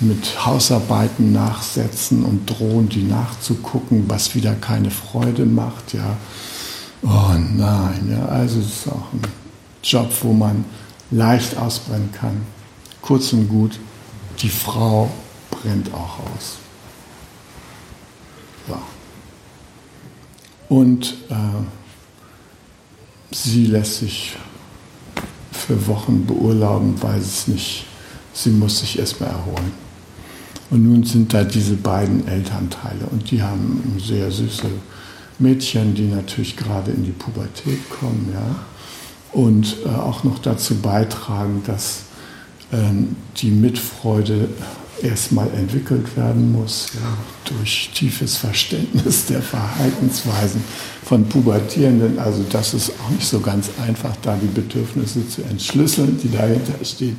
mit 0.00 0.44
Hausarbeiten 0.44 1.32
nachsetzen 1.32 2.24
und 2.24 2.46
drohen, 2.46 2.88
die 2.88 3.02
nachzugucken, 3.02 4.04
was 4.08 4.34
wieder 4.34 4.54
keine 4.54 4.90
Freude 4.90 5.46
macht, 5.46 5.92
ja. 5.92 6.16
Oh 7.02 7.32
nein, 7.56 8.10
ja, 8.10 8.26
also 8.26 8.60
es 8.60 8.66
ist 8.66 8.88
auch 8.88 9.12
ein 9.12 9.22
Job, 9.82 10.12
wo 10.22 10.32
man 10.32 10.64
leicht 11.10 11.56
ausbrennen 11.56 12.12
kann. 12.12 12.42
Kurz 13.00 13.32
und 13.32 13.48
gut, 13.48 13.78
die 14.40 14.50
Frau 14.50 15.10
brennt 15.50 15.92
auch 15.94 16.18
aus. 16.18 16.58
Ja. 18.68 18.80
Und 20.68 21.14
äh, 21.30 21.34
sie 23.34 23.66
lässt 23.66 23.98
sich 23.98 24.36
für 25.52 25.86
Wochen 25.86 26.26
beurlauben, 26.26 27.00
weiß 27.02 27.24
es 27.24 27.48
nicht. 27.48 27.86
Sie 28.32 28.50
muss 28.50 28.80
sich 28.80 28.98
erstmal 28.98 29.30
erholen. 29.30 29.72
Und 30.70 30.84
nun 30.84 31.02
sind 31.02 31.34
da 31.34 31.42
diese 31.42 31.74
beiden 31.74 32.28
Elternteile 32.28 33.06
und 33.10 33.30
die 33.30 33.42
haben 33.42 33.98
sehr 33.98 34.30
süße 34.30 34.68
Mädchen, 35.40 35.94
die 35.94 36.06
natürlich 36.06 36.56
gerade 36.56 36.90
in 36.90 37.04
die 37.04 37.12
Pubertät 37.12 37.88
kommen, 37.90 38.30
ja, 38.32 38.56
und 39.32 39.76
äh, 39.84 39.88
auch 39.88 40.24
noch 40.24 40.38
dazu 40.38 40.76
beitragen, 40.76 41.62
dass 41.66 42.02
ähm, 42.72 43.16
die 43.36 43.50
Mitfreude 43.50 44.48
erstmal 45.02 45.48
entwickelt 45.54 46.16
werden 46.16 46.52
muss, 46.52 46.88
ja, 46.94 47.16
durch 47.56 47.90
tiefes 47.94 48.36
Verständnis 48.36 49.26
der 49.28 49.42
Verhaltensweisen 49.42 50.62
von 51.04 51.24
Pubertierenden. 51.24 52.18
Also 52.18 52.44
das 52.50 52.74
ist 52.74 52.92
auch 53.00 53.10
nicht 53.10 53.26
so 53.26 53.40
ganz 53.40 53.70
einfach, 53.86 54.14
da 54.22 54.36
die 54.36 54.46
Bedürfnisse 54.46 55.28
zu 55.28 55.42
entschlüsseln, 55.42 56.18
die 56.22 56.30
dahinter 56.30 56.84
stehen. 56.84 57.16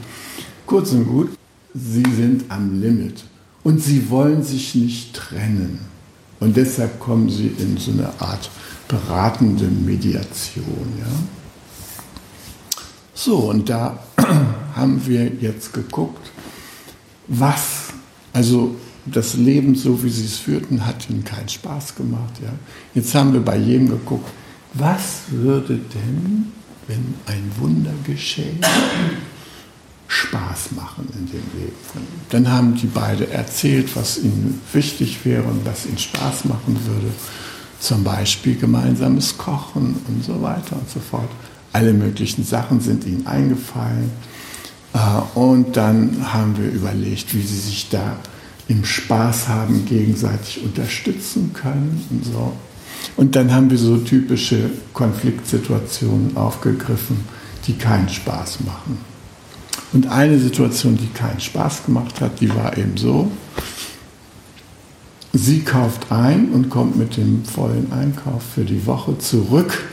Kurz 0.66 0.92
und 0.92 1.08
gut, 1.08 1.30
sie 1.74 2.04
sind 2.16 2.46
am 2.50 2.82
Limit 2.82 3.24
und 3.64 3.82
sie 3.82 4.10
wollen 4.10 4.44
sich 4.44 4.76
nicht 4.76 5.14
trennen. 5.14 5.80
Und 6.42 6.58
deshalb 6.58 7.00
kommen 7.00 7.30
sie 7.30 7.48
in 7.48 7.78
so 7.78 7.92
eine 7.92 8.10
Art 8.20 8.50
beratende 8.88 9.66
Mediation. 9.66 10.92
Ja? 11.00 11.06
So, 13.14 13.38
und 13.52 13.70
da 13.70 14.04
haben 14.76 15.06
wir 15.06 15.28
jetzt 15.40 15.72
geguckt, 15.72 16.32
was, 17.28 17.94
also 18.34 18.76
das 19.06 19.36
Leben, 19.36 19.76
so 19.76 20.04
wie 20.04 20.10
sie 20.10 20.26
es 20.26 20.38
führten, 20.38 20.86
hat 20.86 21.10
ihnen 21.12 21.24
keinen 21.24 21.48
Spaß 21.48 21.96
gemacht. 21.96 22.34
Ja? 22.42 22.50
Jetzt 22.96 23.14
haben 23.14 23.34
wir 23.34 23.42
bei 23.42 23.58
jedem 23.58 23.90
geguckt, 23.90 24.30
was 24.74 25.22
würde 25.30 25.78
denn, 25.78 26.52
wenn 26.88 27.14
ein 27.28 27.52
Wunder 27.60 27.94
geschähe, 28.04 28.56
Spaß 28.58 29.31
machen 30.76 31.08
in 31.18 31.26
dem 31.28 31.44
Leben 31.60 31.78
von. 31.92 32.02
Dann 32.30 32.52
haben 32.52 32.76
die 32.76 32.88
beide 32.88 33.30
erzählt, 33.30 33.96
was 33.96 34.18
ihnen 34.18 34.62
wichtig 34.74 35.26
wäre 35.26 35.44
und 35.44 35.66
was 35.66 35.86
ihnen 35.86 35.98
Spaß 35.98 36.46
machen 36.46 36.78
würde. 36.86 37.14
Zum 37.80 38.04
Beispiel 38.04 38.56
gemeinsames 38.56 39.38
Kochen 39.38 39.96
und 40.08 40.24
so 40.24 40.42
weiter 40.42 40.76
und 40.76 40.90
so 40.90 41.00
fort. 41.00 41.30
Alle 41.74 41.94
möglichen 41.94 42.44
Sachen 42.44 42.80
sind 42.80 43.06
ihnen 43.06 43.26
eingefallen. 43.26 44.12
Äh, 44.94 45.38
und 45.38 45.78
dann 45.78 46.34
haben 46.34 46.58
wir 46.58 46.70
überlegt, 46.70 47.34
wie 47.34 47.42
sie 47.42 47.60
sich 47.60 47.90
da 47.90 48.18
im 48.68 48.86
Spaß 48.86 49.48
haben 49.48 49.86
gegenseitig 49.86 50.64
unterstützen 50.64 51.52
können 51.54 52.06
und 52.10 52.26
so. 52.26 52.54
Und 53.18 53.36
dann 53.36 53.54
haben 53.54 53.70
wir 53.70 53.78
so 53.78 53.98
typische 53.98 54.70
Konfliktsituationen 54.94 56.38
aufgegriffen, 56.38 57.26
die 57.68 57.74
keinen 57.74 58.10
Spaß 58.10 58.60
machen. 58.62 59.11
Und 59.94 60.08
eine 60.08 60.40
Situation, 60.40 60.98
die 60.98 61.08
keinen 61.08 61.40
Spaß 61.40 61.86
gemacht 61.86 62.22
hat, 62.22 62.40
die 62.40 62.50
war 62.50 62.78
eben 62.78 62.96
so, 62.96 63.30
sie 65.34 65.62
kauft 65.62 66.12
ein 66.12 66.52
und 66.52 66.70
kommt 66.70 66.96
mit 66.96 67.18
dem 67.18 67.44
vollen 67.44 67.92
Einkauf 67.92 68.44
für 68.56 68.64
die 68.64 68.86
Woche 68.86 69.18
zurück 69.18 69.84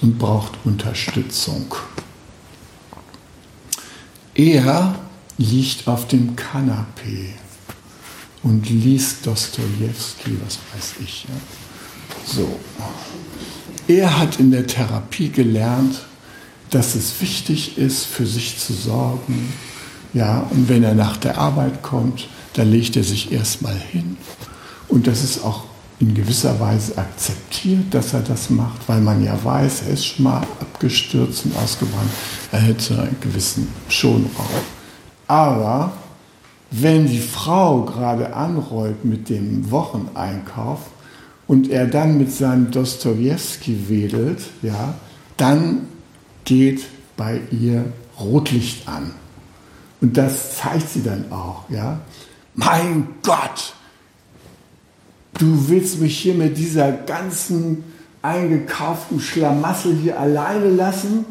und 0.00 0.18
braucht 0.18 0.52
Unterstützung. 0.64 1.74
Er 4.34 4.94
liegt 5.38 5.88
auf 5.88 6.08
dem 6.08 6.36
Kanapee 6.36 7.34
und 8.42 8.68
liest 8.68 9.26
Dostoevsky, 9.26 10.38
was 10.44 10.58
weiß 10.72 10.94
ich. 11.04 11.24
Ja. 11.24 11.34
So. 12.26 12.58
Er 13.88 14.18
hat 14.18 14.40
in 14.40 14.50
der 14.50 14.66
Therapie 14.66 15.28
gelernt, 15.28 16.00
dass 16.72 16.94
es 16.94 17.20
wichtig 17.20 17.78
ist, 17.78 18.06
für 18.06 18.26
sich 18.26 18.58
zu 18.58 18.72
sorgen. 18.72 19.52
Ja, 20.14 20.46
und 20.50 20.68
wenn 20.68 20.82
er 20.82 20.94
nach 20.94 21.16
der 21.16 21.38
Arbeit 21.38 21.82
kommt, 21.82 22.28
dann 22.54 22.70
legt 22.70 22.96
er 22.96 23.04
sich 23.04 23.30
erstmal 23.30 23.76
hin. 23.76 24.16
Und 24.88 25.06
das 25.06 25.22
ist 25.22 25.44
auch 25.44 25.64
in 26.00 26.14
gewisser 26.14 26.58
Weise 26.58 26.98
akzeptiert, 26.98 27.84
dass 27.92 28.12
er 28.12 28.20
das 28.20 28.50
macht, 28.50 28.88
weil 28.88 29.00
man 29.00 29.22
ja 29.22 29.38
weiß, 29.42 29.82
er 29.86 29.92
ist 29.92 30.04
schon 30.04 30.24
mal 30.24 30.42
abgestürzt 30.60 31.44
und 31.44 31.56
ausgebrannt. 31.56 32.10
Er 32.50 32.60
hätte 32.60 33.00
einen 33.00 33.16
gewissen 33.20 33.68
Schonraum. 33.88 34.46
Aber 35.28 35.92
wenn 36.70 37.06
die 37.06 37.20
Frau 37.20 37.82
gerade 37.82 38.34
anrollt 38.34 39.04
mit 39.04 39.28
dem 39.28 39.70
Wocheneinkauf 39.70 40.80
und 41.46 41.70
er 41.70 41.86
dann 41.86 42.18
mit 42.18 42.32
seinem 42.32 42.70
Dostoevsky 42.70 43.88
wedelt, 43.88 44.40
ja, 44.62 44.94
dann 45.36 45.86
geht 46.44 46.84
bei 47.16 47.40
ihr 47.50 47.84
Rotlicht 48.18 48.88
an. 48.88 49.12
Und 50.00 50.16
das 50.16 50.56
zeigt 50.56 50.88
sie 50.90 51.02
dann 51.02 51.30
auch. 51.30 51.68
Ja? 51.68 52.00
Mein 52.54 53.08
Gott, 53.22 53.74
du 55.38 55.68
willst 55.68 56.00
mich 56.00 56.18
hier 56.18 56.34
mit 56.34 56.58
dieser 56.58 56.92
ganzen 56.92 57.84
eingekauften 58.20 59.20
Schlamassel 59.20 59.96
hier 59.96 60.18
alleine 60.18 60.70
lassen? 60.70 61.24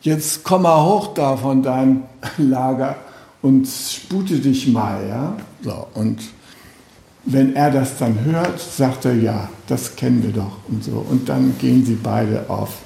Jetzt 0.00 0.44
komm 0.44 0.62
mal 0.62 0.82
hoch 0.84 1.14
da 1.14 1.36
von 1.36 1.62
deinem 1.62 2.02
Lager 2.38 2.96
und 3.42 3.66
spute 3.66 4.38
dich 4.38 4.68
mal. 4.68 5.06
Ja? 5.08 5.36
So, 5.62 5.86
und 5.94 6.20
wenn 7.24 7.56
er 7.56 7.70
das 7.70 7.98
dann 7.98 8.24
hört, 8.24 8.60
sagt 8.60 9.04
er, 9.04 9.14
ja, 9.14 9.48
das 9.66 9.96
kennen 9.96 10.22
wir 10.22 10.32
doch 10.32 10.58
und 10.68 10.84
so. 10.84 11.04
Und 11.08 11.28
dann 11.28 11.58
gehen 11.58 11.84
sie 11.84 11.96
beide 11.96 12.48
auf 12.48 12.78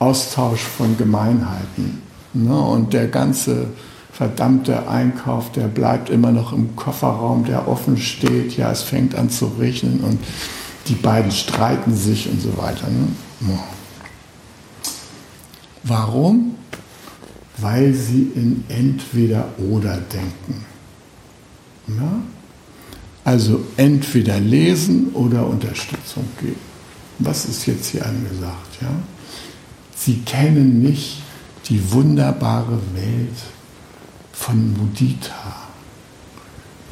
Austausch 0.00 0.62
von 0.62 0.96
Gemeinheiten. 0.98 2.02
Ne? 2.32 2.58
Und 2.58 2.92
der 2.92 3.06
ganze 3.06 3.68
verdammte 4.12 4.88
Einkauf, 4.88 5.52
der 5.52 5.68
bleibt 5.68 6.10
immer 6.10 6.32
noch 6.32 6.52
im 6.52 6.74
Kofferraum, 6.74 7.44
der 7.44 7.68
offen 7.68 7.96
steht. 7.96 8.56
Ja, 8.56 8.72
es 8.72 8.82
fängt 8.82 9.14
an 9.14 9.30
zu 9.30 9.46
regnen 9.58 10.00
und 10.00 10.18
die 10.88 10.94
beiden 10.94 11.30
streiten 11.30 11.94
sich 11.94 12.28
und 12.28 12.40
so 12.40 12.56
weiter. 12.56 12.88
Ne? 12.88 13.58
Warum? 15.84 16.56
Weil 17.58 17.94
sie 17.94 18.32
in 18.34 18.64
entweder 18.68 19.48
oder 19.58 19.98
denken. 19.98 20.64
Ja? 21.88 22.22
Also 23.24 23.64
entweder 23.76 24.40
lesen 24.40 25.10
oder 25.12 25.46
Unterstützung 25.46 26.24
geben. 26.40 26.56
Was 27.18 27.44
ist 27.44 27.66
jetzt 27.66 27.88
hier 27.88 28.06
angesagt? 28.06 28.78
Ja? 28.80 28.88
Sie 30.02 30.20
kennen 30.20 30.80
nicht 30.80 31.18
die 31.68 31.92
wunderbare 31.92 32.80
Welt 32.94 33.36
von 34.32 34.72
Mudita, 34.72 35.68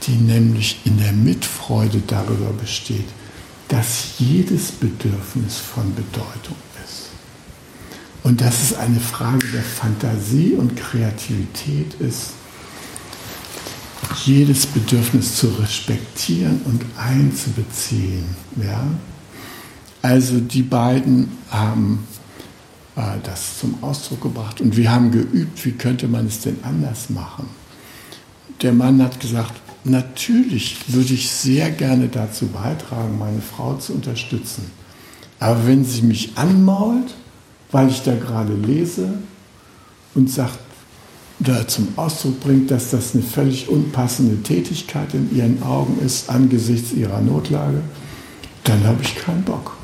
die 0.07 0.17
nämlich 0.17 0.81
in 0.85 0.99
der 0.99 1.13
Mitfreude 1.13 2.03
darüber 2.07 2.53
besteht, 2.53 3.07
dass 3.69 4.19
jedes 4.19 4.73
Bedürfnis 4.73 5.57
von 5.57 5.95
Bedeutung 5.95 6.57
ist. 6.85 7.09
Und 8.25 8.43
dass 8.43 8.63
es 8.63 8.75
eine 8.75 9.01
Frage 9.01 9.47
der 9.55 9.63
Fantasie 9.63 10.53
und 10.53 10.77
Kreativität 10.77 11.95
ist, 12.01 12.33
jedes 14.27 14.67
Bedürfnis 14.67 15.37
zu 15.37 15.49
respektieren 15.59 16.61
und 16.67 16.85
einzubeziehen. 16.99 18.27
Ja? 18.63 18.87
Also 20.03 20.41
die 20.41 20.63
beiden 20.63 21.39
haben 21.51 22.07
das 23.23 23.59
zum 23.59 23.83
Ausdruck 23.83 24.23
gebracht. 24.23 24.61
Und 24.61 24.77
wir 24.77 24.91
haben 24.91 25.11
geübt, 25.11 25.65
wie 25.65 25.73
könnte 25.73 26.09
man 26.09 26.27
es 26.27 26.41
denn 26.41 26.59
anders 26.63 27.11
machen. 27.11 27.47
Der 28.63 28.73
Mann 28.73 29.03
hat 29.03 29.21
gesagt, 29.21 29.53
natürlich 29.85 30.77
würde 30.89 31.15
ich 31.15 31.31
sehr 31.31 31.71
gerne 31.71 32.09
dazu 32.09 32.47
beitragen, 32.49 33.19
meine 33.19 33.41
Frau 33.41 33.75
zu 33.77 33.95
unterstützen. 33.95 34.71
Aber 35.39 35.67
wenn 35.67 35.85
sie 35.85 36.03
mich 36.03 36.33
anmault, 36.37 37.15
weil 37.71 37.89
ich 37.89 38.03
da 38.03 38.17
gerade 38.17 38.55
lese 38.55 39.15
und 40.15 40.31
sagt, 40.31 40.59
da 41.41 41.69
zum 41.69 41.89
Ausdruck 41.95 42.41
bringt, 42.41 42.71
dass 42.73 42.91
das 42.91 43.15
eine 43.15 43.23
völlig 43.23 43.69
unpassende 43.69 44.43
Tätigkeit 44.43 45.15
in 45.15 45.37
ihren 45.37 45.63
Augen 45.63 46.05
ist 46.05 46.29
angesichts 46.29 46.93
ihrer 46.93 47.21
Notlage, 47.21 47.81
dann 48.65 48.83
habe 48.85 49.03
ich 49.03 49.15
keinen 49.15 49.45
Bock. 49.45 49.77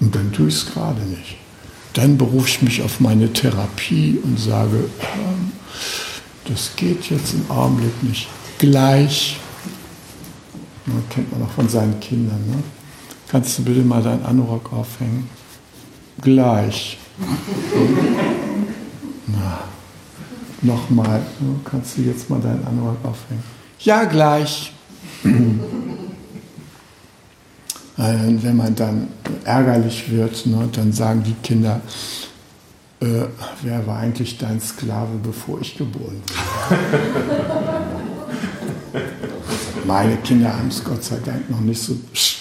Und 0.00 0.12
dann 0.12 0.32
tue 0.32 0.48
ich 0.48 0.54
es 0.54 0.66
gerade 0.66 1.02
nicht. 1.02 1.39
Dann 1.94 2.16
berufe 2.16 2.48
ich 2.48 2.62
mich 2.62 2.82
auf 2.82 3.00
meine 3.00 3.32
Therapie 3.32 4.18
und 4.22 4.38
sage, 4.38 4.88
ähm, 5.00 5.52
das 6.44 6.72
geht 6.76 7.10
jetzt 7.10 7.34
im 7.34 7.50
Augenblick 7.50 8.02
nicht. 8.02 8.28
Gleich, 8.58 9.38
das 10.86 11.14
kennt 11.14 11.32
man 11.32 11.42
auch 11.42 11.52
von 11.52 11.68
seinen 11.68 11.98
Kindern, 12.00 12.44
ne? 12.46 12.62
kannst 13.28 13.58
du 13.58 13.64
bitte 13.64 13.80
mal 13.80 14.02
deinen 14.02 14.24
Anorak 14.24 14.72
aufhängen? 14.72 15.28
Gleich. 16.20 16.98
Na, 19.26 19.60
nochmal, 20.62 21.20
ne? 21.40 21.60
kannst 21.64 21.96
du 21.96 22.02
jetzt 22.02 22.28
mal 22.28 22.40
deinen 22.40 22.64
Anorak 22.66 23.04
aufhängen? 23.04 23.42
Ja, 23.80 24.04
gleich. 24.04 24.72
Wenn 28.02 28.56
man 28.56 28.74
dann 28.74 29.08
ärgerlich 29.44 30.10
wird, 30.10 30.46
ne, 30.46 30.66
dann 30.72 30.90
sagen 30.90 31.22
die 31.22 31.34
Kinder, 31.42 31.82
äh, 33.00 33.24
wer 33.62 33.86
war 33.86 33.98
eigentlich 33.98 34.38
dein 34.38 34.58
Sklave, 34.58 35.18
bevor 35.22 35.60
ich 35.60 35.76
geboren 35.76 36.22
wurde? 36.26 36.80
Meine 39.86 40.16
Kinder 40.16 40.56
haben 40.56 40.68
es 40.68 40.82
Gott 40.82 41.04
sei 41.04 41.18
Dank 41.22 41.50
noch 41.50 41.60
nicht 41.60 41.82
so 41.82 41.94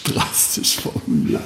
drastisch 0.06 0.78
formuliert. 0.78 1.42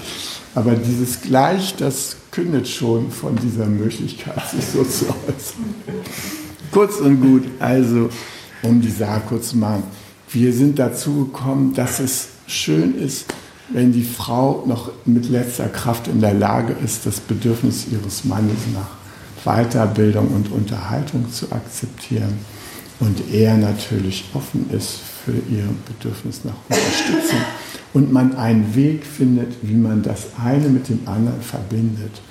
Aber 0.54 0.76
dieses 0.76 1.22
Gleich, 1.22 1.76
das 1.76 2.16
kündet 2.30 2.68
schon 2.68 3.10
von 3.10 3.36
dieser 3.36 3.66
Möglichkeit, 3.66 4.48
sich 4.48 4.66
so 4.66 4.84
zu 4.84 5.06
äußern. 5.06 5.74
kurz 6.72 6.98
und 6.98 7.20
gut, 7.20 7.44
also, 7.60 8.10
um 8.62 8.80
die 8.80 8.92
Sache 8.92 9.22
kurz 9.28 9.50
zu 9.50 9.58
machen. 9.58 9.84
Wir 10.30 10.54
sind 10.54 10.78
dazu 10.78 11.26
gekommen, 11.26 11.74
dass 11.74 12.00
es 12.00 12.28
schön 12.46 12.96
ist, 12.96 13.26
wenn 13.70 13.92
die 13.92 14.04
Frau 14.04 14.64
noch 14.68 14.92
mit 15.06 15.30
letzter 15.30 15.68
Kraft 15.70 16.08
in 16.08 16.22
der 16.22 16.34
Lage 16.34 16.76
ist, 16.84 17.06
das 17.06 17.20
Bedürfnis 17.20 17.88
ihres 17.92 18.26
Mannes 18.26 18.58
nach 18.74 18.90
Weiterbildung 19.46 20.28
und 20.30 20.52
Unterhaltung 20.52 21.32
zu 21.32 21.52
akzeptieren 21.52 22.38
und 23.00 23.32
er 23.34 23.58
natürlich 23.58 24.26
offen 24.34 24.70
ist 24.72 25.00
für 25.26 25.32
ihr 25.32 25.66
Bedürfnis 25.88 26.42
nach 26.44 26.54
Unterstützung 26.70 27.40
und 27.94 28.12
man 28.12 28.36
einen 28.36 28.76
Weg 28.76 29.06
findet, 29.06 29.54
wie 29.62 29.76
man 29.76 30.04
das 30.04 30.28
eine 30.44 30.70
mit 30.70 30.90
dem 30.90 31.08
anderen 31.08 31.42
verbindet. 31.42 32.22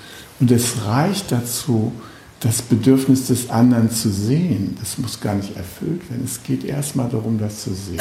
Und 0.41 0.51
es 0.51 0.85
reicht 0.87 1.31
dazu, 1.31 1.93
das 2.41 2.63
Bedürfnis 2.63 3.29
des 3.29 3.51
anderen 3.51 3.91
zu 3.91 4.11
sehen. 4.11 4.77
Das 4.81 4.99
muss 4.99 5.21
gar 5.21 5.35
nicht 5.35 5.57
erfüllt 5.57 6.11
werden. 6.11 6.23
Es 6.25 6.43
geht 6.43 6.65
erstmal 6.65 7.09
darum, 7.09 7.39
das 7.39 7.63
zu 7.63 7.73
sehen. 7.73 8.01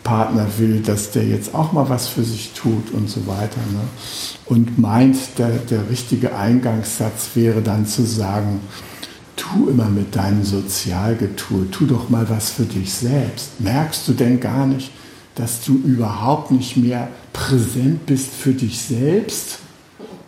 Partner 0.03 0.47
will, 0.57 0.81
dass 0.81 1.11
der 1.11 1.27
jetzt 1.27 1.55
auch 1.55 1.73
mal 1.73 1.89
was 1.91 2.09
für 2.09 2.25
sich 2.25 2.53
tut 2.55 2.93
und 2.93 3.11
so 3.11 3.27
weiter. 3.27 3.61
Ne? 3.73 3.81
Und 4.47 4.79
meint, 4.79 5.17
der, 5.37 5.51
der 5.51 5.91
richtige 5.91 6.35
Eingangssatz 6.35 7.31
wäre 7.35 7.61
dann 7.61 7.87
zu 7.87 8.07
sagen, 8.07 8.61
tu 9.37 9.69
immer 9.69 9.89
mit 9.91 10.17
deinem 10.17 10.45
Sozialgetue, 10.45 11.71
tu 11.71 11.87
doch 11.87 12.09
mal 12.09 12.29
was 12.31 12.51
für 12.51 12.65
dich 12.65 12.93
selbst. 12.93 13.61
Merkst 13.61 14.09
du 14.09 14.13
denn 14.13 14.41
gar 14.41 14.67
nicht, 14.67 14.91
dass 15.35 15.63
du 15.63 15.75
überhaupt 15.75 16.51
nicht 16.51 16.77
mehr 16.79 17.09
präsent 17.33 18.07
bist 18.07 18.31
für 18.31 18.53
dich 18.53 18.81
selbst? 18.81 19.59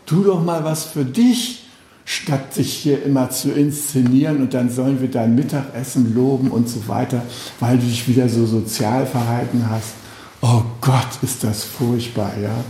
Tu 0.04 0.22
doch 0.24 0.44
mal 0.44 0.62
was 0.62 0.84
für 0.84 1.04
dich, 1.06 1.64
statt 2.10 2.52
sich 2.52 2.72
hier 2.72 3.04
immer 3.04 3.30
zu 3.30 3.52
inszenieren 3.52 4.42
und 4.42 4.52
dann 4.52 4.68
sollen 4.68 5.00
wir 5.00 5.08
dein 5.08 5.36
Mittagessen 5.36 6.12
loben 6.12 6.50
und 6.50 6.68
so 6.68 6.88
weiter, 6.88 7.22
weil 7.60 7.78
du 7.78 7.86
dich 7.86 8.08
wieder 8.08 8.28
so 8.28 8.46
sozial 8.46 9.06
verhalten 9.06 9.66
hast. 9.70 9.92
Oh 10.42 10.62
Gott, 10.80 11.06
ist 11.22 11.44
das 11.44 11.62
furchtbar, 11.62 12.32
ja? 12.42 12.64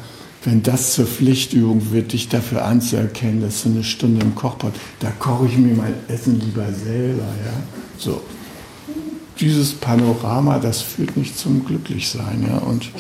wenn 0.45 0.63
das 0.63 0.93
zur 0.93 1.07
Pflichtübung 1.07 1.91
wird, 1.91 2.13
dich 2.13 2.29
dafür 2.29 2.67
anzuerkennen, 2.67 3.41
dass 3.41 3.63
du 3.63 3.71
eine 3.71 3.83
Stunde 3.83 4.21
im 4.21 4.35
Kochpot, 4.35 4.75
da 4.99 5.11
koche 5.11 5.47
ich 5.47 5.57
mir 5.57 5.75
mein 5.75 5.95
Essen 6.09 6.39
lieber 6.39 6.67
selber. 6.73 7.23
Ja? 7.23 7.63
So. 7.97 8.21
Dieses 9.39 9.73
Panorama, 9.73 10.59
das 10.59 10.83
führt 10.83 11.17
nicht 11.17 11.39
zum 11.39 11.65
Glücklichsein. 11.65 12.47
Ja? 12.47 12.59
Und, 12.59 12.91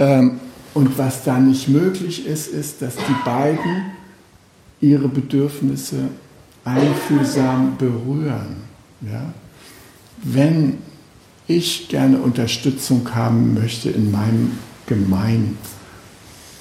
ähm, 0.00 0.38
und 0.74 0.98
was 0.98 1.24
da 1.24 1.38
nicht 1.38 1.68
möglich 1.68 2.26
ist, 2.26 2.48
ist, 2.48 2.82
dass 2.82 2.96
die 2.96 3.24
beiden 3.24 3.95
ihre 4.80 5.08
Bedürfnisse 5.08 6.08
einfühlsam 6.64 7.76
berühren. 7.78 8.56
Ja? 9.00 9.32
Wenn 10.22 10.78
ich 11.46 11.88
gerne 11.88 12.18
Unterstützung 12.18 13.14
haben 13.14 13.54
möchte 13.54 13.90
in 13.90 14.10
meinem 14.10 14.52
Gemeinwesen, 14.86 15.56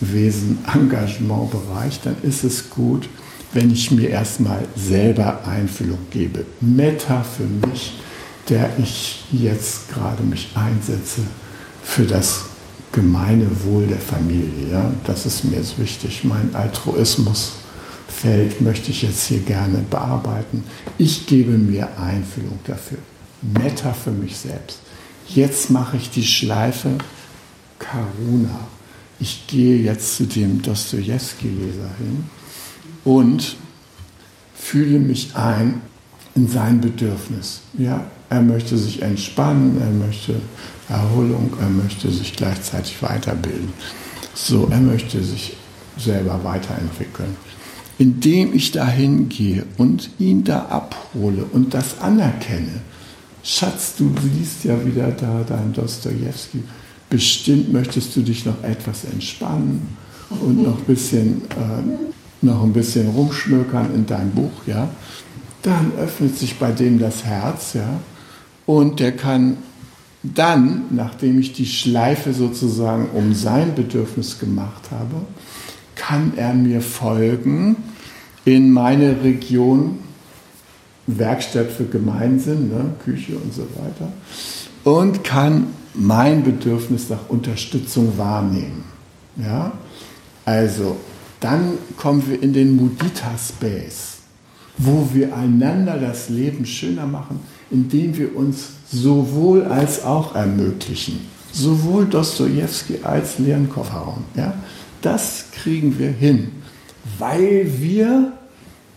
Wesen, 0.02 0.60
Engagementbereich, 0.74 2.02
dann 2.04 2.16
ist 2.24 2.44
es 2.44 2.70
gut, 2.70 3.08
wenn 3.54 3.72
ich 3.72 3.92
mir 3.92 4.10
erstmal 4.10 4.66
selber 4.76 5.48
Einfühlung 5.48 6.00
gebe. 6.12 6.46
Meta 6.60 7.24
für 7.24 7.68
mich, 7.68 7.94
der 8.50 8.70
ich 8.78 9.26
jetzt 9.32 9.90
gerade 9.90 10.24
mich 10.24 10.50
einsetze 10.56 11.22
für 11.84 12.04
das 12.04 12.46
gemeine 12.92 13.48
Wohl 13.64 13.88
der 13.88 14.00
Familie. 14.00 14.72
Ja? 14.72 14.94
Das 15.06 15.26
ist 15.26 15.46
mir 15.46 15.58
jetzt 15.58 15.80
wichtig. 15.80 16.24
Mein 16.24 16.54
Altruismusfeld 18.16 18.62
möchte 18.62 18.92
ich 18.92 19.02
jetzt 19.02 19.28
hier 19.28 19.40
gerne 19.40 19.84
bearbeiten. 19.90 20.64
Ich 20.98 21.28
gebe 21.28 21.52
mir 21.52 21.88
Einfühlung 22.00 22.60
dafür. 22.66 23.00
Meta 23.42 23.94
für 23.94 24.12
mich 24.12 24.38
selbst. 24.38 24.80
Jetzt 25.28 25.70
mache 25.70 25.98
ich 25.98 26.10
die 26.10 26.24
Schleife 26.24 26.98
Karuna 27.80 28.60
ich 29.20 29.48
gehe 29.48 29.78
jetzt 29.78 30.18
zu 30.18 30.26
dem 30.26 30.62
Dostoevsky-Leser 30.62 31.90
hin 31.98 32.26
und 33.06 33.56
fühle 34.54 35.00
mich 35.00 35.36
ein 35.36 35.82
in 36.36 36.50
sein 36.50 36.82
Bedürfnis. 36.82 37.62
Ja, 37.78 38.06
er 38.30 38.42
möchte 38.42 38.78
sich 38.78 39.02
entspannen, 39.02 39.80
er 39.80 40.08
möchte 40.08 40.36
Erholung, 40.90 41.54
er 41.62 41.70
möchte 41.70 42.12
sich 42.12 42.36
gleichzeitig 42.36 43.02
weiterbilden. 43.02 43.72
So, 44.34 44.68
er 44.70 44.82
möchte 44.82 45.24
sich 45.24 45.56
selber 45.98 46.44
weiterentwickeln. 46.44 47.38
Indem 47.98 48.54
ich 48.54 48.72
dahin 48.72 49.30
gehe 49.30 49.66
und 49.78 50.10
ihn 50.20 50.44
da 50.44 50.66
abhole 50.66 51.46
und 51.46 51.74
das 51.74 52.00
anerkenne. 52.02 52.82
Schatz, 53.44 53.96
du 53.98 54.12
liest 54.34 54.66
ja 54.66 54.86
wieder 54.86 55.12
da 55.12 55.46
dein 55.48 55.72
Dostoevsky. 55.72 56.64
Bestimmt 57.10 57.72
möchtest 57.72 58.16
du 58.16 58.22
dich 58.22 58.46
noch 58.46 58.64
etwas 58.64 59.06
entspannen 59.06 59.96
und 60.42 60.64
noch 60.64 60.80
ein 60.80 60.86
bisschen, 60.86 61.44
äh, 61.52 62.46
noch 62.46 62.64
ein 62.64 62.74
bisschen 62.74 63.10
rumschmökern 63.10 63.94
in 63.94 64.06
deinem 64.06 64.32
Buch, 64.32 64.66
ja, 64.66 64.90
dann 65.62 65.92
öffnet 65.98 66.38
sich 66.38 66.58
bei 66.58 66.72
dem 66.72 67.00
das 67.00 67.24
Herz, 67.24 67.74
ja, 67.74 68.00
und 68.66 69.00
der 69.00 69.16
kann 69.16 69.58
dann, 70.24 70.86
nachdem 70.90 71.40
ich 71.40 71.54
die 71.54 71.68
Schleife 71.68 72.34
sozusagen 72.34 73.10
um 73.14 73.34
sein 73.36 73.76
Bedürfnis 73.76 74.40
gemacht 74.40 74.90
habe, 74.92 75.26
kann 75.96 76.34
er 76.36 76.54
mir 76.54 76.82
folgen 76.82 77.78
in 78.46 78.72
meine 78.72 79.24
Region, 79.24 80.00
Werkstatt 81.08 81.72
für 81.72 81.86
Gemeinsinn, 81.86 82.70
ne, 82.70 82.94
Küche 83.04 83.36
und 83.36 83.54
so 83.54 83.64
weiter, 83.76 84.12
und 84.84 85.24
kann 85.24 85.68
mein 85.94 86.44
Bedürfnis 86.44 87.10
nach 87.10 87.30
Unterstützung 87.30 88.18
wahrnehmen. 88.18 88.84
Ja? 89.38 89.72
Also, 90.46 90.98
dann 91.40 91.74
kommen 91.98 92.24
wir 92.28 92.42
in 92.42 92.54
den 92.54 92.76
Mudita-Space, 92.76 94.18
wo 94.78 95.10
wir 95.14 95.36
einander 95.36 95.98
das 95.98 96.30
Leben 96.30 96.66
schöner 96.66 97.08
machen, 97.08 97.40
indem 97.72 98.18
wir 98.18 98.36
uns 98.36 98.70
sowohl 98.92 99.64
als 99.64 100.04
auch 100.04 100.36
ermöglichen. 100.36 101.20
Sowohl 101.52 102.06
Dostoevsky 102.06 103.00
als 103.04 103.40
Leonkov-Raum. 103.40 104.24
Ja? 104.36 104.54
Das 105.02 105.46
kriegen 105.52 105.98
wir 105.98 106.10
hin, 106.10 106.52
weil 107.20 107.66
wir 107.80 108.34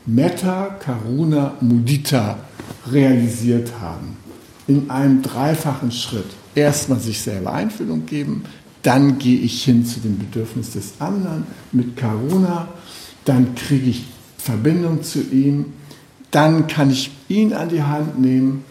Metta, 0.06 0.76
Karuna, 0.80 1.54
Mudita 1.60 2.38
realisiert 2.90 3.72
haben. 3.80 4.16
In 4.66 4.90
einem 4.90 5.22
dreifachen 5.22 5.92
Schritt. 5.92 6.26
Erstmal 6.54 6.98
sich 6.98 7.20
selber 7.20 7.52
Einfühlung 7.52 8.06
geben, 8.06 8.44
dann 8.82 9.18
gehe 9.18 9.38
ich 9.38 9.64
hin 9.64 9.84
zu 9.84 10.00
dem 10.00 10.18
Bedürfnis 10.18 10.70
des 10.70 10.94
anderen 10.98 11.46
mit 11.72 11.96
Karuna, 11.96 12.68
dann 13.24 13.54
kriege 13.54 13.90
ich 13.90 14.04
Verbindung 14.38 15.02
zu 15.02 15.20
ihm, 15.20 15.66
dann 16.30 16.66
kann 16.66 16.90
ich 16.90 17.10
ihn 17.28 17.52
an 17.52 17.68
die 17.68 17.82
Hand 17.82 18.18
nehmen, 18.18 18.64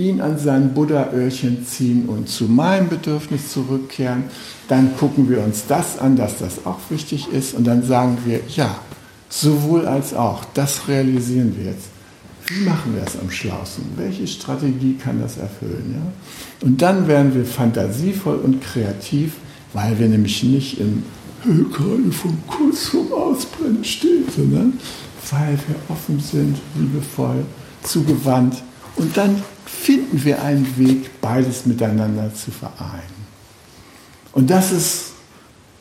ihn 0.00 0.20
an 0.20 0.38
sein 0.38 0.74
Buddha-Öhrchen 0.74 1.66
ziehen 1.66 2.08
und 2.08 2.28
zu 2.28 2.44
meinem 2.44 2.88
Bedürfnis 2.88 3.52
zurückkehren. 3.52 4.24
Dann 4.68 4.96
gucken 4.96 5.28
wir 5.28 5.42
uns 5.42 5.64
das 5.68 5.98
an, 5.98 6.16
dass 6.16 6.38
das 6.38 6.64
auch 6.64 6.78
wichtig 6.88 7.28
ist 7.32 7.54
und 7.54 7.66
dann 7.66 7.82
sagen 7.82 8.18
wir, 8.24 8.40
ja, 8.48 8.78
sowohl 9.28 9.86
als 9.86 10.14
auch, 10.14 10.44
das 10.54 10.88
realisieren 10.88 11.54
wir 11.56 11.72
jetzt. 11.72 11.88
Wie 12.46 12.64
machen 12.64 12.94
wir 12.94 13.02
es 13.04 13.18
am 13.20 13.30
schlausten? 13.30 13.84
Welche 13.96 14.26
Strategie 14.26 14.94
kann 14.94 15.20
das 15.20 15.36
erfüllen? 15.36 15.94
Ja? 15.94 16.66
Und 16.66 16.82
dann 16.82 17.06
werden 17.06 17.34
wir 17.34 17.44
fantasievoll 17.44 18.36
und 18.36 18.60
kreativ, 18.60 19.34
weil 19.72 19.98
wir 19.98 20.08
nämlich 20.08 20.42
nicht 20.42 20.80
im 20.80 21.04
gerade 21.44 22.12
vom 22.12 22.36
kurz 22.46 22.88
vorm 22.88 23.12
Ausbrennen 23.12 23.84
stehen, 23.84 24.24
sondern 24.34 24.74
weil 25.30 25.58
wir 25.68 25.76
offen 25.88 26.20
sind, 26.20 26.58
liebevoll, 26.76 27.44
zugewandt. 27.82 28.62
Und 28.96 29.16
dann 29.16 29.42
finden 29.70 30.24
wir 30.24 30.42
einen 30.42 30.76
Weg, 30.76 31.20
beides 31.20 31.66
miteinander 31.66 32.34
zu 32.34 32.50
vereinen. 32.50 33.20
Und 34.32 34.50
das 34.50 34.72
ist 34.72 35.12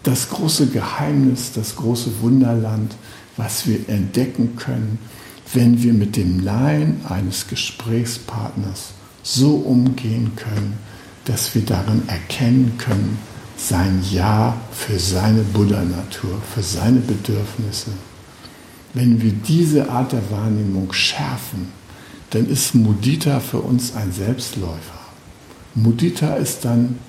das 0.04 0.30
große 0.30 0.68
Geheimnis, 0.68 1.52
das 1.54 1.76
große 1.76 2.22
Wunderland, 2.22 2.96
was 3.38 3.68
wir 3.68 3.88
entdecken 3.90 4.56
können, 4.56 5.00
wenn 5.54 5.82
wir 5.82 5.94
mit 5.94 6.16
dem 6.16 6.44
Nein 6.44 7.02
eines 7.08 7.48
Gesprächspartners 7.48 8.92
so 9.24 9.56
umgehen 9.56 10.32
können, 10.36 10.78
dass 11.26 11.54
wir 11.56 11.64
darin 11.64 12.08
erkennen 12.08 12.78
können, 12.78 13.18
sein 13.58 14.02
Ja 14.10 14.56
für 14.72 14.98
seine 14.98 15.42
Buddha-Natur, 15.42 16.42
für 16.54 16.64
seine 16.64 17.00
Bedürfnisse. 17.00 17.92
Wenn 18.94 19.22
wir 19.22 19.34
diese 19.34 19.90
Art 19.90 20.14
der 20.14 20.32
Wahrnehmung 20.32 20.94
schärfen, 20.94 21.79
dann 22.32 22.48
ist 22.48 22.76
Mudita 22.76 23.40
für 23.40 23.60
uns 23.60 23.96
ein 23.96 24.12
Selbstläufer. 24.12 25.00
Mudita 25.76 26.36
ist 26.36 26.66
dann 26.66 27.00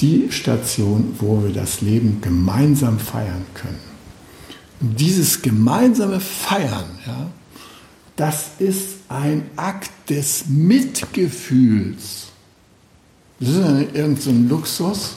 die 0.00 0.30
Station, 0.30 1.14
wo 1.18 1.42
wir 1.42 1.52
das 1.52 1.80
Leben 1.80 2.20
gemeinsam 2.20 2.98
feiern 2.98 3.44
können. 3.54 3.78
Und 4.80 4.98
dieses 4.98 5.42
gemeinsame 5.42 6.20
Feiern, 6.20 6.86
ja, 7.06 7.26
das 8.16 8.50
ist 8.58 8.86
ein 9.08 9.42
Akt 9.56 9.90
des 10.08 10.44
Mitgefühls. 10.48 12.28
Das 13.38 13.48
ist 13.48 13.58
ja 13.58 13.70
nicht 13.72 13.94
irgendein 13.94 14.48
Luxus, 14.48 15.14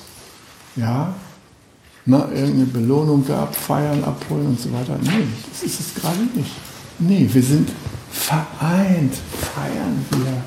ja, 0.76 1.14
na, 2.06 2.30
irgendeine 2.32 2.66
Belohnung 2.66 3.26
gab, 3.26 3.56
feiern, 3.56 4.04
abholen 4.04 4.48
und 4.48 4.60
so 4.60 4.72
weiter. 4.74 4.98
Nee, 5.02 5.26
das 5.50 5.64
ist 5.64 5.80
es 5.80 5.96
gerade 5.96 6.20
nicht. 6.36 6.52
Nee, 7.00 7.30
wir 7.32 7.44
sind 7.44 7.70
vereint, 8.14 9.14
feiern 9.54 10.06
wir 10.12 10.44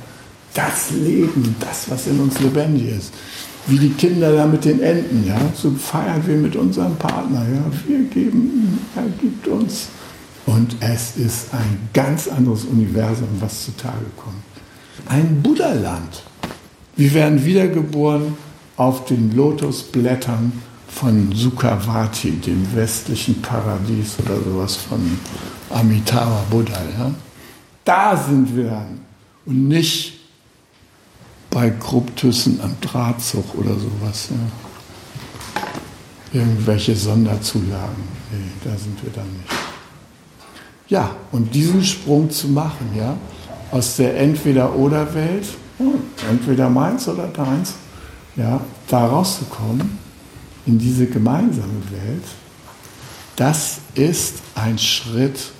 das 0.55 0.91
Leben, 0.93 1.55
das, 1.61 1.91
was 1.91 2.07
in 2.07 2.21
uns 2.21 2.41
lebendig 2.41 2.97
ist 2.97 3.13
wie 3.67 3.79
die 3.79 3.91
Kinder 3.91 4.33
da 4.33 4.47
mit 4.47 4.65
den 4.65 4.81
Enten, 4.81 5.27
ja, 5.27 5.37
so 5.55 5.71
feiern 5.73 6.23
wir 6.25 6.37
mit 6.37 6.55
unserem 6.55 6.95
Partner, 6.97 7.41
ja, 7.41 7.65
wir 7.87 8.05
geben 8.05 8.51
ihm, 8.53 8.79
er 8.95 9.09
gibt 9.21 9.47
uns. 9.49 9.89
Und 10.47 10.77
es 10.81 11.17
ist 11.17 11.53
ein 11.53 11.89
ganz 11.93 12.29
anderes 12.29 12.65
Universum, 12.65 13.29
was 13.41 13.65
zutage 13.65 14.07
kommt. 14.17 14.37
Ein 15.09 15.43
Buddha-Land. 15.43 16.23
Wir 16.95 17.13
werden 17.15 17.45
wiedergeboren 17.45 18.35
auf 18.77 19.07
den 19.07 19.35
Lotusblättern 19.35 20.53
von 20.89 21.33
Sukhavati, 21.35 22.31
dem 22.31 22.65
westlichen 22.75 23.43
Paradies 23.43 24.15
oder 24.25 24.37
sowas 24.41 24.77
von 24.77 25.01
Amitabha 25.71 26.45
Buddha. 26.49 26.79
Ja? 26.97 27.11
Da 27.87 28.15
sind 28.17 28.55
wir 28.57 28.65
dann 28.65 29.01
und 29.47 29.69
nicht 29.69 30.15
bei 31.51 31.71
Kryptüssen 31.71 32.61
am 32.61 32.77
Drahtzug 32.81 33.55
oder 33.55 33.79
sowas. 33.79 34.31
Ja. 34.31 34.37
Irgendwelche 36.41 36.97
Sonderzulagen. 36.97 38.03
Nee, 38.33 38.51
da 38.65 38.77
sind 38.77 39.01
wir 39.03 39.13
dann 39.13 39.33
nicht. 39.33 39.55
Ja, 40.89 41.15
und 41.31 41.55
diesen 41.55 41.85
Sprung 41.85 42.29
zu 42.29 42.49
machen, 42.49 42.91
ja, 42.97 43.17
aus 43.71 43.95
der 43.97 44.19
Entweder-Oder-Welt, 44.19 45.47
entweder 46.29 46.69
meins 46.69 47.07
oder 47.09 47.29
deins, 47.29 47.75
ja, 48.35 48.61
da 48.89 49.07
rauszukommen 49.07 49.97
in 50.67 50.79
diese 50.79 51.07
gemeinsame 51.07 51.83
Welt, 51.91 52.25
das 53.37 53.79
ist 53.95 54.43
ein 54.57 54.77
Schritt 54.79 55.53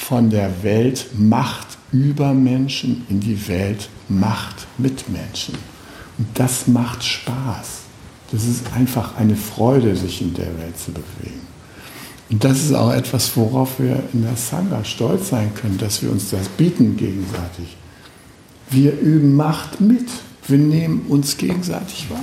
von 0.00 0.30
der 0.30 0.62
Welt 0.62 1.06
Macht 1.16 1.78
über 1.92 2.34
Menschen 2.34 3.04
in 3.08 3.20
die 3.20 3.48
Welt 3.48 3.88
Macht 4.08 4.66
mit 4.78 5.08
Menschen. 5.08 5.54
Und 6.18 6.26
das 6.34 6.66
macht 6.66 7.04
Spaß. 7.04 7.82
Das 8.32 8.44
ist 8.44 8.72
einfach 8.74 9.16
eine 9.16 9.36
Freude, 9.36 9.94
sich 9.96 10.20
in 10.22 10.34
der 10.34 10.58
Welt 10.58 10.78
zu 10.78 10.92
bewegen. 10.92 11.40
Und 12.30 12.44
das 12.44 12.60
ist 12.60 12.74
auch 12.74 12.92
etwas, 12.92 13.36
worauf 13.36 13.78
wir 13.80 14.02
in 14.12 14.22
der 14.22 14.36
Sangha 14.36 14.84
stolz 14.84 15.30
sein 15.30 15.52
können, 15.54 15.78
dass 15.78 16.02
wir 16.02 16.10
uns 16.10 16.30
das 16.30 16.48
bieten 16.48 16.96
gegenseitig. 16.96 17.76
Wir 18.70 18.98
üben 18.98 19.34
Macht 19.34 19.80
mit. 19.80 20.08
Wir 20.46 20.58
nehmen 20.58 21.06
uns 21.08 21.36
gegenseitig 21.36 22.08
wahr. 22.10 22.22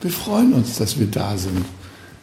Wir 0.00 0.10
freuen 0.10 0.52
uns, 0.52 0.76
dass 0.76 0.98
wir 0.98 1.06
da 1.06 1.36
sind. 1.36 1.64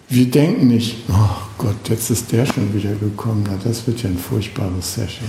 Wir 0.10 0.32
denken 0.32 0.68
nicht, 0.68 0.95
oh 1.10 1.38
Gott, 1.58 1.89
jetzt 1.89 2.10
ist 2.10 2.32
der 2.32 2.45
schon 2.45 2.74
wieder 2.74 2.95
gekommen, 2.95 3.43
na, 3.45 3.58
das 3.62 3.86
wird 3.86 4.03
ja 4.03 4.10
ein 4.10 4.18
furchtbares 4.18 4.93
Session. 4.93 5.28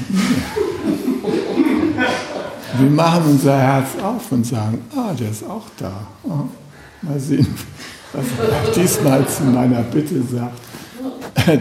Wir 2.79 2.91
machen 2.91 3.24
unser 3.33 3.59
Herz 3.59 3.89
auf 4.01 4.31
und 4.31 4.47
sagen, 4.47 4.81
ah, 4.95 5.12
der 5.14 5.31
ist 5.31 5.43
auch 5.43 5.66
da. 5.79 6.07
Oh, 6.22 6.45
mal 7.03 7.18
sehen, 7.18 7.47
was 8.12 8.24
er 8.24 8.70
diesmal 8.72 9.26
zu 9.26 9.43
meiner 9.45 9.83
Bitte 9.83 10.22
sagt, 10.22 10.61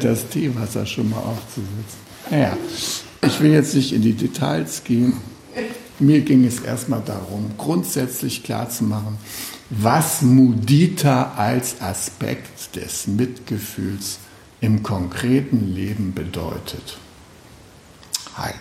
das 0.04 0.30
Teewasser 0.30 0.86
schon 0.86 1.10
mal 1.10 1.18
aufzusetzen. 1.18 2.00
Naja, 2.30 2.56
ich 3.26 3.42
will 3.42 3.52
jetzt 3.52 3.74
nicht 3.74 3.94
in 3.94 4.04
die 4.04 4.14
Details 4.14 4.84
gehen. 4.84 5.14
Mir 5.98 6.22
ging 6.22 6.46
es 6.46 6.60
erstmal 6.60 7.02
darum, 7.04 7.50
grundsätzlich 7.58 8.44
klarzumachen, 8.44 9.18
was 9.70 10.22
Mudita 10.22 11.34
als 11.36 11.82
Aspekt 11.82 12.76
des 12.76 13.08
Mitgefühls 13.08 14.20
im 14.62 14.82
konkreten 14.82 15.74
Leben 15.74 16.14
bedeutet. 16.14 16.98
Hi. 18.38 18.54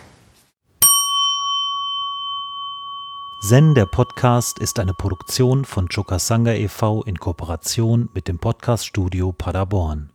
Zen, 3.41 3.77
der 3.77 3.87
Podcast, 3.87 4.59
ist 4.59 4.81
eine 4.81 4.95
Produktion 4.95 5.65
von 5.65 5.89
Chokasanga 5.89 6.53
e.V. 6.53 7.05
in 7.05 7.17
Kooperation 7.19 8.09
mit 8.13 8.27
dem 8.27 8.39
Podcaststudio 8.39 9.33
Paderborn. 9.33 10.11